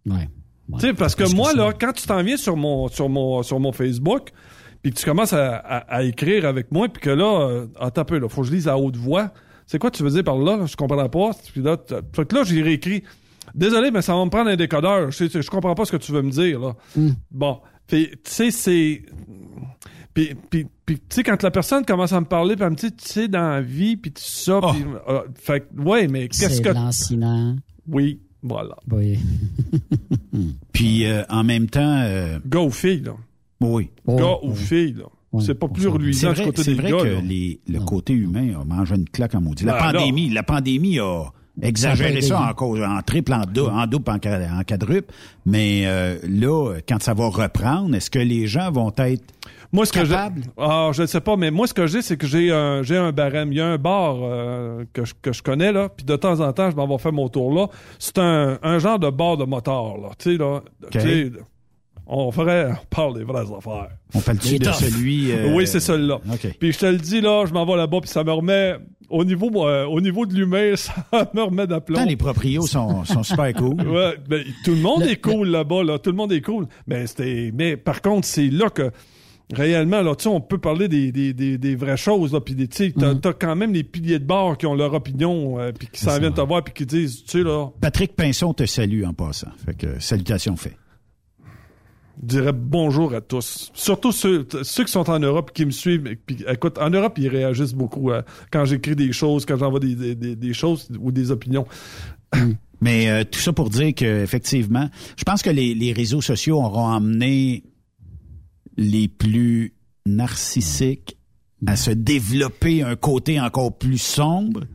[0.05, 0.29] Ouais.
[0.73, 3.59] Tu sais, parce que moi, là, quand tu t'en viens sur mon, sur mon, sur
[3.59, 4.29] mon Facebook,
[4.81, 8.01] puis que tu commences à, à- à écrire avec moi, puis que là, euh, attends
[8.01, 9.31] un peu, là, faut que je lise à haute voix.
[9.67, 10.65] C'est quoi tu veux dire par là?
[10.65, 11.31] Je comprends pas.
[11.51, 11.77] Puis là,
[12.13, 13.03] fait que là, j'ai réécrit.
[13.53, 15.11] Désolé, mais ça va me prendre un décodeur.
[15.11, 16.75] Je, je comprends pas ce que tu veux me dire, là.
[17.31, 17.59] Bon.
[17.87, 19.03] Puis, tu sais, c'est...
[20.13, 22.75] Puis, puis, puis, tu sais, quand la personne commence à me parler, puis elle me
[22.75, 24.83] dit, tu sais, dans la vie, puis tout ça, puis...
[25.09, 26.69] euh, fait que, ouais, mais qu'est-ce C'est que...
[26.69, 27.55] lancinant.
[27.87, 28.75] Oui, voilà.
[28.91, 29.17] Oui.
[30.73, 33.13] puis euh, en même temps euh, Gars ou fille, là.
[33.61, 35.39] oui Gars ou fille, là.
[35.41, 38.63] c'est pas plus reluisant du côté des vrai gars, que les- le côté humain a
[38.63, 41.25] mangé une claque en maudit la Ben, pandémie la pandémie a
[41.61, 45.13] exagéré Ça en, cause- en triple en, en double en quadruple
[45.45, 49.23] mais euh, là quand ça va reprendre est-ce que les gens vont être
[49.75, 50.15] Moi, ce que j'ai.
[50.57, 52.97] Ah, je ne sais pas, mais moi, ce que j'ai, c'est que j'ai un, j'ai
[52.97, 53.51] un barème.
[53.51, 56.39] Il y a un bar euh, que, je, que je connais, là, puis de temps
[56.39, 57.67] en temps, je m'en vais faire mon tour là.
[57.99, 60.09] C'est un, un genre de bar de motard, là.
[60.17, 60.61] Tu sais, là.
[60.91, 61.31] tu sais,
[62.07, 62.71] on ferait.
[62.71, 63.89] On parle des vraies affaires.
[64.13, 64.73] on parle-tu Les de toughs.
[64.75, 66.19] celui euh, Oui, c'est celui-là.
[66.59, 68.75] Puis je te le dis, là, je m'en vais là-bas, puis ça me remet.
[69.09, 70.93] Au niveau, euh, au niveau de l'humain, ça
[71.33, 71.97] me remet d'aplomb.
[71.97, 75.49] Tant les proprios sont, sont super cool Ouais, ben, tout le monde Le- est cool
[75.49, 75.99] là-bas, là.
[75.99, 76.65] Tout le monde est cool.
[76.87, 78.91] Mais c'était, mais par contre, c'est là que
[79.53, 82.41] réellement, là, tu sais, on peut parler des, des, des, des vraies choses, là.
[82.41, 83.33] Puis, des- tu sais, t'as, Mm.
[83.39, 86.33] quand même les piliers de bar qui ont leur opinion, euh, puis qui s'en viennent
[86.33, 89.75] te voir, puis qui disent, tu sais, là, Patrick Pinson te salue en passant fait
[89.75, 90.75] que salutations fait
[92.21, 93.71] je dirais bonjour à tous.
[93.73, 96.15] Surtout ceux, ceux qui sont en Europe qui me suivent.
[96.25, 99.95] Puis, écoute, en Europe, ils réagissent beaucoup euh, quand j'écris des choses, quand j'envoie des,
[99.95, 101.67] des, des, des choses ou des opinions.
[102.79, 106.57] Mais euh, tout ça pour dire que effectivement, je pense que les, les réseaux sociaux
[106.61, 107.63] auront amené
[108.77, 109.73] les plus
[110.05, 111.17] narcissiques
[111.65, 114.65] à se développer un côté encore plus sombre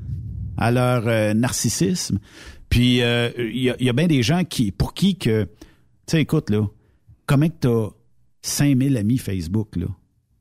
[0.56, 2.18] à leur euh, narcissisme.
[2.68, 5.50] Puis euh, il y, a, bien des gens qui pour qui que tu
[6.06, 6.66] sais écoute là,
[7.26, 7.88] comment que t'as
[8.42, 9.86] 5000 amis Facebook là?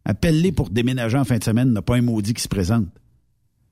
[0.06, 2.48] Appelle-les pour déménager en fin de semaine, il n'y a pas un maudit qui se
[2.48, 2.88] présente.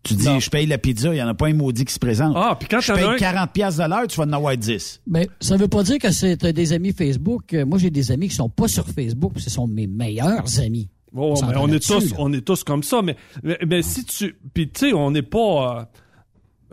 [0.07, 0.39] Tu dis, Non.
[0.39, 2.33] je paye la pizza, il n'y en a pas un maudit qui se présente.
[2.35, 5.01] Ah, puis quand je paye un- 40 pièces de l'heure, tu vas en avoir 10.
[5.07, 7.53] Ben, ça veut pas dire que c'est des amis Facebook.
[7.53, 10.59] Euh, Moi, j'ai des amis qui sont pas sur Facebook, puis ce sont mes meilleurs
[10.59, 10.89] amis.
[11.15, 12.15] Oh, s'entend mais on est tous, là.
[12.19, 13.01] on est tous comme ça.
[13.01, 15.79] Mais, mais, mais si tu, puis tu sais, on n'est pas.
[15.79, 15.83] euh,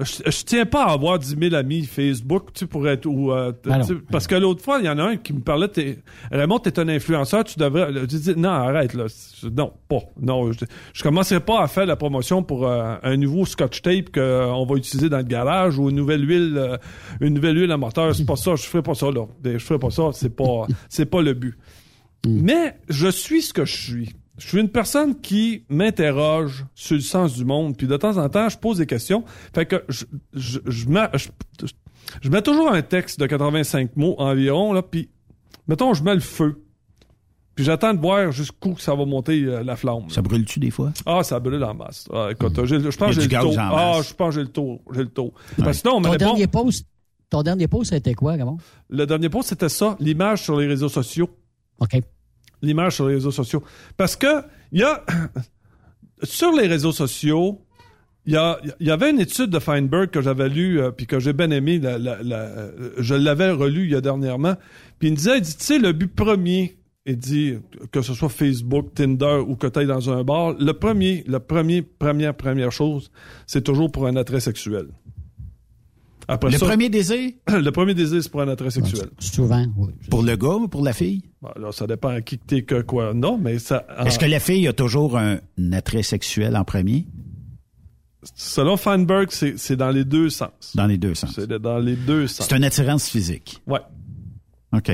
[0.00, 3.32] je, je tiens pas à avoir 10 000 amis Facebook, tu sais, pour être ou
[3.32, 5.68] euh, Ben non, parce que l'autre fois, il y en a un qui me parlait,
[5.68, 5.98] t'es-
[6.32, 9.04] Raymond, t'es un influenceur, tu devrais, je dis non, arrête là,
[9.56, 13.46] non, pas, non, je, je commencerai pas à faire la promotion pour euh, un nouveau
[13.46, 16.76] Scotch tape qu'on va utiliser dans le garage ou une nouvelle huile, euh,
[17.20, 19.78] une nouvelle huile à moteur, c'est pas ça, je ferai pas ça là, je ferai
[19.78, 21.56] pas ça, c'est pas, c'est pas le but.
[22.26, 24.14] Mais je suis ce que je suis.
[24.38, 28.28] Je suis une personne qui m'interroge sur le sens du monde, puis de temps en
[28.28, 29.24] temps, je pose des questions.
[29.54, 31.28] Fait que je, je, je, mets, je,
[31.62, 31.72] je-
[32.20, 35.08] je mets toujours un texte de 85 mots environ, là, puis
[35.68, 36.60] mettons, je mets le feu.
[37.54, 40.10] Puis j'attends de voir jusqu'où ça va monter euh, la flamme.
[40.10, 40.92] Ça brûle-tu des fois?
[41.06, 42.08] Ah, ça brûle en masse.
[42.12, 43.54] Ah, écoute, j'ai- je pense que j'ai le tour.
[43.56, 44.08] Ah, masse.
[44.08, 44.80] je pense que j'ai le tour.
[44.92, 45.32] J'ai le tour.
[45.58, 46.86] Parce que sinon, on Ton dernier post,
[47.30, 48.58] ton dernier post, c'était quoi, Ramon?
[48.90, 51.30] Le dernier post, c'était ça, l'image sur les réseaux sociaux.
[51.78, 52.00] OK.
[52.62, 53.62] L'image sur les réseaux sociaux.
[53.96, 55.04] Parce que, il y a,
[56.22, 57.60] sur les réseaux sociaux,
[58.26, 58.32] il
[58.80, 61.78] y, avait une étude de Feinberg que j'avais lue, euh, puis que j'ai bien aimé,
[61.78, 64.54] la- la- la- euh, je l'avais relu il y a dernièrement,
[64.98, 67.58] puis il me disait, dit, tu sais, le but premier, il dit,
[67.92, 71.38] que ce soit Facebook, Tinder ou que tu ailles dans un bar, le premier, le
[71.38, 73.10] premier, première, première chose,
[73.46, 74.86] c'est toujours pour un attrait sexuel.
[76.28, 77.32] Après Le ça- premier désir?
[77.48, 79.08] le premier désir, c'est pour un attrait sexuel.
[79.18, 79.92] Souvent, oui.
[80.10, 81.22] Pour le gars ou pour la fille?
[81.42, 83.12] Bon, là, ça dépend à qui que t'es que quoi.
[83.14, 83.86] Non, mais ça.
[84.04, 85.38] Est-ce que la fille a toujours un
[85.72, 87.06] attrait sexuel en premier?
[88.34, 90.72] Selon Feinberg, c'est c'est dans les deux sens.
[90.74, 91.32] Dans les deux sens.
[91.34, 92.46] C'est dans les deux sens.
[92.48, 93.62] C'est une attirance physique.
[93.66, 93.80] Ouais.
[94.72, 94.90] OK.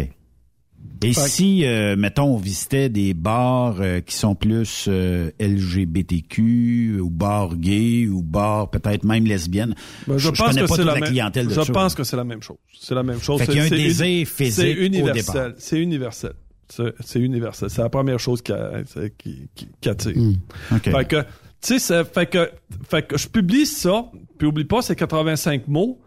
[1.03, 7.01] Et Fait si, euh, mettons, on visitait des bars euh, qui sont plus euh, LGBTQ
[7.01, 9.75] ou bars gays ou bars peut-être même lesbiennes,
[10.07, 11.73] Ben, je, je, pense connais que pas toute la, clientèle de Je ça.
[11.73, 12.59] pense que c'est la même chose.
[12.79, 13.41] C'est la même chose.
[13.41, 15.55] Fait qu'il y a un désir physique universel.
[15.59, 16.33] C'est universel.
[16.69, 17.71] C'est c'est universel.
[17.71, 20.17] C'est la première chose qui, a- c'est- qui, qui, qui attire.
[20.17, 20.35] Hmm.
[20.83, 21.23] Fait que,
[21.63, 22.51] tu sais, fait que,
[22.89, 26.01] fait que je publie ça, puis oublie pas, c'est 85 mots,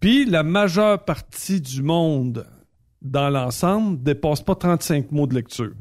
[0.00, 2.44] puis la majeure partie du monde
[3.02, 5.72] dans l'ensemble dépasse pas 35 mots de lecture.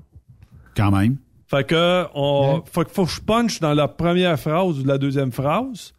[0.76, 1.18] Quand même.
[1.48, 4.98] Fait que, on, faut, que- faut que je punch dans la première phrase ou la
[4.98, 5.94] deuxième phrase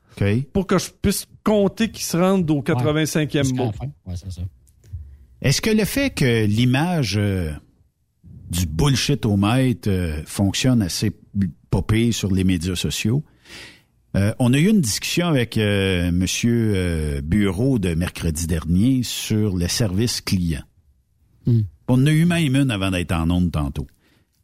[0.53, 3.67] pour que je puisse compter qu'ils se rendent au 85e Jusqu'à mot.
[3.67, 3.87] la fin.
[4.07, 4.27] Ouais, ça.
[5.43, 7.51] Est-ce que le fait que l'image euh,
[8.51, 11.11] du bullshit au maître euh, fonctionne assez
[11.71, 13.23] popé sur les médias sociaux?
[14.17, 20.21] Euh, on a eu une discussion avec Monsieur Bureau de mercredi dernier sur le service
[20.21, 20.63] client.
[21.89, 23.87] On a eu même une avant d'être en onde tantôt.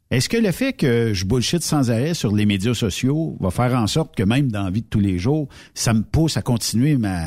[0.09, 3.73] Est-ce que le fait que je bullshit sans arrêt sur les médias sociaux va faire
[3.75, 6.41] en sorte que même dans la vie de tous les jours, ça me pousse à
[6.41, 7.25] continuer ma,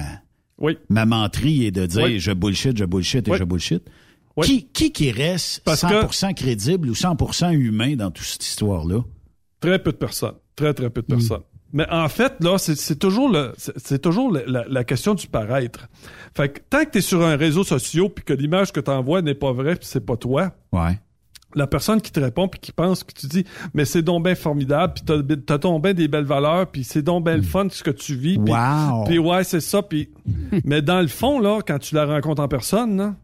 [0.59, 0.79] Oui.
[0.89, 2.21] ma menterie et de dire Oui.
[2.21, 3.39] je bullshit, je bullshit et Oui.
[3.39, 3.83] je bullshit?
[4.43, 9.01] Qui, qui qui reste Parce 100% crédible ou 100% humain dans toute cette histoire-là?
[9.61, 10.37] Très peu de personnes.
[10.57, 10.91] Très, très Hmm.
[10.91, 11.43] peu de personnes.
[11.73, 15.89] Mais en fait, là, c'est toujours, le, c'est toujours le- la, la question du paraître.
[16.37, 18.91] Fait que tant que tu es sur un réseau social puis que l'image que tu
[18.91, 20.99] envoies n'est pas vraie puis c'est pas toi, Ouais.
[21.55, 23.45] la personne qui te répond puis qui pense que tu dis
[23.75, 27.03] mais c'est donc bien formidable puis t'as t'as donc bien des belles valeurs puis c'est
[27.03, 29.05] donc bien le fun ce que tu vis puis Wow.
[29.05, 30.11] puis ouais c'est ça puis
[30.65, 33.15] mais dans le fond là quand tu la rencontres en personne là,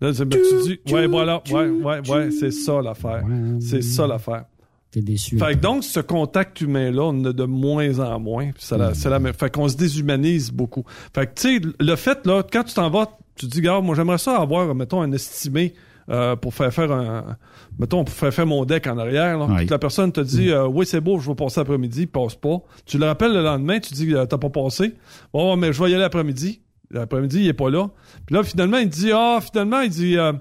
[0.00, 3.22] là c'est- ben, tu dis ouais voilà ouais ouais ouais c'est ça l'affaire
[3.60, 4.46] c'est ça l'affaire
[4.94, 5.36] T'es déçu.
[5.38, 8.52] fait que donc, ce contact humain-là, on a de moins en moins.
[8.52, 9.18] Puis c'est la- c'est la.
[9.32, 10.84] Fait qu'on se déshumanise beaucoup.
[11.12, 13.84] Fait que, tu sais, le fait, là, quand tu t'en vas, tu te dis, regarde,
[13.84, 15.74] moi, j'aimerais ça avoir, mettons, un estimé
[16.10, 17.36] euh, pour faire faire un.
[17.78, 19.36] Mettons, pour faire faire mon deck en arrière.
[19.36, 19.56] Là, Oui.
[19.56, 22.36] Puis que la personne te dit, euh, oui, c'est beau, je vais passer l'après-midi, passe
[22.36, 22.58] pas.
[22.86, 24.94] Tu le rappelles le lendemain, tu dis, euh, t'as pas passé.
[25.32, 26.60] Bon, mais je vais y aller l'après-midi.
[26.92, 27.88] L'après-midi, il est pas là.
[28.26, 30.32] Puis là, finalement, il dit, ah, finalement, il dit, euh,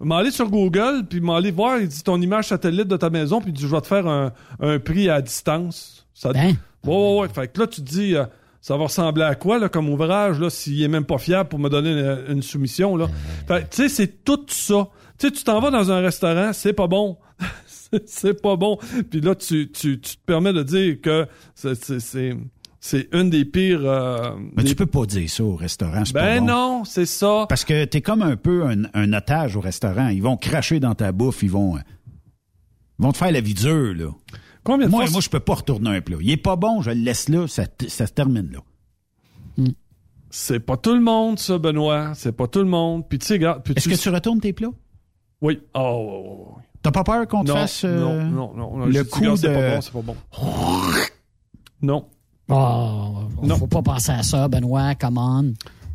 [0.00, 3.50] m'aller sur Google, puis m'aller voir, il dit ton image satellite de ta maison, puis
[3.50, 6.06] il dit, je vais te faire un, un prix à distance.
[6.14, 6.52] Ça, Hein?
[6.84, 7.28] Ouais, ouais, ouais.
[7.28, 8.24] Fait que là, tu te dis, euh,
[8.60, 11.58] ça va ressembler à quoi, là, comme ouvrage, là, s'il est même pas fiable pour
[11.58, 13.08] me donner une, une soumission, là?
[13.46, 14.88] Fait que, tu sais, c'est tout ça.
[15.18, 17.16] Tu sais, tu t'en vas dans un restaurant, c'est pas bon.
[17.66, 18.78] C'est- c'est pas bon.
[19.10, 21.74] Puis là, tu, tu, tu te permets de dire que c'est,
[22.80, 23.80] c'est, une des pires...
[23.84, 26.46] euh, Mais des- tu peux pas dire ça au restaurant, c'est Ben pas bon.
[26.46, 27.46] non, c'est ça.
[27.48, 30.08] Parce que t'es comme un peu un, un otage au restaurant.
[30.08, 31.80] Ils vont cracher dans ta bouffe, ils vont, euh,
[32.98, 34.10] ils vont te faire la vie dure, là.
[34.64, 35.12] Combien de Moi, fois...
[35.12, 36.16] moi, je peux pas retourner un plat.
[36.20, 38.60] Il est pas bon, je le laisse là, ça, ça se termine là.
[40.30, 42.12] C'est pas tout le monde, ça, Benoît.
[42.14, 43.08] C'est pas tout le monde.
[43.08, 43.62] Puis tu sais, regarde...
[43.74, 44.72] Est-ce que tu retournes tes plats?
[45.40, 45.60] Oui.
[45.74, 46.58] Oh, oh, oh, oh.
[46.82, 48.86] T'as pas peur qu'on te non, fasse euh, non, non, non, non.
[48.86, 50.16] le coup regarde, C'est de- pas bon, c'est pas bon.
[51.80, 52.08] Non.
[52.48, 53.56] Oh, Non.
[53.56, 55.42] faut pas penser à ça, Benoît, come on.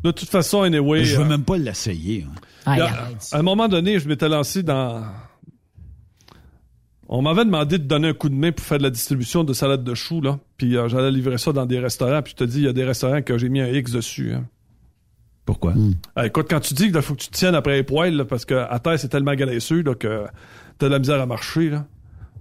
[0.04, 1.04] De toute façon, anyway...
[1.06, 2.26] Je veux euh, même pas l'essayer.
[2.30, 2.78] hein.
[3.32, 5.04] À un moment donné, je m'étais lancé dans.
[7.10, 9.54] On m'avait demandé de donner un coup de main pour faire de la distribution de
[9.54, 10.40] salade de choux, là.
[10.58, 12.22] Puis euh, j'allais livrer ça dans des restaurants.
[12.22, 14.34] Puis je te dis, il y a des restaurants que j'ai mis un X dessus.
[14.34, 14.46] hein.
[15.46, 15.74] Pourquoi?
[16.16, 18.24] Ah, écoute, quand tu dis qu'il faut que tu te tiennes après les poils, là,
[18.24, 20.24] parce que à terre, c'est tellement graisseux là, que
[20.78, 21.70] t'as de la misère à marcher.
[21.70, 21.86] Là.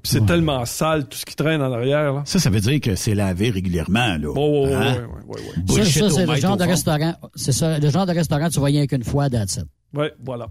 [0.02, 2.12] Puis c'est tellement sale, tout ce qui traîne en arrière.
[2.12, 2.22] Là.
[2.24, 4.28] Ça, ça veut dire que c'est lavé régulièrement, là.
[4.34, 5.06] Oh, ouais, Hein?
[5.28, 5.40] ouais.
[5.68, 7.14] Ça, ça, c'est le genre de restaurant.
[7.36, 9.66] C'est ça, le genre de restaurant que tu voyais qu'une fois, that's it.
[9.94, 10.48] Ouais, voilà.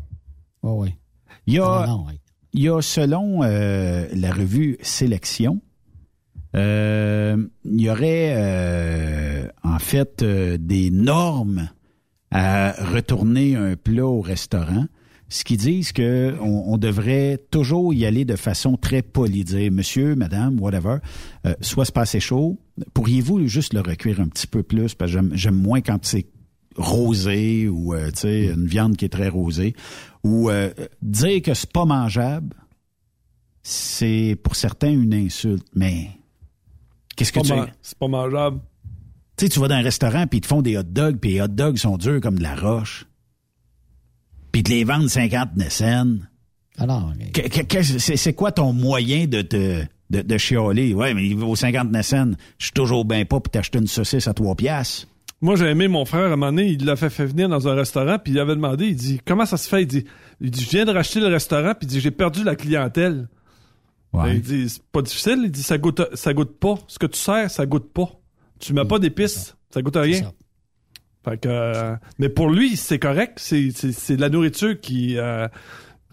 [0.63, 0.95] Oh, oui.
[1.47, 2.05] Il y a, Ah, non,
[2.53, 5.59] il y a selon euh, la revue Sélection,
[6.55, 11.69] euh, il y aurait euh, en fait euh, des normes
[12.31, 14.85] à retourner un plat au restaurant.
[15.31, 19.71] Ce qui disent que on, on devrait toujours y aller de façon très polie, dire
[19.71, 20.97] monsieur, madame, whatever,
[21.47, 22.59] euh, soit se passer chaud.
[22.93, 24.93] Pourriez-vous juste le recuire un petit peu plus?
[24.93, 26.25] Parce que j'aime, moins quand c'est
[26.75, 29.73] rosé ou euh, tu sais une viande qui est très rosée
[30.25, 30.69] ou euh,
[31.01, 32.53] dire que c'est pas mangeable,
[33.63, 35.65] c'est pour certains une insulte.
[35.73, 36.09] Mais
[37.15, 38.59] qu'est-ce que tu C'est pas mangeable.
[39.37, 41.31] tu sais, tu vas dans un restaurant puis ils te font des hot dogs puis
[41.31, 43.05] les hot dogs sont durs comme de la roche.
[44.51, 46.27] Puis te les vendent 50 Nessen.
[46.77, 47.13] Alors,
[48.15, 50.93] c'est quoi ton moyen de te de, de chialer?
[50.93, 52.35] Ouais, mais il vaut 50 Nessen.
[52.57, 55.07] Je suis toujours bien pas pour t'acheter une saucisse à 3 piastres.
[55.41, 57.67] Moi, j'ai aimé mon frère, à un moment donné, il l'a fait, fait venir dans
[57.67, 59.81] un restaurant, puis il avait demandé, il dit, comment ça se fait?
[59.81, 60.05] Il dit,
[60.39, 63.27] il dit je viens de racheter le restaurant, puis il dit, j'ai perdu la clientèle.
[64.13, 66.75] Ben, il dit, c'est pas difficile, il dit, ça goûte, ça goûte pas.
[66.87, 68.11] Ce que tu sers, ça goûte pas.
[68.59, 70.31] Tu mets pas d'épices, ça goûte à rien.
[71.23, 73.37] Fait que, euh, mais pour lui, c'est correct.
[73.39, 75.47] C'est, c'est, c'est de la nourriture qui, euh,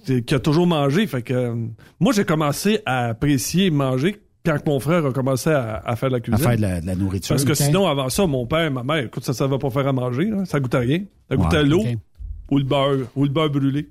[0.04, 1.06] qui a toujours mangé.
[1.06, 1.54] Fait que, euh,
[2.00, 6.14] moi, j'ai commencé à apprécier manger quand mon frère a commencé à, à faire de
[6.14, 6.38] la À cuisine.
[6.46, 7.34] faire de la, de la nourriture.
[7.34, 9.70] Parce que sinon, avant ça, mon père et ma mère, écoute, ça, ça va pas
[9.70, 10.26] faire à manger.
[10.26, 10.44] là.
[10.44, 11.04] Ça goûte à rien.
[11.30, 11.84] Ça Ouais, à l'eau
[12.50, 13.88] ou le beurre, ou le beurre brûlé.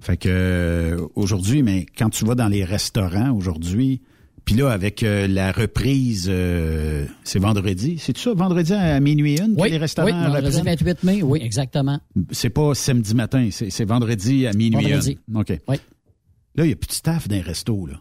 [0.00, 4.00] Fait que aujourd'hui, mais quand tu vas dans les restaurants aujourd'hui,
[4.48, 9.54] puis là avec euh, la reprise, euh, c'est vendredi, c'est ça, vendredi à minuit une
[9.54, 10.64] que Oui, les restaurants oui, vendredi reprennent?
[10.76, 12.00] 28 mai, oui, exactement.
[12.30, 15.18] C'est pas samedi matin, c'est vendredi à minuit Vendredi.
[15.28, 15.36] une.
[15.36, 15.52] Ok.
[15.68, 15.76] Oui.
[16.54, 18.00] Là, il y a plus de staff dans les restos là.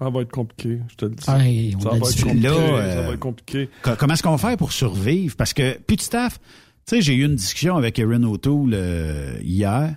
[0.00, 1.24] Ça va être compliqué, je te le dis.
[1.28, 1.38] Ah,
[1.76, 2.40] on ça a va dit- être compliqué.
[2.48, 3.68] Là, ça euh, va être compliqué.
[3.82, 5.36] Co- Comment est-ce qu'on va faire pour survivre?
[5.36, 6.40] Parce que plus de staff.
[6.86, 9.94] Tu sais, j'ai eu une discussion avec Erin O'Toole euh, hier.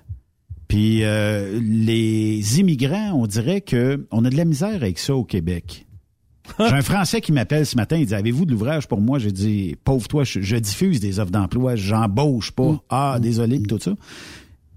[0.73, 5.23] Puis euh, les immigrants, on dirait que on a de la misère avec ça au
[5.23, 5.85] Québec.
[6.57, 9.19] J'ai un Français qui m'appelle ce matin, il dit Avez-vous de l'ouvrage pour moi?
[9.19, 12.83] J'ai dit Pauvre toi, je, je diffuse des offres d'emploi, j'embauche pas.
[12.89, 13.93] Ah, désolé pis tout ça.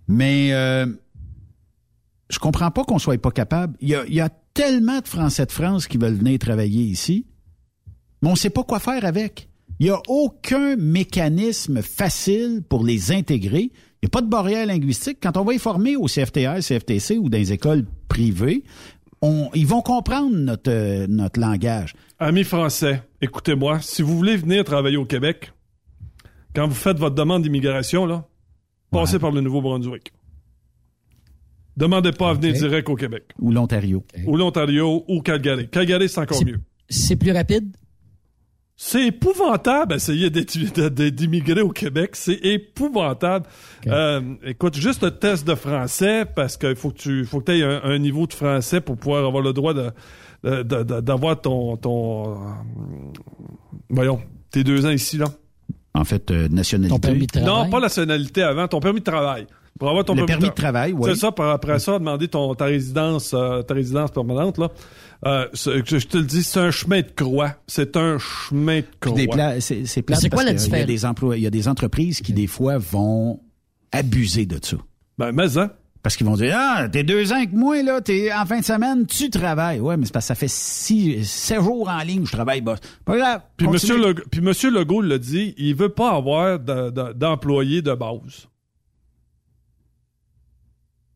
[0.07, 0.85] Mais euh,
[2.29, 3.75] je comprends pas qu'on soit pas capable.
[3.81, 6.83] Il y a, il y a tellement de Français de France qui veulent venir travailler
[6.83, 7.25] ici,
[8.21, 9.49] mais on sait pas quoi faire avec.
[9.81, 13.73] Il y a aucun mécanisme facile pour les intégrer.
[14.03, 15.19] Il n'y a pas de barrière linguistique.
[15.23, 18.63] Quand on va les former au CFTR, CFTC ou dans les écoles privées,
[19.23, 21.95] on, ils vont comprendre notre, euh, notre langage.
[22.19, 25.53] Amis français, écoutez-moi, si vous voulez venir travailler au Québec,
[26.55, 28.27] quand vous faites votre demande d'immigration, là,
[28.91, 30.13] passez par le Nouveau-Brunswick.
[31.77, 33.25] Demandez pas à venir direct au Québec.
[33.39, 34.03] Ou l'Ontario.
[34.27, 35.69] Ou l'Ontario, ou Calgary.
[35.69, 36.61] Calgary, c'est encore mieux.
[36.89, 37.77] C'est plus rapide?
[38.79, 42.11] C'est épouvantable d'essayer d'être- de- de- d'immigrer au Québec.
[42.15, 43.47] C'est épouvantable.
[43.87, 47.63] Euh, écoute, juste le test de français, parce qu'il faut que tu faut que aies
[47.63, 49.91] un, un niveau de français pour pouvoir avoir le droit de
[50.45, 52.37] de- de- de- d'avoir ton ton euh,
[53.89, 54.21] voyons
[54.51, 55.27] tes deux ans ici là.
[55.95, 56.95] En fait, euh, nationalité.
[56.95, 57.49] Ton permis de travail?
[57.65, 59.47] Non, pas la nationalité avant, ton permis de travail.
[59.79, 61.11] Pour avoir ton Le permis, permis de travail, oui.
[61.13, 64.69] C'est ça, par après ça, demander ton, ta résidence, euh, ta résidence permanente, là.
[65.25, 67.55] Euh, c'est- je, je te le dis, c'est un chemin de croix.
[67.67, 69.61] C'est un chemin de croix.
[69.61, 70.87] c'est c'est plate c'est quoi parce la qu'il y a différence?
[70.87, 73.41] des emplois, il y a des entreprises qui des fois vont
[73.93, 74.77] abuser de ça.
[75.19, 75.71] Ben, mais hein?
[76.03, 78.65] Parce qu'ils vont dire Ah, t'es deux ans avec moi, là, t'es en fin de
[78.65, 79.81] semaine, tu travailles.
[79.81, 82.61] Ouais, mais c'est parce que ça fait six, sept jours en ligne que je travaille,
[82.61, 82.79] boss.
[83.05, 83.41] Pas grave.
[83.57, 83.67] Puis.
[83.67, 87.93] Monsieur, Legault, puis Monsieur Legault l'a dit, il veut pas avoir de- de- d'employés de,
[87.95, 88.47] base.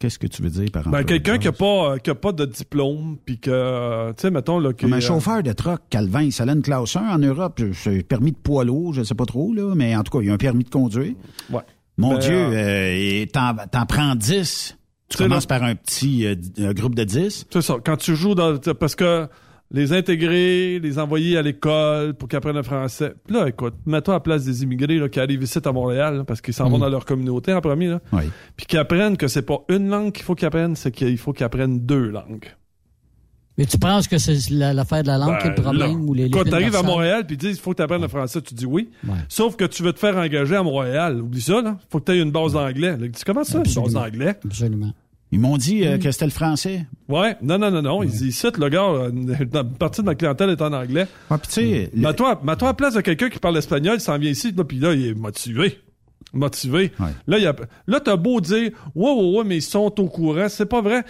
[0.01, 1.59] Qu'est-ce que tu veux dire par Ben, quelqu'un qui a base?
[1.59, 4.97] pas, euh, qui a pas de diplôme, puis que, tu sais, mettons, là, Comme un
[4.97, 8.37] euh, chauffeur de truck, Calvin, ça a une classe 1 en Europe, c'est permis de
[8.39, 10.39] poids lourd, je sais pas trop, là, mais en tout cas, il y a un
[10.39, 11.13] permis de conduire.
[11.51, 11.61] Ouais.
[11.99, 13.27] Mon Ben, Dieu, euh, euh,
[13.71, 14.77] t'en, prends 10.
[15.11, 17.45] Tu commences là- par un petit euh, un groupe de 10.
[17.53, 17.77] C'est ça.
[17.85, 18.57] Quand tu joues dans.
[18.59, 19.27] Parce que
[19.73, 23.15] les intégrer, les envoyer à l'école pour qu'ils apprennent le français.
[23.27, 26.17] Puis là, écoute, mets-toi à la place des immigrés là, qui arrivent ici à Montréal,
[26.19, 26.81] là, parce qu'ils s'en vont Mhm.
[26.83, 28.23] dans leur communauté en premier, là, Oui.
[28.57, 31.33] puis qu'ils apprennent que c'est pas une langue qu'il faut qu'ils apprennent, c'est qu'il faut
[31.33, 32.47] qu'ils apprennent deux langues.
[33.59, 36.09] Mais tu penses que c'est la- l'affaire de la langue qui est le Ben, problème?
[36.09, 36.83] ou les, les Quand fils t'arrives à?
[36.83, 38.89] Montréal puis ils disent il faut que tu apprennes le français, tu dis oui.
[39.07, 39.15] Ouais.
[39.29, 41.21] Sauf que tu veux te faire engager à Montréal.
[41.21, 41.77] Oublie ça, là.
[41.91, 42.97] Faut que tu aies une base d'anglais.
[42.99, 44.01] Tu dis comment ça, une base Absolument.
[44.03, 44.35] d'anglais?
[44.45, 44.93] Absolument.
[45.33, 46.87] Ils m'ont dit euh, que c'était le français.
[47.09, 48.03] Ouais, non, non, non, non.
[48.03, 49.37] Ils, ils citent le gars, euh, une,
[49.79, 51.07] partie de ma clientèle est en anglais.
[51.31, 53.95] Ouais, puis tu sais, le- Mets-toi mets-toi à la place de quelqu'un qui parle espagnol,
[53.97, 55.79] il s'en vient ici, là, puis là, il est motivé.
[56.33, 56.93] Motivé.
[57.27, 57.55] Là, il y a,
[57.87, 60.49] là, t'as beau dire, ouais, ouais, ouais, mais ils sont au courant.
[60.49, 61.05] C'est pas vrai.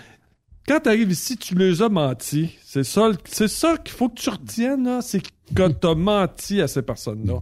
[0.69, 2.51] Quand t'arrives ici, tu les as menti.
[2.65, 5.01] C'est ça, le- c'est ça qu'il faut que tu retiennes, là.
[5.03, 5.21] C'est
[5.55, 7.41] que t'as menti à ces personnes-là.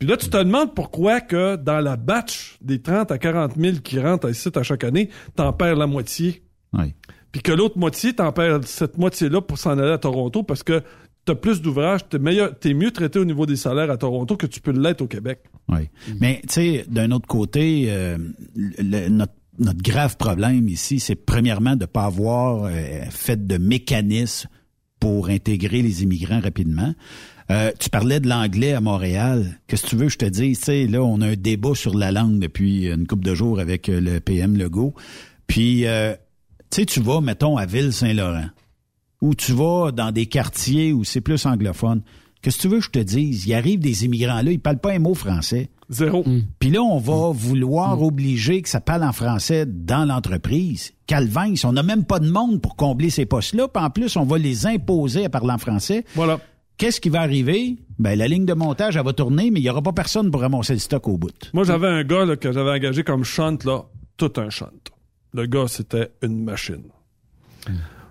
[0.00, 3.76] Puis là, tu te demandes pourquoi que dans la batch des 30 à 40 000
[3.84, 6.42] qui rentrent ici à chaque année, t'en perds la moitié.
[6.72, 6.94] Oui.
[7.30, 10.82] Puis que l'autre moitié, t'en perds cette moitié-là pour s'en aller à Toronto parce que
[11.26, 14.46] t'as plus d'ouvrages, t'es meilleur, t'es mieux traité au niveau des salaires à Toronto que
[14.46, 15.40] tu peux l'être au Québec.
[15.68, 15.90] Oui.
[16.18, 18.16] Mais, tu sais, d'un autre côté, euh,
[18.56, 22.70] le- notre, notre grave problème ici, c'est premièrement de ne pas avoir euh,
[23.10, 24.48] fait de mécanismes
[24.98, 26.94] pour intégrer les immigrants rapidement.
[27.50, 29.58] Euh, tu parlais de l'anglais à Montréal.
[29.66, 30.58] Qu'est-ce que tu veux que je te dise?
[30.60, 33.58] Tu sais, là, on a un débat sur la langue depuis une couple de jours
[33.58, 34.94] avec euh, le PM Legault.
[35.48, 36.14] Puis, euh,
[36.70, 38.50] tu sais, tu vas, mettons, à Ville-Saint-Laurent,
[39.20, 42.02] ou tu vas dans des quartiers où c'est plus anglophone.
[42.40, 43.46] Qu'est-ce que tu veux que je te dise?
[43.46, 45.70] Il arrive des immigrants là, ils parlent pas un mot français.
[45.90, 46.24] Zéro.
[46.60, 50.92] Puis là, on va vouloir obliger que ça parle en français dans l'entreprise.
[51.08, 53.66] Calvin, on n'a même pas de monde pour combler ces postes-là.
[53.66, 56.04] Puis en plus, on va les imposer à parler en français.
[56.14, 56.38] Voilà.
[56.80, 57.76] Qu'est-ce qui va arriver?
[57.98, 60.40] Ben, la ligne de montage, elle va tourner, mais il n'y aura pas personne pour
[60.40, 61.50] ramasser le stock au bout.
[61.52, 63.22] Moi, j'avais un gars là, que j'avais engagé comme
[63.66, 63.84] là,
[64.16, 64.70] tout un chant.
[65.34, 66.84] Le gars, c'était une machine.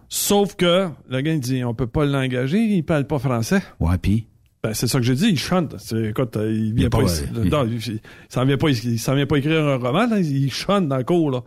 [0.08, 3.64] Sauf que le gars, il dit, on peut pas l'engager, il parle pas français.
[3.80, 4.28] Ouais, puis?
[4.62, 5.76] Ben, c'est ça que j'ai dit, il chante.
[5.78, 7.24] C'est, écoute, euh, il vient pas, pas- ici.
[7.46, 10.20] il- Non, il, il s'en vient pas, il, s'en vient pas écrire un roman, là,
[10.20, 11.44] il chante dans le cours, là.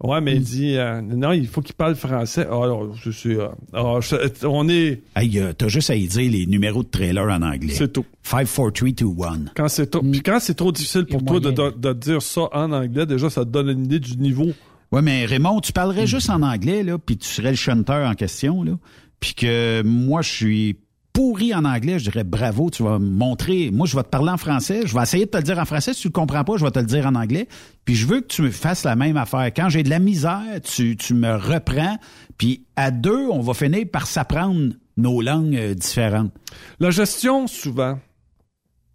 [0.00, 2.46] Ouais, mais il dit, euh, non, il faut qu'il parle français.
[2.48, 6.06] Ah, alors, je suis, euh, ah, je- on est, Hey, euh, t'as juste à y
[6.06, 7.74] dire les numéros de trailer en anglais.
[7.74, 8.04] C'est tout.
[8.22, 9.38] 5, 4, 3, 2, 1.
[9.56, 12.42] quand c'est trop, puis quand c'est trop difficile pour toi de, de, de dire ça
[12.52, 14.52] en anglais, déjà, ça te donne une idée du niveau.
[14.92, 18.14] Ouais, mais Raymond, tu parlerais juste en anglais, là, puis tu serais le chanteur en
[18.14, 18.78] question, là.
[19.18, 20.76] Puis que moi, je suis
[21.12, 23.70] pourri en anglais, je dirais bravo, tu vas me montrer.
[23.70, 24.86] Moi, je vais te parler en français.
[24.86, 25.92] Je vais essayer de te le dire en français.
[25.94, 27.48] Si tu le comprends pas, je vais te le dire en anglais.
[27.84, 29.46] Puis je veux que tu me fasses la même affaire.
[29.54, 31.98] Quand j'ai de la misère, tu, tu me reprends.
[32.38, 36.32] Puis à deux, on va finir par s'apprendre nos langues euh, différentes.
[36.80, 37.98] La gestion, souvent,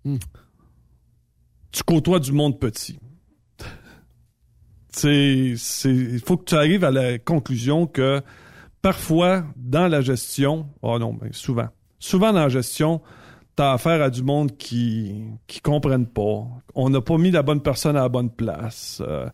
[0.04, 3.00] tu côtoies du monde petit.
[4.90, 8.22] C'est, c'est, il faut que tu arrives à la conclusion que
[8.82, 11.68] parfois, dans la gestion, oh non, mais souvent,
[12.00, 13.02] souvent dans la gestion,
[13.56, 16.46] t'as affaire à du monde qui, qui comprennent pas.
[16.76, 19.02] On n'a pas mis la bonne personne à la bonne place.
[19.06, 19.30] Euh,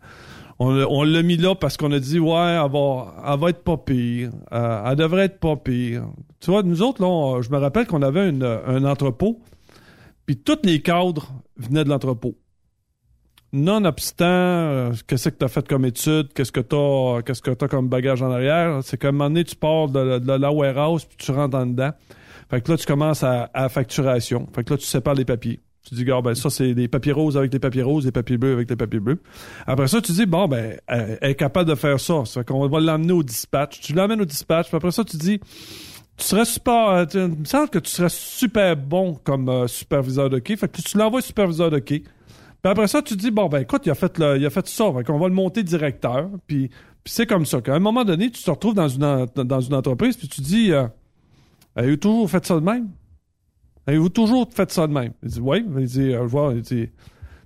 [0.60, 2.32] on, l'a- mis là parce qu'on a dit, ouais,
[2.64, 4.30] elle va, elle être pas pire.
[4.54, 6.06] Euh, elle devrait être pas pire.
[6.40, 9.42] Tu vois, nous autres, là, je me rappelle qu'on avait une- un entrepôt,
[10.26, 12.36] puis tous les cadres venaient de l'entrepôt.
[13.52, 17.68] Nonobstant, euh, qu'est-ce que tu as fait comme étude, qu'est-ce que tu as, que t'as
[17.68, 21.18] comme bagage en arrière, c'est qu'à un moment donné, tu pars de la warehouse, puis
[21.18, 21.92] tu rentres en dedans.
[22.54, 24.48] Fait que là, tu commences à, à facturation.
[24.54, 25.60] Fait que là, tu sépares les papiers.
[25.90, 28.38] Tu dis, gars, ben ça, c'est des papiers roses avec les papiers roses, des papiers
[28.38, 29.20] bleus avec les papiers bleus.
[29.66, 32.26] Après ça, tu dis, bon, ben, elle, est capable de faire ça.
[32.26, 33.82] Ça fait qu'on va l'emmener au dispatch.
[33.82, 35.40] Tu l'emmènes au dispatch, puis après ça, tu dis,
[36.16, 40.30] tu serais super, euh, il me semble que tu serais super bon comme euh, superviseur
[40.30, 40.56] de quai.
[40.56, 42.02] Fait que tu l'envoies superviseur de quai.
[42.02, 44.94] Puis après ça, tu dis, bon, ben écoute, il a fait, il a fait ça.
[44.96, 46.30] Fait qu'on va le monter directeur.
[46.46, 46.70] Puis,
[47.04, 47.62] c'est comme ça.
[47.62, 50.72] qu'à un moment donné, tu te retrouves dans une, dans une entreprise, puis tu dis,
[50.72, 50.86] euh,
[51.76, 52.90] avez-vous toujours fait ça de même?
[53.86, 55.14] Avez-vous toujours fait ça de même?
[55.24, 55.66] Il dit, oui.
[55.78, 56.90] Il dit, euh, je vois, il dit,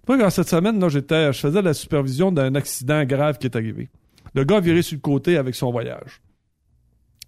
[0.06, 3.56] tu vois, cette semaine, là, j'étais, je faisais la supervision d'un accident grave qui est
[3.56, 3.90] arrivé.
[4.34, 6.22] Le gars viré sur le côté avec son voyage.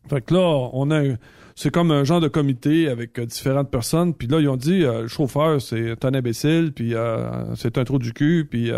[0.09, 1.15] Fait que là, on a
[1.59, 4.13] c'est comme un genre de comité avec euh, différentes personnes.
[4.13, 7.83] Puis là, ils ont dit, euh, le chauffeur, c'est un imbécile, puis euh, c'est un
[7.83, 8.71] trou du cul, puis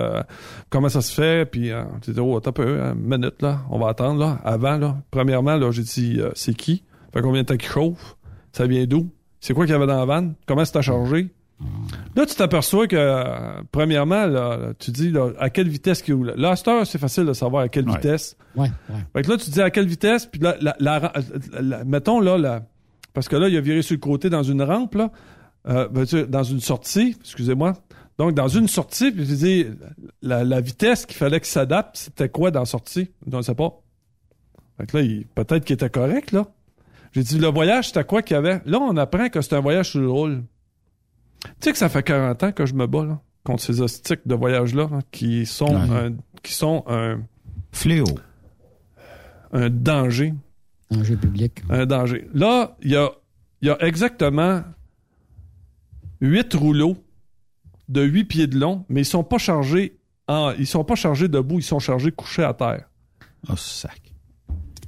[0.72, 1.46] comment ça se fait?
[1.46, 1.70] Puis
[2.04, 4.40] j'ai dit, oh, attends un hein, une minute, là, on va attendre, là.
[4.44, 6.84] Avant, là, premièrement, là, j'ai dit, c'est qui?
[7.14, 8.16] Fait combien de temps qu'il chauffe?
[8.54, 9.10] Ça vient d'où?
[9.40, 10.36] C'est quoi qu'il y avait dans la vanne?
[10.46, 11.30] Comment c'est à charger?
[12.16, 16.34] Là, tu t'aperçois que, premièrement, là, tu dis là, à quelle vitesse qu'il roule.
[16.36, 16.56] Là,
[16.86, 18.36] c'est facile de savoir à quelle vitesse.
[18.56, 18.96] Ouais, ouais.
[19.14, 22.20] Fait que là, tu dis à quelle vitesse, puis là, la, la- la- la- mettons
[22.20, 22.64] là, la-
[23.14, 25.12] parce que là, il a viré sur le côté dans une rampe, là,
[25.68, 27.74] euh, ben, tu dans une sortie, excusez-moi.
[28.18, 29.66] Donc, dans une sortie, puis je dis,
[30.24, 33.10] la, la vitesse qu'il fallait qu'il s'adapte, c'était quoi dans la sortie?
[33.30, 33.80] Je ne sais pas.
[34.78, 36.48] Fait que là, peut-être qu'il était correct, là.
[37.14, 38.62] J'ai dit, le voyage, c'était quoi qu'il y avait?
[38.66, 40.44] Là, on apprend que c'est un voyage sur le rôle.
[41.44, 44.26] Tu sais que ça fait 40 ans que je me bats, là, contre ces hostiques
[44.26, 45.98] de voyage-là, là, qui sont, Ouais.
[45.98, 46.14] un,
[46.44, 47.22] qui sont un,
[47.74, 48.06] Fléau.
[49.52, 50.34] un danger.
[50.90, 51.62] Danger public.
[51.70, 52.28] Un danger.
[52.34, 53.10] Là, il y a,
[53.62, 54.64] il y a exactement
[56.22, 56.96] huit rouleaux
[57.90, 59.98] de 8 pieds de long, mais ils sont pas chargés
[60.28, 62.90] en, ils sont pas chargés debout, ils sont chargés couchés à terre.
[63.50, 64.11] Oh, sac.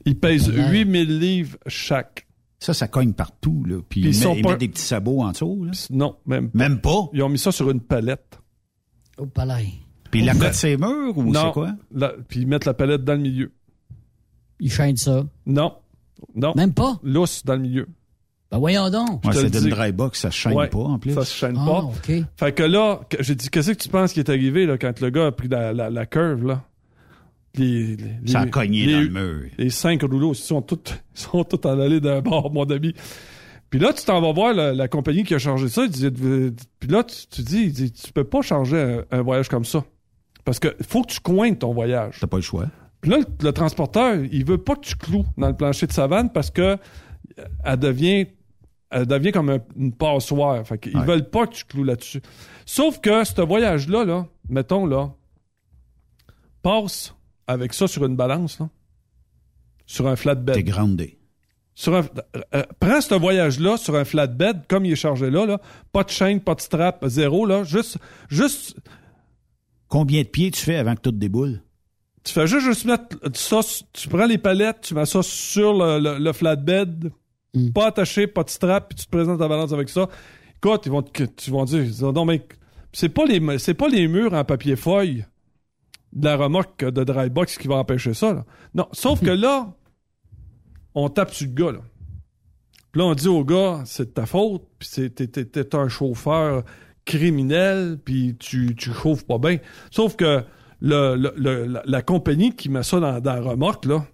[0.05, 0.69] Ils pèsent Ouais.
[0.71, 2.27] 8000 livres chaque.
[2.59, 3.77] Ça, ça cogne partout, là.
[3.89, 5.71] Puis Puis ils ils, sont ils pas- mettent des petits sabots en dessous, là.
[5.89, 6.57] Non, même pas.
[6.57, 7.09] Même pas?
[7.13, 8.39] Ils ont mis ça sur une palette.
[9.17, 9.67] Au palais.
[10.11, 11.73] Puis la Mais- cote ses murs ou c'est quoi?
[11.93, 13.51] la- puis ils mettent la palette dans le milieu.
[14.59, 15.25] Ils chaînent ça.
[15.45, 15.73] Non.
[16.35, 16.53] Non.
[16.55, 16.99] Même pas?
[17.03, 17.88] Lousse dans le milieu.
[18.51, 19.25] Ben voyons donc.
[19.25, 21.13] Ouais, c'est le d'une dry box, ça se chaîne Ouais, pas en plus.
[21.15, 21.80] Ça se chaîne Ah, pas.
[21.81, 22.11] OK.
[22.38, 25.09] Fait que là, j'ai dit, qu'est-ce que tu penses qui est arrivé là, quand le
[25.09, 26.63] gars a pris la, la, la curve, là?
[27.57, 29.49] Les, les- Ça a les- cogné les- dans le mur.
[29.57, 30.80] Les cinq rouleaux, sont tous,
[31.15, 32.93] ils sont tous en allée d'un bord, mon ami.
[33.69, 35.81] Puis là, tu t'en vas voir la, la compagnie qui a changé ça.
[35.81, 39.84] euh, Puis là, tu, tu dis, tu peux pas changer un, un voyage comme ça.
[40.45, 42.17] Parce que faut que tu cointes ton voyage.
[42.19, 42.65] T'as pas le choix.
[43.01, 45.91] Puis là, le, le transporteur, il veut pas que tu cloues dans le plancher de
[45.93, 46.77] savane parce que euh,
[47.63, 48.27] elle devient,
[48.91, 50.65] elle devient comme un- une passoire.
[50.67, 51.05] Fait qu'ils Ouais.
[51.05, 52.21] veulent pas que tu cloues là-dessus.
[52.65, 55.11] Sauf que ce voyage-là, là, mettons, là,
[56.61, 57.13] passe
[57.48, 58.70] avec ça sur une balance, là,
[59.86, 60.56] sur un flatbed.
[60.56, 61.20] T'es grandé.
[61.76, 65.45] Sur un, euh, euh, prends ce voyage-là sur un flatbed, comme il est chargé là,
[65.45, 65.60] là,
[65.91, 67.98] pas de chaîne, pas de strap, zéro, là, juste,
[68.30, 68.76] juste,
[69.88, 71.61] Combien de pieds tu fais avant que tout déboule?
[72.24, 73.60] tu fais juste, juste mettre ça,
[73.91, 77.11] tu prends les palettes, tu mets ça sur le, le- le flatbed,
[77.74, 80.07] pas attaché, pas de strap, puis tu te présentes ta balance avec ça.
[80.56, 82.41] Écoute, ils vont, te- tu vont dire, ils non, mais
[82.94, 85.26] c'est pas les, c'est pas les murs en papier feuille
[86.14, 88.45] de la remorque de Drybox qui va empêcher ça.
[88.73, 89.73] Non, sauf que là,
[90.95, 91.80] on tape sur le gars, là.
[92.91, 96.64] Puis là, on dit au gars, c'est de ta faute, puis t'es, un chauffeur
[97.06, 99.57] criminel, puis tu, tu chauffes pas bien.
[99.90, 100.44] Sauf que
[100.80, 104.06] la, compagnie qui met ça dans, la remorque, là,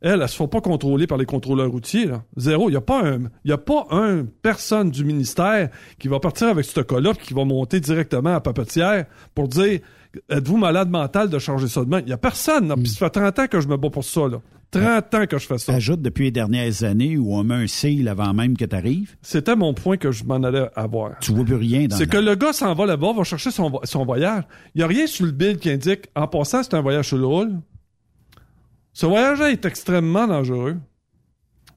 [0.00, 2.10] elle, elle se fait pas contrôler par les contrôleurs routiers.
[2.36, 2.68] Zéro.
[2.68, 6.48] Il n'y a pas un y a pas un personne du ministère qui va partir
[6.48, 9.80] avec ce cas-là qui va monter directement à Papetière pour dire
[10.28, 12.00] Êtes-vous malade mental de changer ça demain?
[12.00, 12.68] Il n'y a personne.
[12.68, 12.76] là.
[12.76, 14.28] Puis ça fait 30 ans que je me bats pour ça.
[14.28, 14.40] Là.
[14.70, 15.74] 30 ans que je fais ça.
[15.74, 19.14] Ajoute depuis les dernières années où on met un seal avant même que tu arrives.
[19.22, 21.18] C'était mon point que je m'en allais avoir.
[21.20, 24.04] Tu vois plus rien dans C'est que le gars s'en va là-bas, va chercher son
[24.04, 24.42] voyage.
[24.74, 27.18] Il n'y a rien sur le bill qui indique, en passant, c'est un voyage sur
[27.18, 27.52] le roule.
[28.92, 30.76] Ce voyage-là est extrêmement dangereux.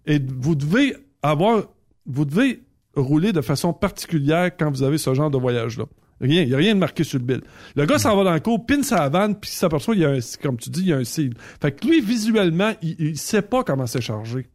[0.06, 1.64] Et vous devez avoir,
[2.06, 2.62] vous devez
[2.96, 5.86] rouler de façon particulière quand vous avez ce genre de voyage-là.
[6.20, 7.42] Rien, il n'y a rien de marqué sur le bill.
[7.76, 10.06] Le gars s'en va dans le cours, pine sa vanne, puis il s'aperçoit, il y
[10.06, 11.34] a un, comme tu dis, il y a un signe.
[11.62, 14.48] Fait que lui, visuellement, il, il sait pas comment c'est chargé.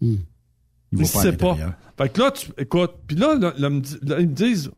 [0.00, 0.18] Il
[0.92, 1.54] Il à sait pas.
[1.98, 4.70] Fait que là, tu, écoute, puis là, là, là, me dit- là, ils me disent,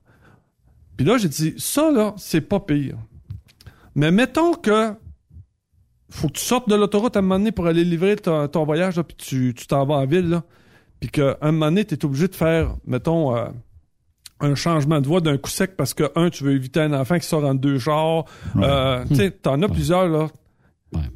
[0.97, 2.97] puis là, j'ai dit, ça, là, c'est pas pire.
[3.94, 4.94] Mais mettons que
[6.11, 8.65] faut que tu sortes de l'autoroute à un moment donné pour aller livrer ton, ton
[8.65, 10.44] voyage, puis tu tu t'en vas en ville, là,
[11.01, 13.48] puis qu'à un moment donné, tu es obligé de faire, mettons, euh,
[14.40, 17.19] un changement de voie d'un coup sec parce que, un, tu veux éviter un enfant
[17.19, 18.24] qui sort en deux chars.
[18.56, 20.28] Euh, tu sais, t'en as plusieurs, là.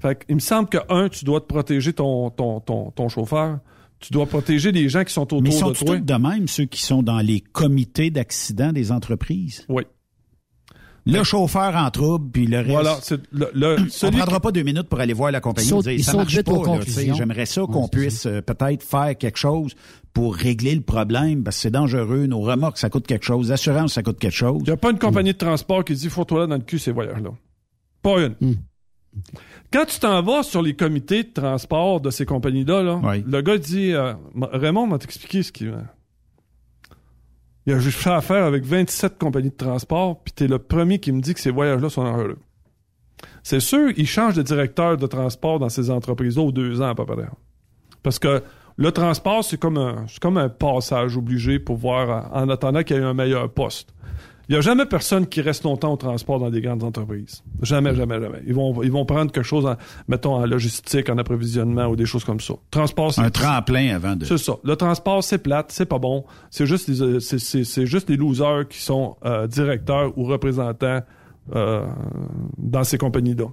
[0.00, 3.08] Fait que, il me semble que, un, tu dois te protéger ton, ton, ton, ton
[3.08, 3.58] chauffeur.
[4.00, 5.96] Tu dois protéger les gens qui sont autour Mais de sont toi.
[5.98, 9.64] tous de même, ceux qui sont dans les comités d'accidents des entreprises?
[9.68, 9.82] Oui.
[11.06, 12.70] Le chauffeur en trouble, puis le reste.
[12.70, 15.66] Voilà, c'est le, le- On celui prendra pas deux minutes pour aller voir la compagnie
[15.68, 16.52] sautent- dire ils ça marche pas.
[17.14, 19.74] J'aimerais ça qu'on puisse euh, peut-être faire quelque chose
[20.18, 22.26] pour régler le problème parce que c'est dangereux.
[22.26, 23.50] Nos remorques, ça coûte quelque chose.
[23.50, 24.58] L'assurance, ça coûte quelque chose.
[24.62, 26.80] Il n'y a pas une compagnie de transport qui dit faut-toi là dans le cul
[26.80, 27.30] ces voyages-là.
[28.02, 28.34] Pas une.
[28.40, 28.54] Hmm.
[29.72, 33.22] Quand tu t'en vas sur les comités de transport de ces compagnies-là, là, Oui.
[33.24, 35.72] le gars dit euh, Raymond m'a expliqué ce qu'il.
[37.66, 41.12] Il a juste fait affaire avec 27 compagnies de transport, puis t'es le premier qui
[41.12, 42.38] me dit que ces voyages-là sont dangereux.
[43.44, 46.96] C'est sûr, il change de directeur de transport dans ces entreprises-là aux deux ans à
[46.96, 47.28] peu près.
[48.02, 48.42] Parce que
[48.78, 52.82] le transport, c'est comme un, c'est comme un passage obligé pour voir en en attendant
[52.82, 53.92] qu'il y ait un meilleur poste.
[54.48, 57.42] Il n'y a jamais personne qui reste longtemps au transport dans des grandes entreprises.
[57.60, 58.38] Jamais, jamais, jamais.
[58.46, 59.74] Ils vont, ils vont prendre quelque chose, en,
[60.08, 62.54] mettons, en logistique, en approvisionnement ou des choses comme ça.
[62.70, 64.24] Transport, c'est Un tremplin avant de.
[64.24, 64.54] c'est ça.
[64.64, 66.24] Le transport, c'est plate, c'est pas bon.
[66.48, 71.00] C'est juste les, c'est, c'est- c'est juste les losers qui sont euh, directeurs ou représentants
[71.54, 71.84] euh,
[72.56, 73.46] dans ces compagnies-là.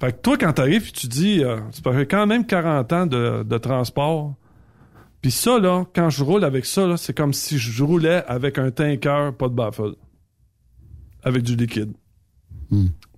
[0.00, 3.42] Fait que toi, quand t'arrives, tu dis, euh, ça fait quand même 40 ans de,
[3.42, 4.34] de transport.
[5.22, 8.58] Puis ça, là, quand je roule avec ça, là, c'est comme si je roulais avec
[8.58, 9.94] un tanker, pas de baffle.
[11.22, 11.92] Avec du liquide.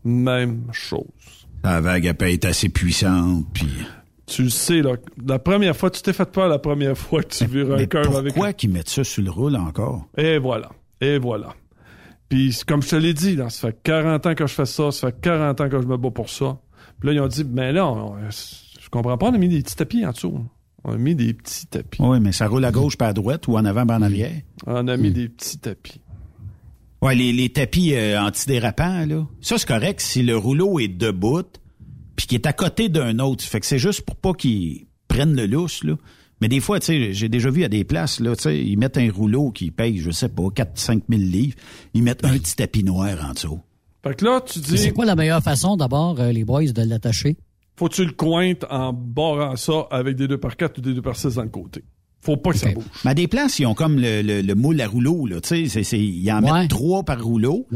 [0.05, 1.05] Même chose.
[1.63, 3.69] La vague elle peut être assez puissante, puis.
[4.27, 4.93] Tu le sais, là,
[5.27, 7.87] la première fois, tu t'es fait peur la première fois que tu vires un Mais
[7.87, 10.07] cœur avec pourquoi qu'ils mettent ça sur le roule encore?
[10.17, 10.71] Et voilà.
[11.01, 11.55] Et voilà.
[12.29, 14.91] Puis, comme je te l'ai dit, là, ça fait 40 ans que je fais ça,
[14.91, 16.59] ça fait 40 ans que je me bats pour ça.
[16.99, 19.61] Puis là, ils ont dit, mais là, on- je comprends pas, on a mis des
[19.63, 20.41] petits tapis en dessous.
[20.85, 22.01] On a mis des petits tapis.
[22.03, 24.41] Oui, mais ça roule à gauche pas à droite ou en avant pas en arrière.
[24.67, 26.01] On a mis des petits tapis.
[27.01, 29.27] Ouais, les, les tapis euh, antidérapants, là.
[29.41, 31.43] Ça, c'est correct si le rouleau est debout,
[32.17, 33.43] puis qui est à côté d'un autre.
[33.45, 35.95] Fait que c'est juste pour pas qu'ils prennent le lousse, là.
[36.41, 38.77] Mais des fois, tu sais, j'ai déjà vu à des places, là, tu sais, ils
[38.77, 41.55] mettent un rouleau qui paye, je sais pas, 4-5 000 livres.
[41.95, 43.61] Ils mettent un petit tapis noir en dessous.
[44.03, 46.83] Fait que là, tu dis, C'est quoi la meilleure façon, d'abord, euh, les boys, de
[46.83, 47.37] l'attacher?
[47.77, 50.95] Faut que tu le cointes en barrant ça avec des 2 par 4 ou des
[50.95, 51.83] 2 par 6 dans le côté.
[52.25, 52.85] Faut pas que ça bouge.
[53.05, 55.49] Mais à des places, ils ont comme le, le, le moule à rouleau, là, tu
[55.49, 57.67] sais, c'est- c'est- ils en mettent trois par rouleau.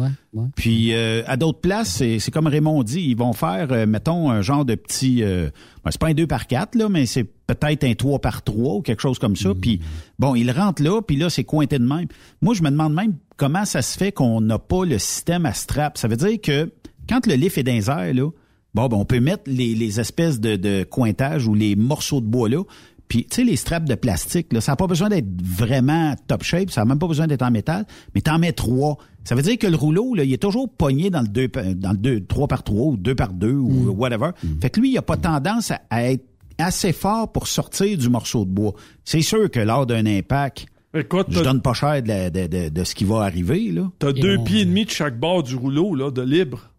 [0.54, 4.30] Puis euh, à d'autres places, c'est c'est comme Raymond dit, ils vont faire, euh, mettons,
[4.30, 5.50] un genre de petit, euh,
[5.84, 8.74] ben, c'est pas un 2 par 4 là, mais c'est peut-être un 3 par 3
[8.76, 9.48] ou quelque chose comme ça.
[9.60, 9.80] Puis
[10.20, 12.06] bon, ils rentrent là, puis là, c'est cointé de même.
[12.40, 15.54] Moi, je me demande même comment ça se fait qu'on n'a pas le système à
[15.54, 15.98] strap.
[15.98, 16.70] Ça veut dire que
[17.08, 18.30] quand le lift est dans les airs, là,
[18.76, 22.26] bon, ben, on peut mettre les, les espèces de, de cointage ou les morceaux de
[22.26, 22.62] bois là.
[23.08, 26.42] Puis, tu sais, les straps de plastique, là, ça n'a pas besoin d'être vraiment top
[26.42, 27.86] shape, ça n'a même pas besoin d'être en métal,
[28.16, 28.98] mais t'en mets trois.
[29.22, 31.92] Ça veut dire que le rouleau, là, il est toujours pogné dans le 2 dans
[31.92, 34.30] le 2 3 par 3 ou 2 par 2 ou whatever.
[34.60, 36.24] Fait que lui, il a pas tendance à, être
[36.58, 38.74] assez fort pour sortir du morceau de bois.
[39.04, 42.68] C'est sûr que lors d'un impact, Écoute, je donne pas cher de, la- de, de-
[42.70, 43.88] de ce qui va arriver, là.
[44.00, 46.70] T'as deux pieds et demi de chaque bord du rouleau, là, de libre.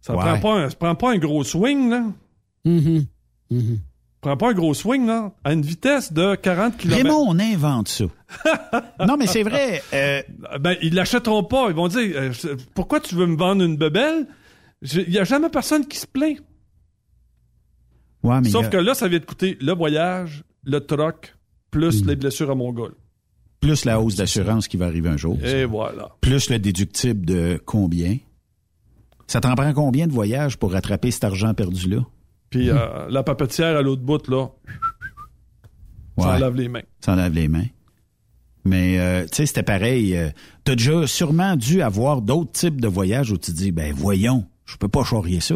[0.00, 0.20] Ça Ouais.
[0.20, 2.04] prend pas un, ça prend pas un gros swing, là.
[2.66, 3.06] Mm-hmm.
[4.20, 5.32] Prend pas un gros swing, là.
[5.44, 6.96] À une vitesse de 40 km.
[7.02, 8.04] Raymond, on invente ça.
[9.06, 9.82] non, mais c'est vrai.
[9.94, 10.22] euh,
[10.60, 11.68] Ben, ils l'achèteront pas.
[11.68, 12.32] Ils vont dire, euh,
[12.74, 14.26] pourquoi tu veux me vendre une bebelle?
[14.82, 16.38] Il y a jamais personne qui se plaint.
[18.22, 21.34] ouais, mais Sauf a que là, ça vient de coûter le voyage, le troc,
[21.70, 22.94] plus les blessures à Mongol.
[23.60, 25.38] plus la hausse d'assurance qui va arriver un jour.
[25.44, 26.10] Et voilà.
[26.20, 28.16] Plus le déductible de combien?
[29.30, 32.04] Ça t'en prend combien de voyages pour rattraper cet argent perdu-là?
[32.50, 34.48] Puis euh, la papetière à l'autre bout, là,
[36.18, 36.38] ça Ouais.
[36.40, 36.82] lave les mains.
[37.00, 37.66] Ça enlève les mains.
[38.64, 40.16] Mais, euh, tu sais, c'était pareil.
[40.16, 40.30] euh,
[40.64, 44.46] T'as déjà sûrement dû avoir d'autres types de voyages où tu te dis, ben voyons,
[44.66, 45.54] je peux pas charrier ça.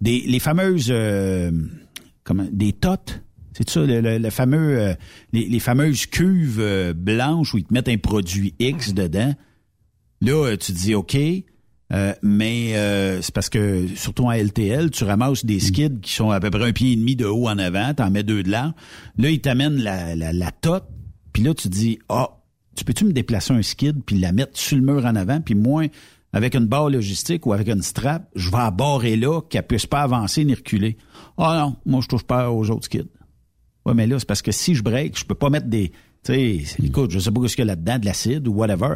[0.00, 1.50] Des, les fameuses, euh,
[2.22, 3.22] comment, des totes.
[3.54, 4.94] C'est ça, le, le- le fameux, euh,
[5.32, 9.34] les, les fameuses cuves blanches où ils te mettent un produit X dedans.
[10.20, 11.16] Là, tu te dis, OK,
[11.92, 16.30] euh, mais euh, c'est parce que, surtout en LTL, tu ramasses des skids qui sont
[16.30, 18.50] à peu près un pied et demi de haut en avant, t'en mets deux de
[18.50, 18.72] large.
[19.18, 20.88] Là, ils t'amènent la, la, la tote,
[21.32, 22.30] puis là, tu dis, ah,
[22.74, 25.54] tu peux-tu me déplacer un skid puis la mettre sur le mur en avant, puis
[25.54, 25.84] moi,
[26.32, 30.02] avec une barre logistique ou avec une strap, je vais aborrer là, qu'elle puisse pas
[30.02, 30.98] avancer ni reculer.
[31.38, 33.08] Ah non, moi, je touche pas aux autres skids.
[33.86, 35.92] Ouais, mais là, c'est parce que si je break, je peux pas mettre des.
[36.26, 38.94] Tu sais, écoute, je sais pas ce qu'il y a là-dedans, de l'acide ou whatever.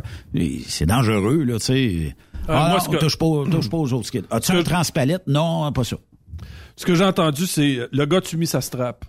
[0.67, 2.07] C'est dangereux, là, tu sais.
[2.07, 2.11] Euh,
[2.49, 4.23] Ah, moi, non, touche, pas, touche pas aux autres skids.
[4.31, 5.23] As-tu un transpalette?
[5.27, 5.97] Non, pas ça.
[6.77, 9.05] Ce que j'ai entendu, c'est euh, le gars, tu mis sa strap.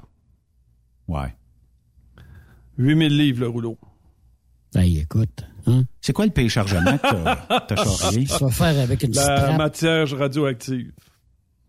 [1.08, 1.34] Ouais.
[2.78, 3.78] 8000 livres, le rouleau.
[4.76, 5.44] Hey, écoute.
[5.68, 5.84] Hein?
[6.02, 8.26] C'est quoi le pays chargement que t'as- t'as chargé?
[8.26, 9.58] Ça va faire avec une La strap.
[9.58, 10.92] matière radioactive.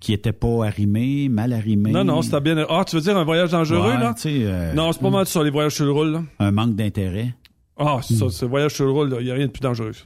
[0.03, 1.93] Qui était pas arrimé, mal arrimé.
[1.93, 2.57] Non, non, c'était bien.
[2.69, 4.12] Ah, tu veux dire un voyage dangereux, Ouais, là?
[4.16, 6.23] tu sais, euh, Non, c'est pas mal sur les voyages sur le roule, là.
[6.41, 7.35] Un manque d'intérêt.
[7.79, 9.19] Ah, c'est ça, c'est voyage sur le roule, là.
[9.20, 10.05] Il n'y a rien de plus dangereux, ça.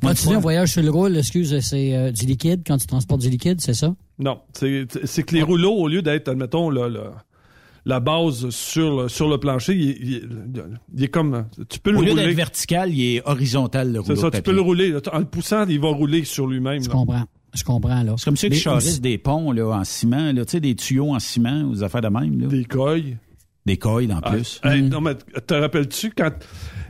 [0.00, 2.86] Quand tu dis un voyage sur le roule, excuse, c'est euh, du liquide, quand tu
[2.86, 3.92] transportes du liquide, c'est ça?
[4.20, 4.86] Non, c'est
[5.24, 7.10] que les rouleaux, au lieu d'être, admettons, là, là,
[7.84, 10.22] la base sur le, sur le plancher, il, est- il est-
[10.96, 11.46] il est comme...
[11.68, 12.26] Tu peux le Au lieu rouler.
[12.26, 14.94] d'être vertical, il est horizontal, le rouleau C'est ça, de tu peux le rouler.
[15.12, 16.82] En le poussant, il va rouler sur lui-même.
[16.82, 17.24] Je comprends.
[17.54, 18.14] Je comprends, là.
[18.18, 21.14] C'est comme ceux qui aussi- des ponts là, en ciment, là, tu sais, des tuyaux
[21.14, 22.40] en ciment, ou des affaires de même.
[22.40, 22.46] Là.
[22.46, 23.16] Des coils.
[23.66, 24.60] Des coils, en Ah, plus.
[24.64, 26.30] hey, non, mais te rappelles-tu quand.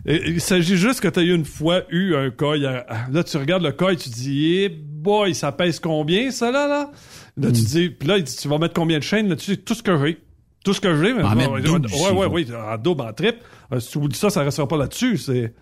[0.09, 2.65] euh, Il s'agit juste que tu as eu une fois eu un coil.
[2.67, 6.69] à- Là, tu regardes le coil, tu dis, eh boy, ça pèse combien, ça, là,
[6.69, 6.91] là?
[7.37, 9.29] Là, tu dis, puis là, il dit, tu vas mettre combien de chaînes?
[9.29, 10.19] Là, tu dis, tout ce que j'ai.
[10.65, 11.15] Tout ce que j'ai.
[11.15, 13.39] mais En double ouais, ouais, oui, en double, en triple.
[13.73, 15.17] Euh, si tu oublies ça, ça restera pas là-dessus.
[15.17, 15.55] C'est.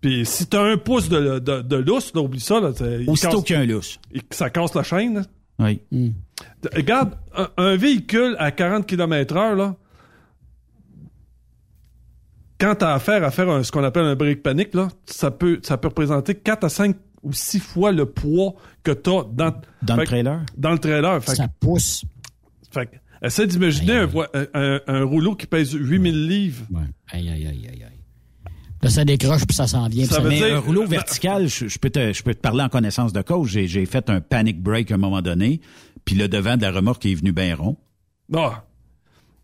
[0.00, 2.58] Puis si t'as un pouce de, de, de lousse, là, oublie ça.
[2.60, 2.70] Là,
[3.06, 3.98] Aussitôt qu'il y a un lousse.
[4.12, 5.14] il- ça casse la chaîne.
[5.14, 5.22] là.
[5.58, 6.14] Oui.
[6.74, 9.76] Regarde, un, un véhicule à 40 km heure, là,
[12.58, 15.60] quand t'as affaire à faire un- ce qu'on appelle un break panique, là, ça peut,
[15.62, 19.96] ça peut représenter 4 à 5 ou 6 fois le poids que t'as dans, Dans
[19.96, 20.40] le fait que- trailer?
[20.56, 21.22] Dans le trailer.
[21.22, 22.04] Fait, que- Ça pousse.
[22.70, 22.96] fait que,
[23.26, 26.64] essaie d'imaginer un, voi- un, un- un rouleau qui pèse 8000 livres.
[26.70, 26.80] Ouais.
[27.08, 27.99] Aïe, aïe, aïe, aïe, aïe.
[28.82, 30.06] Là, ça décroche puis ça s'en vient.
[30.06, 32.40] puis Ça veut Mais dire- un rouleau vertical, je, je peux te, je peux te
[32.40, 33.48] parler en connaissance de cause.
[33.50, 35.60] J'ai, j'ai fait un panic break à un moment donné,
[36.04, 37.76] puis le devant de la remorque est venu bien rond.
[38.34, 38.64] Ah,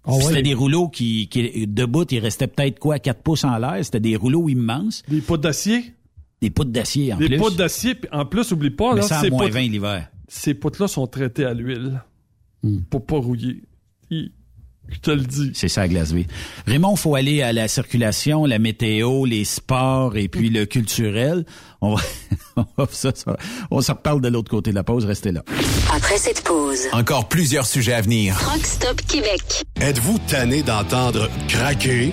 [0.08, 0.12] Ah.
[0.20, 3.84] C'était des rouleaux qui, qui, debout, il restait peut-être quoi, 4 pouces en l'air.
[3.84, 5.02] C'était des rouleaux immenses.
[5.08, 5.94] des poutres d'acier.
[6.40, 7.38] Des poutres d'acier en Des plus.
[7.38, 7.96] poutres d'acier.
[7.96, 10.08] puis En plus, oublie pas, Mais là, ça à ces moins poutres- 20 l'hiver.
[10.28, 12.00] ces poutres-là sont traitées à l'huile
[12.62, 12.80] Hmm.
[12.88, 13.62] pour pas rouiller.
[14.10, 14.30] Hi.
[14.88, 15.50] Je te le dis.
[15.54, 16.26] C'est ça, Glasby.
[16.66, 21.44] Raymond, faut aller à la circulation, la météo, les sports et puis le culturel.
[21.80, 22.02] On va,
[22.56, 23.36] on va- ça, ça-
[23.70, 25.04] on s'en reparle de l'autre côté de la pause.
[25.04, 25.42] Restez là.
[25.94, 28.36] Après cette pause, Encore plusieurs sujets à venir.
[28.38, 29.64] Truck Stop Québec.
[29.80, 32.12] Êtes-vous tanné d'entendre craquer,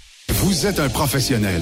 [0.43, 1.61] Vous êtes un professionnel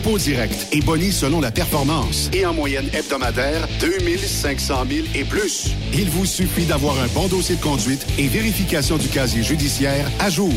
[0.01, 2.31] dépôt direct et boni selon la performance.
[2.33, 5.71] Et en moyenne hebdomadaire, 2500 000 et plus.
[5.93, 10.31] Il vous suffit d'avoir un bon dossier de conduite et vérification du casier judiciaire à
[10.31, 10.53] jour.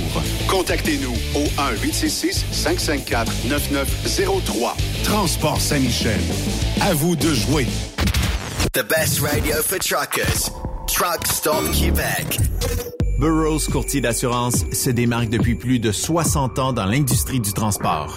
[0.49, 1.45] Contactez-nous au
[1.85, 4.73] 1-866-554-9903.
[5.05, 6.21] Transport Saint-Michel.
[6.81, 7.66] À vous de jouer.
[8.73, 10.51] The best radio for truckers.
[10.87, 12.39] Truck Stop Québec.
[13.19, 18.16] Burroughs Courtier d'assurance se démarque depuis plus de 60 ans dans l'industrie du transport.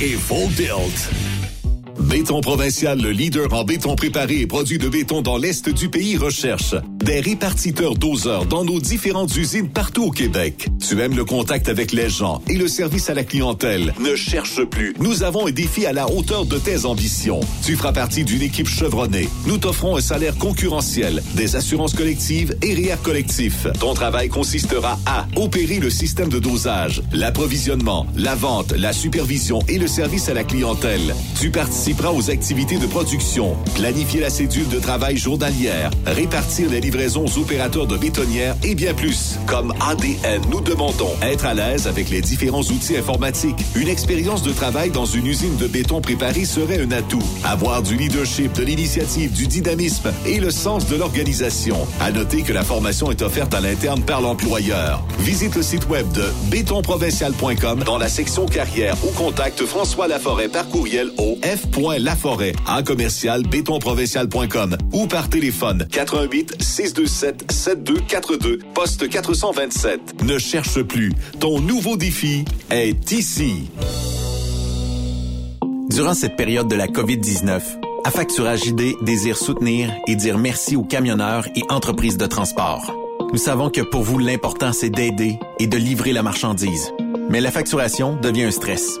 [0.00, 1.53] et Full Tilt.
[2.04, 6.16] Béton Provincial, le leader en béton préparé et produit de béton dans l'Est du pays,
[6.16, 10.68] recherche des répartiteurs doseurs dans nos différentes usines partout au Québec.
[10.86, 13.94] Tu aimes le contact avec les gens et le service à la clientèle.
[14.00, 14.94] Ne cherche plus.
[14.98, 17.40] Nous avons un défi à la hauteur de tes ambitions.
[17.64, 19.28] Tu feras partie d'une équipe chevronnée.
[19.46, 23.66] Nous t'offrons un salaire concurrentiel, des assurances collectives et REER collectifs.
[23.80, 29.78] Ton travail consistera à opérer le système de dosage, l'approvisionnement, la vente, la supervision et
[29.78, 31.14] le service à la clientèle.
[31.38, 31.50] Tu
[31.94, 37.24] participeras aux activités de production, planifier la cédule de travail journalière, répartir les livraisons livraison
[37.24, 39.36] aux opérateurs de bétonnières et bien plus.
[39.46, 43.56] Comme ADN, nous demandons être à l'aise avec les différents outils informatiques.
[43.74, 47.22] Une expérience de travail dans une usine de béton préparée serait un atout.
[47.42, 51.76] Avoir du leadership, de l'initiative, du dynamisme et le sens de l'organisation.
[52.00, 55.02] À noter que la formation est offerte à l'interne par l'employeur.
[55.18, 60.68] Visite le site web de bétonprovincial.com dans la section carrière ou contacte François Laforêt par
[60.68, 61.38] courriel au
[61.92, 70.22] f.laforêt à commercial bétonprovincial.com ou par téléphone 88 627 7242 poste 427.
[70.22, 71.12] Ne cherche plus.
[71.40, 73.70] Ton nouveau défi est ici.
[75.90, 77.60] Durant cette période de la COVID-19,
[78.06, 82.92] Affacturage ID désire soutenir et dire merci aux camionneurs et entreprises de transport.
[83.32, 86.92] Nous savons que pour vous, l'important, c'est d'aider et de livrer la marchandise.
[87.30, 89.00] Mais la facturation devient un stress.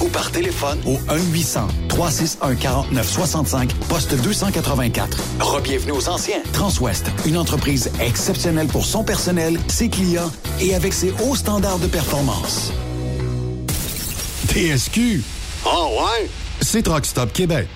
[0.00, 0.98] ou par téléphone au
[1.88, 5.18] 1-800-361-4965, poste 284.
[5.40, 6.42] Rebienvenue aux anciens.
[6.52, 10.30] Transwest, une entreprise exceptionnelle pour son personnel, ses clients
[10.60, 12.72] et avec ses hauts standards de performance.
[14.48, 15.22] TSQ.
[15.64, 16.28] Oh ouais?
[16.60, 17.68] C'est Truck Stop Québec.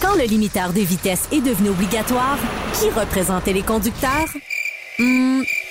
[0.00, 2.38] Quand le limiteur de vitesse est devenu obligatoire,
[2.74, 4.28] qui représentait les conducteurs?
[4.98, 5.42] Hmm,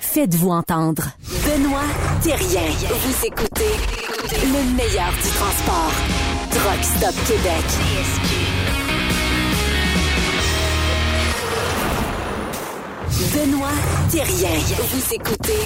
[0.00, 1.04] Faites-vous entendre.
[1.46, 1.80] Benoît
[2.22, 2.68] Thérien.
[2.90, 3.72] Vous écoutez
[4.42, 5.92] le meilleur du transport.
[6.50, 7.64] Truck Stop Québec.
[13.32, 13.68] Benoît
[14.10, 14.58] Thérien.
[14.92, 15.60] Vous écoutez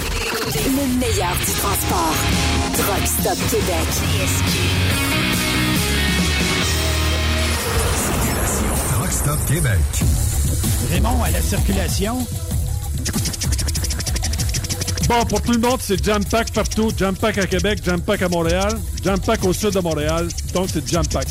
[0.65, 2.15] le meilleur du transport.
[2.77, 3.87] Truck Stop Québec.
[8.93, 9.79] Truck Stop Québec.
[10.89, 12.25] Raymond, à la circulation.
[15.07, 16.91] Bon, pour tout le monde, c'est Jam Pack partout.
[16.97, 18.71] Jam Pack à Québec, Jam Pack à Montréal,
[19.03, 20.27] Jam Pack au sud de Montréal.
[20.53, 21.27] Donc, c'est Jam Pack.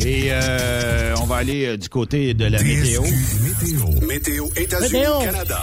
[0.00, 3.02] Et euh, on va aller euh, du côté de la météo.
[3.02, 4.06] Météo.
[4.06, 5.18] Météo États-Unis, Météo.
[5.20, 5.62] Canada.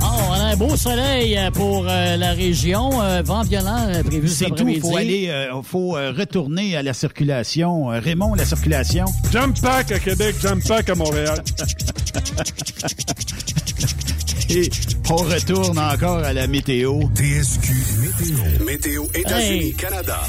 [0.00, 3.02] Oh, on a un beau soleil euh, pour euh, la région.
[3.02, 4.68] Euh, vent violent prévu cet C'est tout.
[4.68, 7.90] Il faut aller, euh, faut retourner à la circulation.
[7.90, 9.06] Euh, Raymond, la circulation.
[9.32, 11.42] Jam Pack à Québec, Jam Pack à Montréal.
[14.50, 14.68] Et
[15.10, 17.00] on retourne encore à la météo.
[17.14, 18.64] TSQ Météo.
[18.64, 19.74] Météo États-Unis, Hey.
[19.74, 20.20] Canada.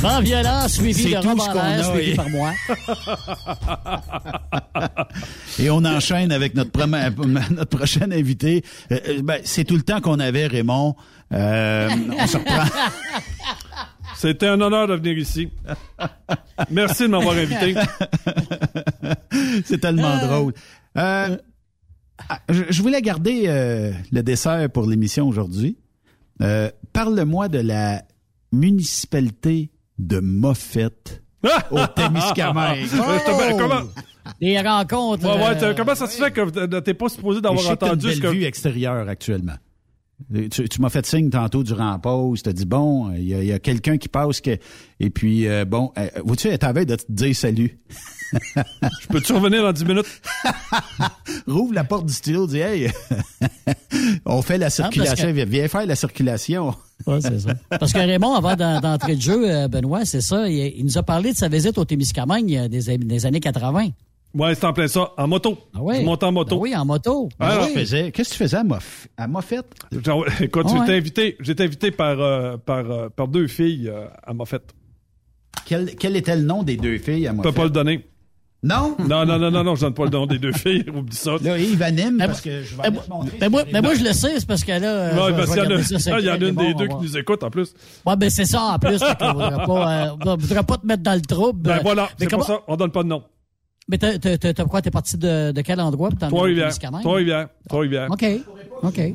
[0.00, 2.28] Vent violent suivi C'est de tout robe ce en qu'on l'air a, suivi et- par
[2.28, 2.50] moi.
[5.58, 8.62] Et on enchaîne avec notre, premi- notre prochain invité.
[8.92, 10.94] Euh, euh, ben, c'est tout le temps qu'on avait, Raymond.
[11.32, 11.88] Euh,
[12.18, 12.64] on se reprend.
[14.16, 15.48] C'était un honneur de venir ici.
[16.70, 17.74] Merci de m'avoir invité.
[19.64, 20.52] C'est tellement drôle.
[20.96, 21.36] Euh,
[22.28, 25.76] ah, je, je voulais garder euh, le dessert pour l'émission aujourd'hui.
[26.42, 28.02] Euh, Parle-moi de la
[28.52, 31.22] municipalité de Moffett
[31.70, 32.78] au Témiscamingue.
[32.86, 33.82] Je te- ben, comment,
[34.40, 35.24] Des rencontres.
[35.24, 38.12] ouais, ouais, euh, comment ça se fait que t'es pas supposé d'avoir t'as une entendu
[38.12, 38.26] ce que...
[38.28, 39.54] vue extérieure actuellement.
[40.50, 42.42] Tu, tu m'as fait signe tantôt durant la pause.
[42.42, 44.40] Tu as dit, bon, il y a, quelqu'un qui passe.
[44.40, 44.56] Que...
[45.00, 47.78] Et puis, euh, bon, euh, vois-tu, elle t'avait de te dire salut.
[48.56, 50.22] Je peux-tu revenir dans 10 minutes?
[51.46, 52.90] Rouvre la porte du studio, dis, hey,
[54.26, 55.28] on fait la circulation.
[55.32, 56.74] que- Viens- faire la circulation.
[57.06, 57.54] Ouais, c'est ça.
[57.78, 60.98] Parce que Raymond, avant d'en- d'entrer de jeu, euh, Benoît, c'est ça, il, il nous
[60.98, 63.88] a parlé de sa visite au Témiscamingue des, des années 80.
[64.34, 65.12] Ouais, c'est en plein ça.
[65.16, 65.56] En moto.
[65.74, 66.00] Ah ouais?
[66.00, 66.56] Je monte en moto.
[66.56, 67.28] Ben oui, en moto.
[67.38, 67.72] Ben Ah, oui.
[67.74, 69.64] faisais- Qu'est-ce que tu faisais à, Moff- à Moffett?
[70.04, 70.78] Genre, écoute, Ah ouais.
[70.80, 74.62] j'étais invité, j'étais invité par, euh, par, euh, par deux filles euh, à Moffett.
[75.66, 77.52] Quel, quel était le nom des deux filles à Je Moffett?
[77.52, 78.06] peux pas le donner.
[78.62, 78.96] Non?
[79.06, 80.84] Non, non, non, non, non, je donne pas le nom des deux filles.
[80.94, 81.32] Oublie ça.
[81.42, 83.36] Là, Yves anime Mais parce moi- que je vais mais aller moi- te montrer.
[83.40, 85.10] mais moi, mais moi, je le sais, c'est parce que là.
[85.10, 86.36] je vais- parce je qu'il y en a, regarder ça, c'est il y en a
[86.38, 87.74] clair, une des bon, deux on qui nous écoute en plus.
[88.06, 88.98] Ouais, ben c'est ça en plus.
[88.98, 90.04] fait qu'on voudrait pas,
[90.34, 91.60] euh, te mettre dans le trouble.
[91.60, 93.22] Ben voilà, mais c'est comment- pour ça, on donne pas de nom.
[93.88, 94.80] Mais t'as, t'as, t'as- t'as quoi?
[94.80, 96.10] T'es parti de, de quel endroit?
[96.10, 96.70] Trois-Rivières.
[97.00, 97.48] Trois-Rivières.
[97.68, 98.10] Trois-Rivières.
[98.10, 98.24] OK.
[98.82, 98.94] OK.
[98.94, 99.14] Puis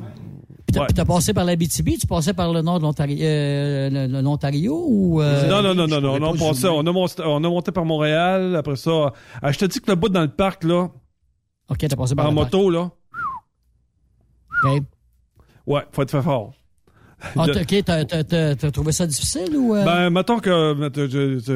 [0.72, 0.86] t'as, Ouais.
[0.94, 5.20] t'as passé par l'Abitibi, tu passais par le nord de l'Ontario, euh, l'Ontario ou...
[5.20, 8.54] euh, Non, non, non, non, non, on, passait, a monté, on a monté par Montréal,
[8.54, 9.12] après ça.
[9.42, 10.88] ah, je te dis que le bout dans le parc, là,
[11.68, 12.90] OK, t'as passé par le moto, là.
[14.64, 14.82] OK.
[15.66, 16.52] ouais, faut être fait fort.
[17.36, 19.74] Ah, OK, t'as, t'as, t'as, trouvé ça difficile ou...
[19.74, 19.84] euh?
[19.84, 20.90] Ben, mettons que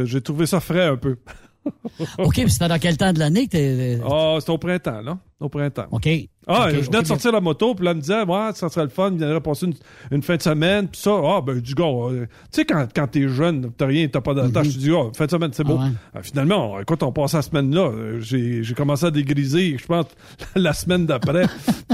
[0.07, 1.19] j'ai trouvé ça frais un peu.
[2.19, 4.01] OK, puis c'était dans quel temps de l'année que t'es...
[4.09, 5.19] Ah, c'était au printemps, là.
[5.41, 5.86] Au printemps.
[5.91, 6.09] OK.
[6.47, 8.85] Ah, je venais de sortir la moto, puis là, elle me disait, ouais, ça serait
[8.85, 9.74] le fun, il viendrait passer une,
[10.11, 13.07] une fin de semaine, puis ça, ah, ben, du gars, euh, tu sais, quand, quand
[13.07, 15.78] t'es jeune, t'as rien, t'as pas d'attache, tu dis, ah, fin de semaine, c'est beau.
[15.81, 15.91] Ah ouais.
[16.15, 20.07] Ah, finalement, écoute, on passe la semaine-là, euh, j'ai j'ai commencé à dégriser, je pense,
[20.55, 21.47] la semaine d'après,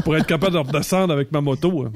[0.04, 1.84] pour être capable de redescendre avec ma moto.
[1.86, 1.92] hein.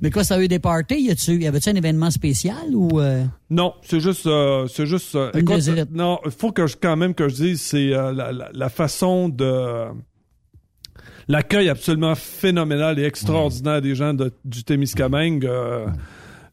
[0.00, 1.00] Mais quoi, ça a eu des parties?
[1.00, 3.00] Y, a-tu, y avait-tu un événement spécial ou...
[3.00, 3.24] euh?
[3.50, 5.14] Non, c'est juste, euh, c'est juste.
[5.14, 7.92] euh, Une écoute, des- non, il faut que je, quand même que je dise, c'est
[7.94, 9.86] euh, la, la- la façon de
[11.28, 15.46] l'accueil absolument phénoménal et extraordinaire des gens de, du Témiscamingue.
[15.46, 15.86] euh,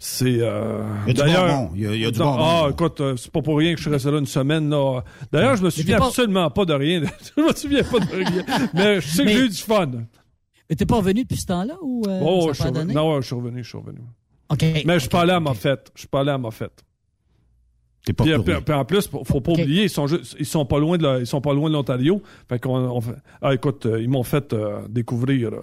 [0.02, 1.70] c'est euh, Il y a du d'ailleurs.
[1.76, 2.38] Il y a- il y a du bonbon.
[2.40, 4.70] Ah, écoute, euh, c'est pas pour rien que je suis resté là une semaine.
[4.70, 5.02] Là.
[5.32, 7.02] D'ailleurs, je me souviens pas- absolument pas de rien.
[7.38, 8.44] je me souviens pas de rien.
[8.74, 9.92] Mais je sais que j'ai eu du fun.
[10.70, 12.04] Mais t'es pas revenu depuis ce temps-là ou...
[12.08, 12.82] euh, Oh, ça je suis pas revenu.
[12.82, 12.94] donné?
[12.94, 14.00] Non, je suis revenu, je suis revenu.
[14.50, 14.62] OK.
[14.86, 15.92] Mais je suis pas allé à ma fête.
[15.96, 16.84] Je suis pas allé à ma fête.
[18.06, 20.46] T'es pas Puis, puis- puis en plus, faut faut pas oublier, ils sont juste, ils
[20.46, 22.22] sont pas loin de la- ils sont pas loin de l'Ontario.
[22.48, 25.62] Fait qu'on on fait- ah écoute, euh, ils m'ont fait euh, découvrir euh,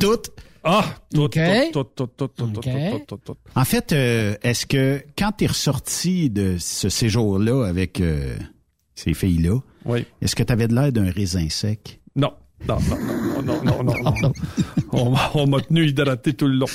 [0.00, 0.20] Tout.
[0.64, 1.38] ah tout, Ok.
[1.72, 2.68] tout, tout, tout, tout, tout, tout, Ok.
[3.08, 3.36] tout, tout, tout.
[3.54, 8.36] En fait, euh, est-ce que quand tu es ressorti de ce séjour-là avec euh,
[8.94, 10.04] ces filles-là, Oui.
[10.20, 12.00] est-ce que tu avais de l'air d'un raisin sec?
[12.16, 12.32] Non.
[12.68, 14.32] Non, non, non, non, non, non, non.
[14.92, 16.66] On, m'a- on m'a tenu hydraté tout le long.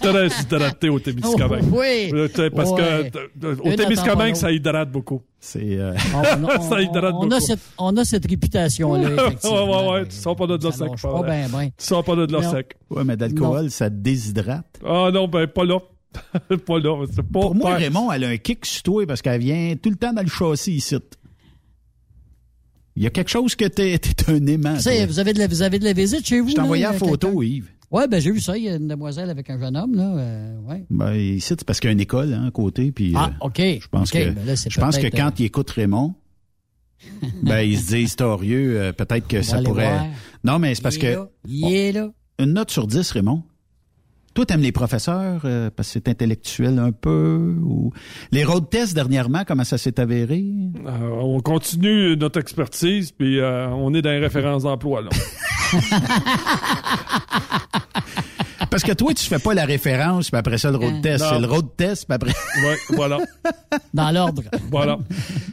[0.00, 1.64] Très hydraté au Témiscamingue.
[1.72, 2.10] Oh, oui.
[2.54, 3.10] Parce Ouais.
[3.40, 5.22] que au Une Témiscamingue, ça hydrate beaucoup.
[5.40, 5.94] C'est euh,
[6.68, 7.40] Ça hydrate on a beaucoup.
[7.40, 9.14] cette, on a cette réputation-là, ouais,
[9.44, 10.06] ouais, ouais.
[10.08, 10.88] Tu sors pas de là Ça sec.
[11.02, 11.64] pas ben, ben.
[11.68, 12.50] Tu sors pas de Non.
[12.50, 12.74] sec.
[12.90, 14.66] ouais, mais d'alcool, ça te déshydrate?
[14.84, 15.78] Ah non, ben pas là.
[16.66, 17.04] pas là.
[17.10, 19.90] C'est pas Pour moi, Raymond, elle a un kick sur toi parce qu'elle vient tout
[19.90, 20.96] le temps dans le châssis ici.
[22.96, 24.78] Il y a quelque chose que t'es t'es un aimant.
[24.80, 26.48] Sais, vous avez de la, vous avez de la visite chez vous?
[26.50, 27.42] Je t'ai envoyé la euh, photo?
[27.42, 27.68] Yves.
[27.90, 28.56] Ouais, ben j'ai vu ça.
[28.56, 30.16] Il y a une demoiselle avec un jeune homme, là.
[30.16, 30.84] euh, ouais.
[30.90, 32.90] Ben, ici, c'est parce qu'il y a une école hein, à côté.
[32.92, 33.58] Puis, Ah, euh, OK.
[33.58, 36.14] je pense que, ben là, c'est je pense que quand euh, il écoute Raymond,
[37.42, 39.88] ben, il se dit historieux, euh, peut-être que On ça pourrait.
[39.88, 40.06] voir.
[40.42, 42.10] Non, mais c'est parce il est que là, Il est là.
[42.40, 43.42] une note sur 10, Raymond.
[44.36, 47.90] Toi, t'aimes les professeurs euh, parce que c'est intellectuel un peu ou
[48.32, 50.44] les road tests dernièrement, comment ça s'est avéré?
[50.86, 55.00] Euh, on continue notre expertise, puis euh, on est dans les références d'emploi.
[55.00, 55.08] Là.
[58.70, 61.30] Parce que toi, tu fais pas la référence, puis après ça le road test, Non.
[61.32, 62.30] c'est le road test, puis après.
[62.62, 63.18] Ouais, voilà,
[63.94, 64.42] Dans l'ordre.
[64.70, 64.98] voilà.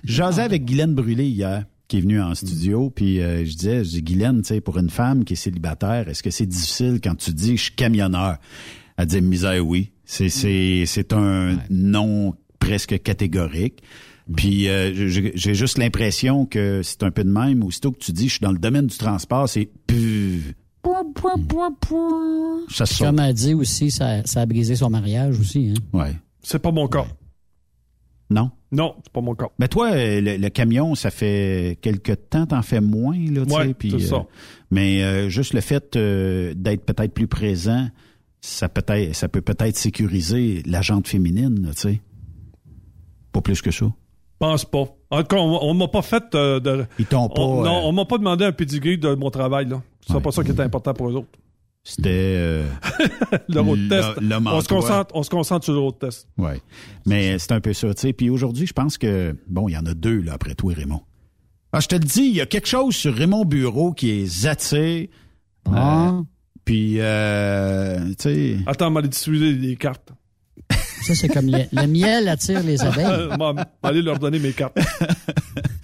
[0.03, 3.89] Jasais avec Guylaine Brûlé hier, qui est venue en studio, puis euh, je disais, je
[3.89, 7.15] dis, Guylaine, tu sais, pour une femme qui est célibataire, est-ce que c'est difficile quand
[7.15, 8.38] tu dis je suis camionneur?
[8.97, 9.91] Elle dit misère, oui.
[10.05, 13.81] C'est, c'est, c'est un non presque catégorique.
[14.38, 17.61] Puis euh, j'ai j'ai juste l'impression que c'est un peu de même.
[17.64, 20.55] Aussitôt que tu dis je suis dans le domaine du transport, c'est pu-
[22.69, 25.73] ça se Comme elle dit aussi, ça, ça a brisé son mariage aussi.
[25.76, 25.97] Hein?
[25.97, 26.14] Ouais.
[26.41, 27.05] C'est pas mon cas.
[28.30, 28.52] Non?
[28.72, 29.48] Non, c'est pas mon cas.
[29.60, 33.74] Mais toi, le, le camion, ça fait quelque temps, t'en fais moins, là, tu sais.
[33.74, 34.16] puis, c'est ça.
[34.16, 34.20] euh,
[34.72, 37.88] mais euh, juste le fait euh, d'être peut-être plus présent,
[38.41, 42.02] ça peut être, ça peut peut-être sécuriser la jante féminine, tu sais.
[43.32, 43.86] Pas plus que ça.
[44.40, 44.86] Pense pas.
[45.12, 46.86] En tout cas, on, on m'a pas fait de.
[47.00, 47.41] Ils t'ont pas.
[47.41, 49.68] on- non, on m'a pas demandé un pedigree de mon travail.
[49.70, 49.82] là.
[50.08, 51.28] C'est pas ça qui était important pour eux autres.
[51.84, 52.10] C'était.
[52.38, 52.65] euh,
[53.49, 54.07] Le road test.
[54.45, 56.27] On se, concentre, on se concentre sur le road test.
[56.38, 56.61] ouais.
[57.05, 58.14] Mais c'est un peu ça, tu sais.
[58.14, 61.01] Puis aujourd'hui, je pense que bon, il y en a deux là après toi, Raymond.
[61.73, 64.26] Ah, je te le dis, il y a quelque chose sur Raymond Bureau qui est
[64.26, 65.10] zaté.
[65.72, 66.22] Ah,
[66.65, 68.57] Puis, euh, tu sais.
[68.68, 70.11] Attends, on m'a distribué des cartes.
[71.01, 73.05] ça, c'est comme le, le miel attire les abeilles.
[73.05, 74.77] Euh, on va aller leur donner mes cartes.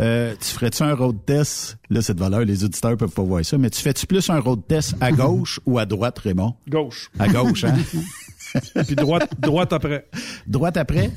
[0.00, 1.76] Euh, tu ferais-tu un road test?
[1.90, 4.60] Là, cette valeur, les auditeurs peuvent pas voir ça, mais tu fais-tu plus un road
[4.66, 6.54] test à gauche ou à droite, Raymond?
[6.68, 7.10] Gauche.
[7.18, 7.74] À gauche, hein?
[8.86, 10.08] Puis droite, droite après.
[10.46, 11.10] droite après?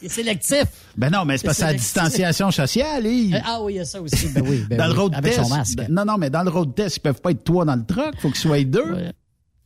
[0.00, 0.64] Il est sélectif.
[0.96, 3.34] Ben non, mais c'est parce que c'est la C'est distanciation sociale, Yves.
[3.34, 4.28] Euh, Ah oui, il y a ça aussi.
[4.28, 5.44] Ben oui, ben dans oui, le road avec test.
[5.48, 5.76] son masque.
[5.76, 7.84] ben- non, non, mais dans le road test, ils peuvent pas être trois dans le
[7.84, 8.14] truck.
[8.20, 9.10] Faut qu'ils soient deux.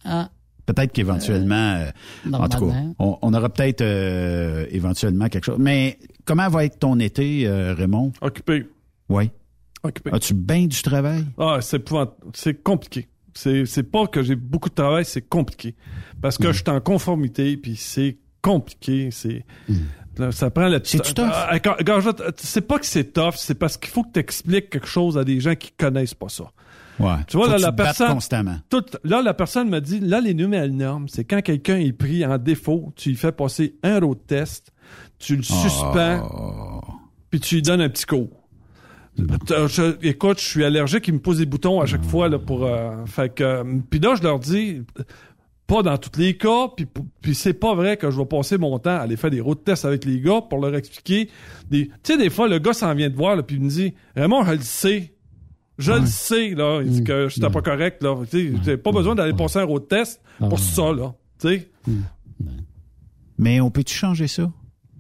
[0.05, 0.31] Ah,
[0.69, 1.91] Peut-être qu'éventuellement, euh,
[2.31, 5.57] en tout cas, on, on aura peut-être euh, éventuellement quelque chose.
[5.59, 8.13] Mais comment va être ton été, euh, Raymond?
[8.21, 8.67] Occupé.
[9.09, 9.31] Oui.
[9.83, 10.11] Occupé.
[10.13, 11.25] As-tu bien du travail?
[11.39, 11.83] Ah, c'est
[12.35, 13.09] c'est compliqué.
[13.33, 15.75] C'est c'est pas que j'ai beaucoup de travail, c'est compliqué.
[16.21, 19.09] Parce que je suis en conformité, puis c'est compliqué.
[19.11, 19.47] C'est
[20.19, 20.83] là, ça prend le.
[20.85, 21.31] C'est-tu tough?
[21.33, 21.57] Ah,
[22.37, 25.25] C'est pas que c'est tough, c'est parce qu'il faut que tu expliques quelque chose à
[25.25, 26.45] des gens qui connaissent pas ça.
[27.01, 27.15] Ouais.
[27.29, 28.13] Tu vois, Faut là, que la tu te battes personne.
[28.15, 28.57] constamment.
[29.05, 32.39] là, la personne me dit, là, les nouvelles normes, c'est quand quelqu'un est pris en
[32.39, 34.73] défaut, tu lui fais passer un road test,
[35.19, 36.81] tu le suspends, Oh.
[37.31, 38.31] puis tu lui donnes un petit cours.
[39.51, 42.39] Euh, je- écoute, je suis allergique, ils me posent des boutons à chaque fois là
[42.39, 44.83] pour euh, fait que euh, puis là je leur dis
[45.67, 46.87] pas dans tous les cas, puis
[47.21, 49.65] puis c'est pas vrai que je vais passer mon temps à aller faire des road
[49.65, 51.29] tests avec les gars pour leur expliquer
[51.69, 53.69] des tu sais des fois le gars s'en vient de voir là, puis il me
[53.69, 55.13] dit Raymond, je le sais.
[55.79, 59.15] Je le sais là, il dit que c'était pas correct là, tu sais, pas besoin
[59.15, 61.71] d'aller passer un road test pour ça là, tu sais?
[63.39, 64.51] Mais on peut-tu changer ça?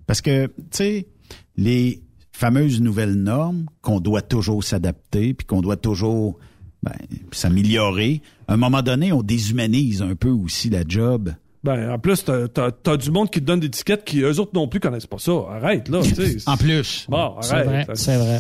[0.07, 1.09] Parce que, tu sais,
[1.57, 2.03] les
[2.33, 6.39] fameuses nouvelles normes qu'on doit toujours s'adapter, puis qu'on doit toujours
[6.85, 6.93] ben,
[7.33, 11.33] s'améliorer, à un moment donné, on déshumanise un peu aussi la job.
[11.65, 14.39] Ben, en plus, t'as, t'as, t'as du monde qui te donne des étiquettes qui, eux
[14.39, 15.33] autres non plus connaissent pas ça.
[15.51, 16.01] Arrête, là.
[16.47, 17.07] En plus.
[17.09, 17.87] Bon, C'est arrête.
[17.87, 18.39] vrai, c'est vrai.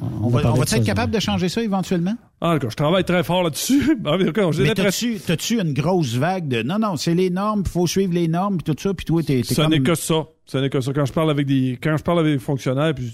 [0.00, 2.14] On va, on va être capable de changer ça éventuellement?
[2.40, 3.98] Ah, d'accord, je travaille très fort là-dessus.
[4.04, 4.32] Ah, mais
[4.74, 8.58] t'as-tu, une grosse vague de non, non, c'est les normes, il faut suivre les normes,
[8.58, 9.70] puis tout ça, puis toi, t'es, Ce comme...
[9.70, 10.26] n'est que ça.
[10.46, 10.92] Ce n'est que ça.
[10.92, 13.12] Quand je parle avec des, quand je parle avec des fonctionnaires, puis,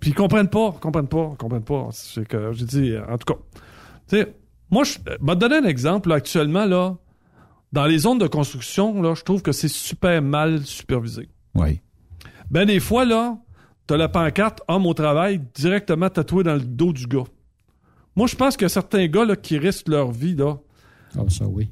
[0.00, 1.88] puis ils comprennent pas, ils comprennent pas, ils comprennent pas.
[1.92, 3.40] C'est que, j'ai dit, en tout cas,
[4.08, 4.34] tu sais,
[4.70, 6.96] moi, je vais te donner un exemple, là, actuellement, là,
[7.72, 11.28] dans les zones de construction, là, je trouve que c'est super mal supervisé.
[11.54, 11.80] Oui.
[12.50, 13.38] Ben, des fois, là,
[13.86, 17.24] t'as la pancarte homme au travail directement tatouée dans le dos du gars.
[18.16, 20.56] Moi, je pense qu'il y a certains gars, là, qui risquent leur vie, là.
[21.14, 21.68] Comme ça, oui.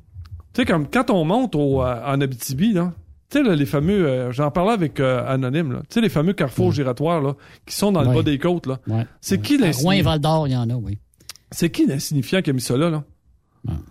[0.53, 2.93] Tu sais, comme quand on monte au, euh, en Abitibi, là,
[3.31, 6.33] tu sais, les fameux, euh, j'en parlais avec euh, Anonyme, là, tu sais, les fameux
[6.35, 7.35] carrefours giratoires, là,
[7.65, 8.15] qui sont dans le Ouais.
[8.17, 8.79] bas des côtes, là.
[8.89, 9.07] Ouais.
[9.21, 9.83] C'est qui l'insignifiant?
[9.85, 10.99] Rouen et Val d'Or, il y en a, oui.
[11.51, 13.05] C'est qui l'insignifiant qui a mis ça là, là?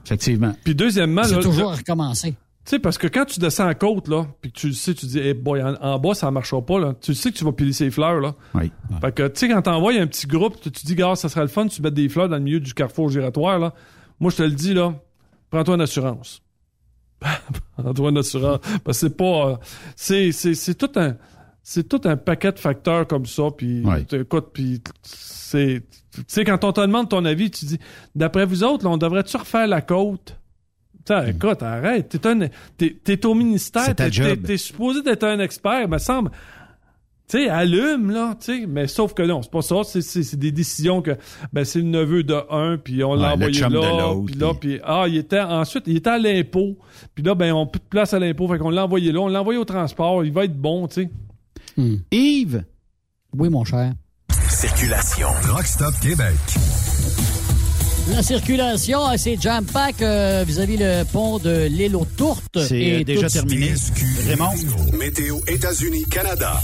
[0.06, 0.54] Effectivement.
[0.64, 2.36] Puis deuxièmement, C'est là, toujours le- à recommencer.
[2.64, 4.94] Tu sais, parce que quand tu descends en côte, là, puis que tu le sais,
[4.94, 6.94] tu dis, hey boy, en, en bas, ça marchera pas, là.
[7.02, 8.36] Tu sais que tu vas piler ses fleurs, là.
[8.54, 8.72] Oui.
[9.02, 11.42] Fait que, tu sais, quand t'envoies un petit groupe, tu tu dis, gars, ça serait
[11.42, 13.74] le fun, tu mets des fleurs dans le milieu du carrefour giratoire, là.
[14.20, 14.94] Moi, je te le dis, là,
[15.50, 16.44] prends-toi une assurance.
[17.78, 18.60] prends-toi une assurance.
[18.84, 19.56] Parce que c'est pas, euh,
[19.96, 21.16] c'est, c'est, c'est tout un,
[21.64, 25.82] c'est tout un paquet de facteurs comme ça, puis, écoute, puis, c'est,
[26.14, 27.80] tu sais, quand on te demande ton avis, tu dis,
[28.14, 30.38] d'après vous autres, là, on devrait-tu refaire la côte?
[31.06, 32.10] T'sais, écoute, arrête.
[32.10, 32.40] T'es, un,
[32.78, 33.82] t'es, t'es au ministère.
[33.82, 33.86] Hmm.
[33.88, 34.28] C'est ta t'es, job.
[34.28, 36.32] t'es- t'es supposé d'être un expert, me semble.
[37.28, 38.66] Tu sais, allume, là, tu sais.
[38.68, 39.78] Mais sauf que non, c'est pas ça.
[39.86, 41.12] C'est, c'est, c'est des décisions que,
[41.54, 44.80] ben, c'est le neveu de un, puis on Ouais, l'a envoyé là, puis là, puis
[44.84, 46.78] ah, il était, ensuite, il était à l'impôt.
[47.16, 48.50] Puis là, ben, on plus de place à l'impôt.
[48.50, 49.22] Fait qu'on l'a envoyé là.
[49.22, 50.26] On l'a envoyé au transport.
[50.26, 51.04] Il va être bon, tu
[51.78, 51.98] sais.
[52.12, 52.66] Yves?
[53.38, 53.94] Oui, mon cher.
[54.50, 55.30] Circulation.
[55.54, 56.36] Rockstop Québec.
[58.12, 62.60] La circulation, euh, c'est jam pack euh, vis-à-vis le pont de l'île aux Tourtes.
[62.68, 63.74] C'est Et euh, déjà terminé.
[64.28, 64.50] Raymond?
[64.94, 66.62] Météo États-Unis, Canada.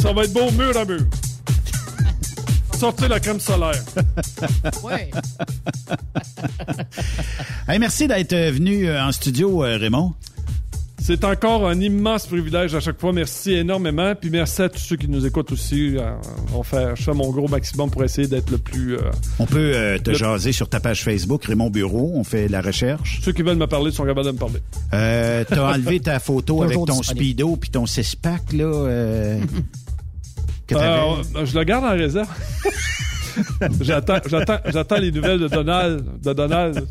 [0.00, 1.00] Ça va être beau mur à mur.
[2.78, 3.82] Sortez la crème solaire.
[4.82, 5.10] Ouais.
[7.68, 10.14] Hey, merci d'être euh, venu euh, en studio, Raymond.
[10.98, 13.12] C'est encore un immense privilège à chaque fois.
[13.12, 14.14] Merci énormément.
[14.18, 15.96] Puis merci à tous ceux qui nous écoutent aussi.
[15.96, 16.10] Euh,
[16.54, 18.96] On fait, je fais mon gros maximum pour essayer d'être le plus.
[18.96, 19.00] euh,
[19.38, 22.12] On peut euh, te Le- jaser sur ta page Facebook, Raymond Bureau.
[22.16, 23.20] On fait la recherche.
[23.22, 24.60] Ceux qui veulent me parler sont capables de me parler.
[24.94, 28.64] Euh, T'as enlevé ta photo avec ton speedo puis ton six-pack, là.
[28.64, 29.40] euh,
[30.66, 30.74] que.
[30.74, 32.28] Euh, je le garde en réserve.
[33.80, 36.04] j'attends, j'attends, j'attends les nouvelles de Donald.
[36.22, 36.86] De Donald.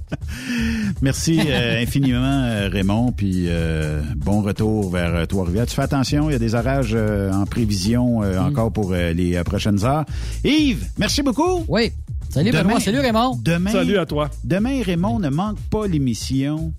[1.01, 3.11] Merci euh, infiniment, euh, Raymond.
[3.11, 5.65] Puis euh, bon retour vers euh, Trois-Rivières.
[5.65, 8.45] Tu fais attention, il y a des orages euh, en prévision euh, Mm.
[8.45, 10.05] encore pour euh, les euh, prochaines heures.
[10.43, 11.63] Yves, merci beaucoup.
[11.67, 11.91] Oui.
[12.29, 12.79] Salut, Benoît.
[12.79, 13.37] Salut, Raymond.
[13.41, 14.29] Demain, Salut à toi.
[14.43, 16.73] Demain, Raymond, ne manque pas l'émission.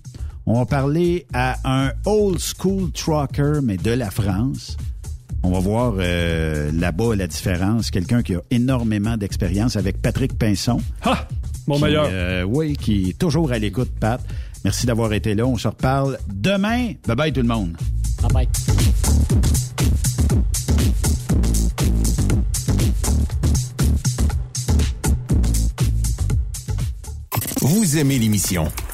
[0.45, 4.77] On va parler à un old school trucker, mais de la France.
[5.43, 7.89] On va voir euh, là-bas la différence.
[7.91, 10.79] Quelqu'un qui a énormément d'expérience avec Patrick Pinson.
[11.03, 11.27] Ha!
[11.67, 12.07] Mon qui, meilleur.
[12.09, 14.21] euh, oui, qui est toujours à l'écoute, Pat.
[14.63, 15.45] Merci d'avoir été là.
[15.45, 16.93] On se reparle demain.
[17.07, 17.75] Bye bye tout le monde.
[18.21, 18.47] Bye bye.
[27.61, 28.71] Vous aimez l'émission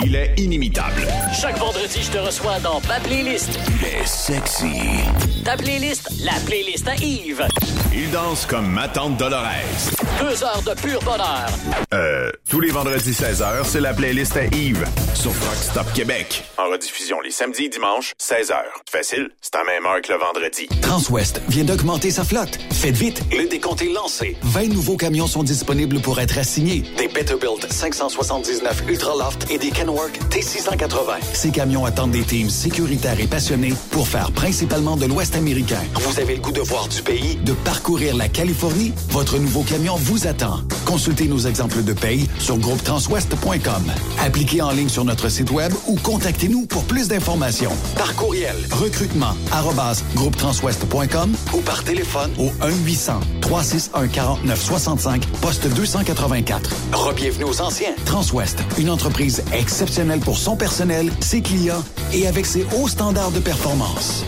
[0.00, 1.06] Il est inimitable.
[1.38, 3.50] Chaque vendredi, je te reçois dans ma playlist.
[3.80, 4.72] Il est sexy.
[5.44, 7.46] Ta playlist, la playlist à Yves.
[7.94, 9.44] Il danse comme ma tante Dolores.
[10.20, 11.46] Deux heures de pur bonheur.
[11.92, 16.44] Euh, tous les vendredis 16h, c'est la playlist à Yves sur Rock Stop Québec.
[16.58, 18.54] En rediffusion les samedis et dimanches, 16h.
[18.90, 20.68] Facile, c'est à même heure que le vendredi.
[20.80, 22.58] Transwest vient d'augmenter sa flotte.
[22.72, 24.36] Faites vite, le décompte est lancé.
[24.42, 26.82] 20 nouveaux camions sont disponibles pour être assignés.
[26.96, 31.20] Des Peterbilt 579 Ultraloft et des Kenworth T680.
[31.34, 35.80] Ces camions attendent des teams sécuritaires et passionnés pour faire principalement de l'Ouest américain.
[35.94, 38.94] Vous avez le goût de voir du pays, de parcourir la Californie?
[39.10, 40.60] Votre nouveau camion vous attend.
[40.86, 43.92] Consultez nos exemples de paye sur groupetranswest.com.
[44.20, 47.72] Appliquez en ligne sur notre site web ou contactez-nous pour plus d'informations.
[47.96, 52.50] Par courriel, recrutement, arrobas, groupetranswest.com ou par téléphone au
[53.42, 56.70] 1-800-361-4965, poste 284.
[56.92, 57.92] Rebienvenue aux anciens.
[58.06, 61.82] Transwest, une entreprise exceptionnelle pour son personnel, ses clients
[62.12, 64.26] et avec ses hauts standards de performance.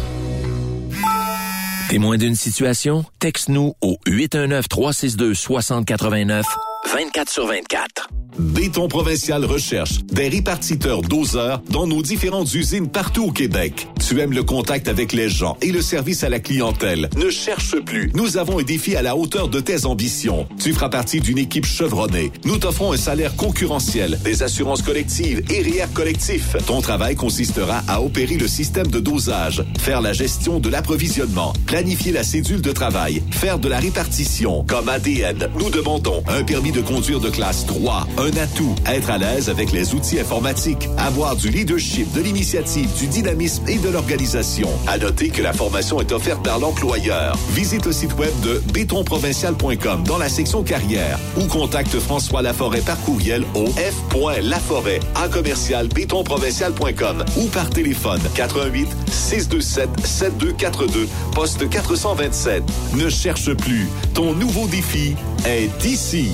[1.90, 3.04] Témoin d'une situation?
[3.18, 6.44] Texte-nous au 819-362-6089,
[6.92, 8.08] 24 sur 24.
[8.38, 13.86] Béton Provincial recherche des répartiteurs doseurs dans nos différentes usines partout au Québec.
[14.06, 17.08] Tu aimes le contact avec les gens et le service à la clientèle.
[17.16, 18.10] Ne cherche plus.
[18.14, 20.48] Nous avons un défi à la hauteur de tes ambitions.
[20.60, 22.32] Tu feras partie d'une équipe chevronnée.
[22.44, 26.56] Nous t'offrons un salaire concurrentiel, des assurances collectives et RIER collectif.
[26.66, 32.10] Ton travail consistera à opérer le système de dosage, faire la gestion de l'approvisionnement, planifier
[32.10, 34.64] la cédule de travail, faire de la répartition.
[34.64, 39.18] Comme ADN, nous demandons un permis de conduire de classe 3, un atout, être à
[39.18, 44.68] l'aise avec les outils informatiques, avoir du leadership, de l'initiative, du dynamisme et de l'organisation.
[44.86, 47.36] À noter que la formation est offerte par l'employeur.
[47.50, 53.00] Visite le site web de bétonprovincial.com dans la section carrière ou contacte François Laforêt par
[53.02, 62.64] courriel au f.laforêt en commercial bétonprovincial.com ou par téléphone 88 627 7242 poste 427.
[62.94, 63.88] Ne cherche plus.
[64.12, 65.14] Ton nouveau défi
[65.46, 66.30] est ici.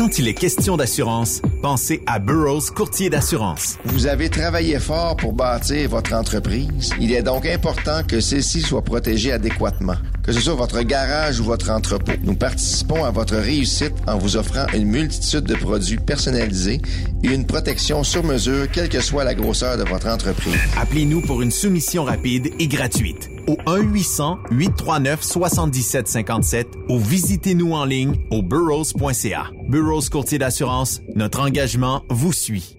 [0.00, 3.76] Quand il est question d'assurance, pensez à Burroughs Courtier d'assurance.
[3.84, 6.88] Vous avez travaillé fort pour bâtir votre entreprise.
[6.98, 9.96] Il est donc important que celle-ci soit protégée adéquatement.
[10.30, 12.12] Que ce soit votre garage ou votre entrepôt.
[12.22, 16.80] Nous participons à votre réussite en vous offrant une multitude de produits personnalisés
[17.24, 20.54] et une protection sur mesure, quelle que soit la grosseur de votre entreprise.
[20.80, 29.50] Appelez-nous pour une soumission rapide et gratuite au 1-800-839-7757 ou visitez-nous en ligne au burrows.ca.
[29.68, 32.76] Burrows Courtier d'assurance, notre L'engagement vous suit.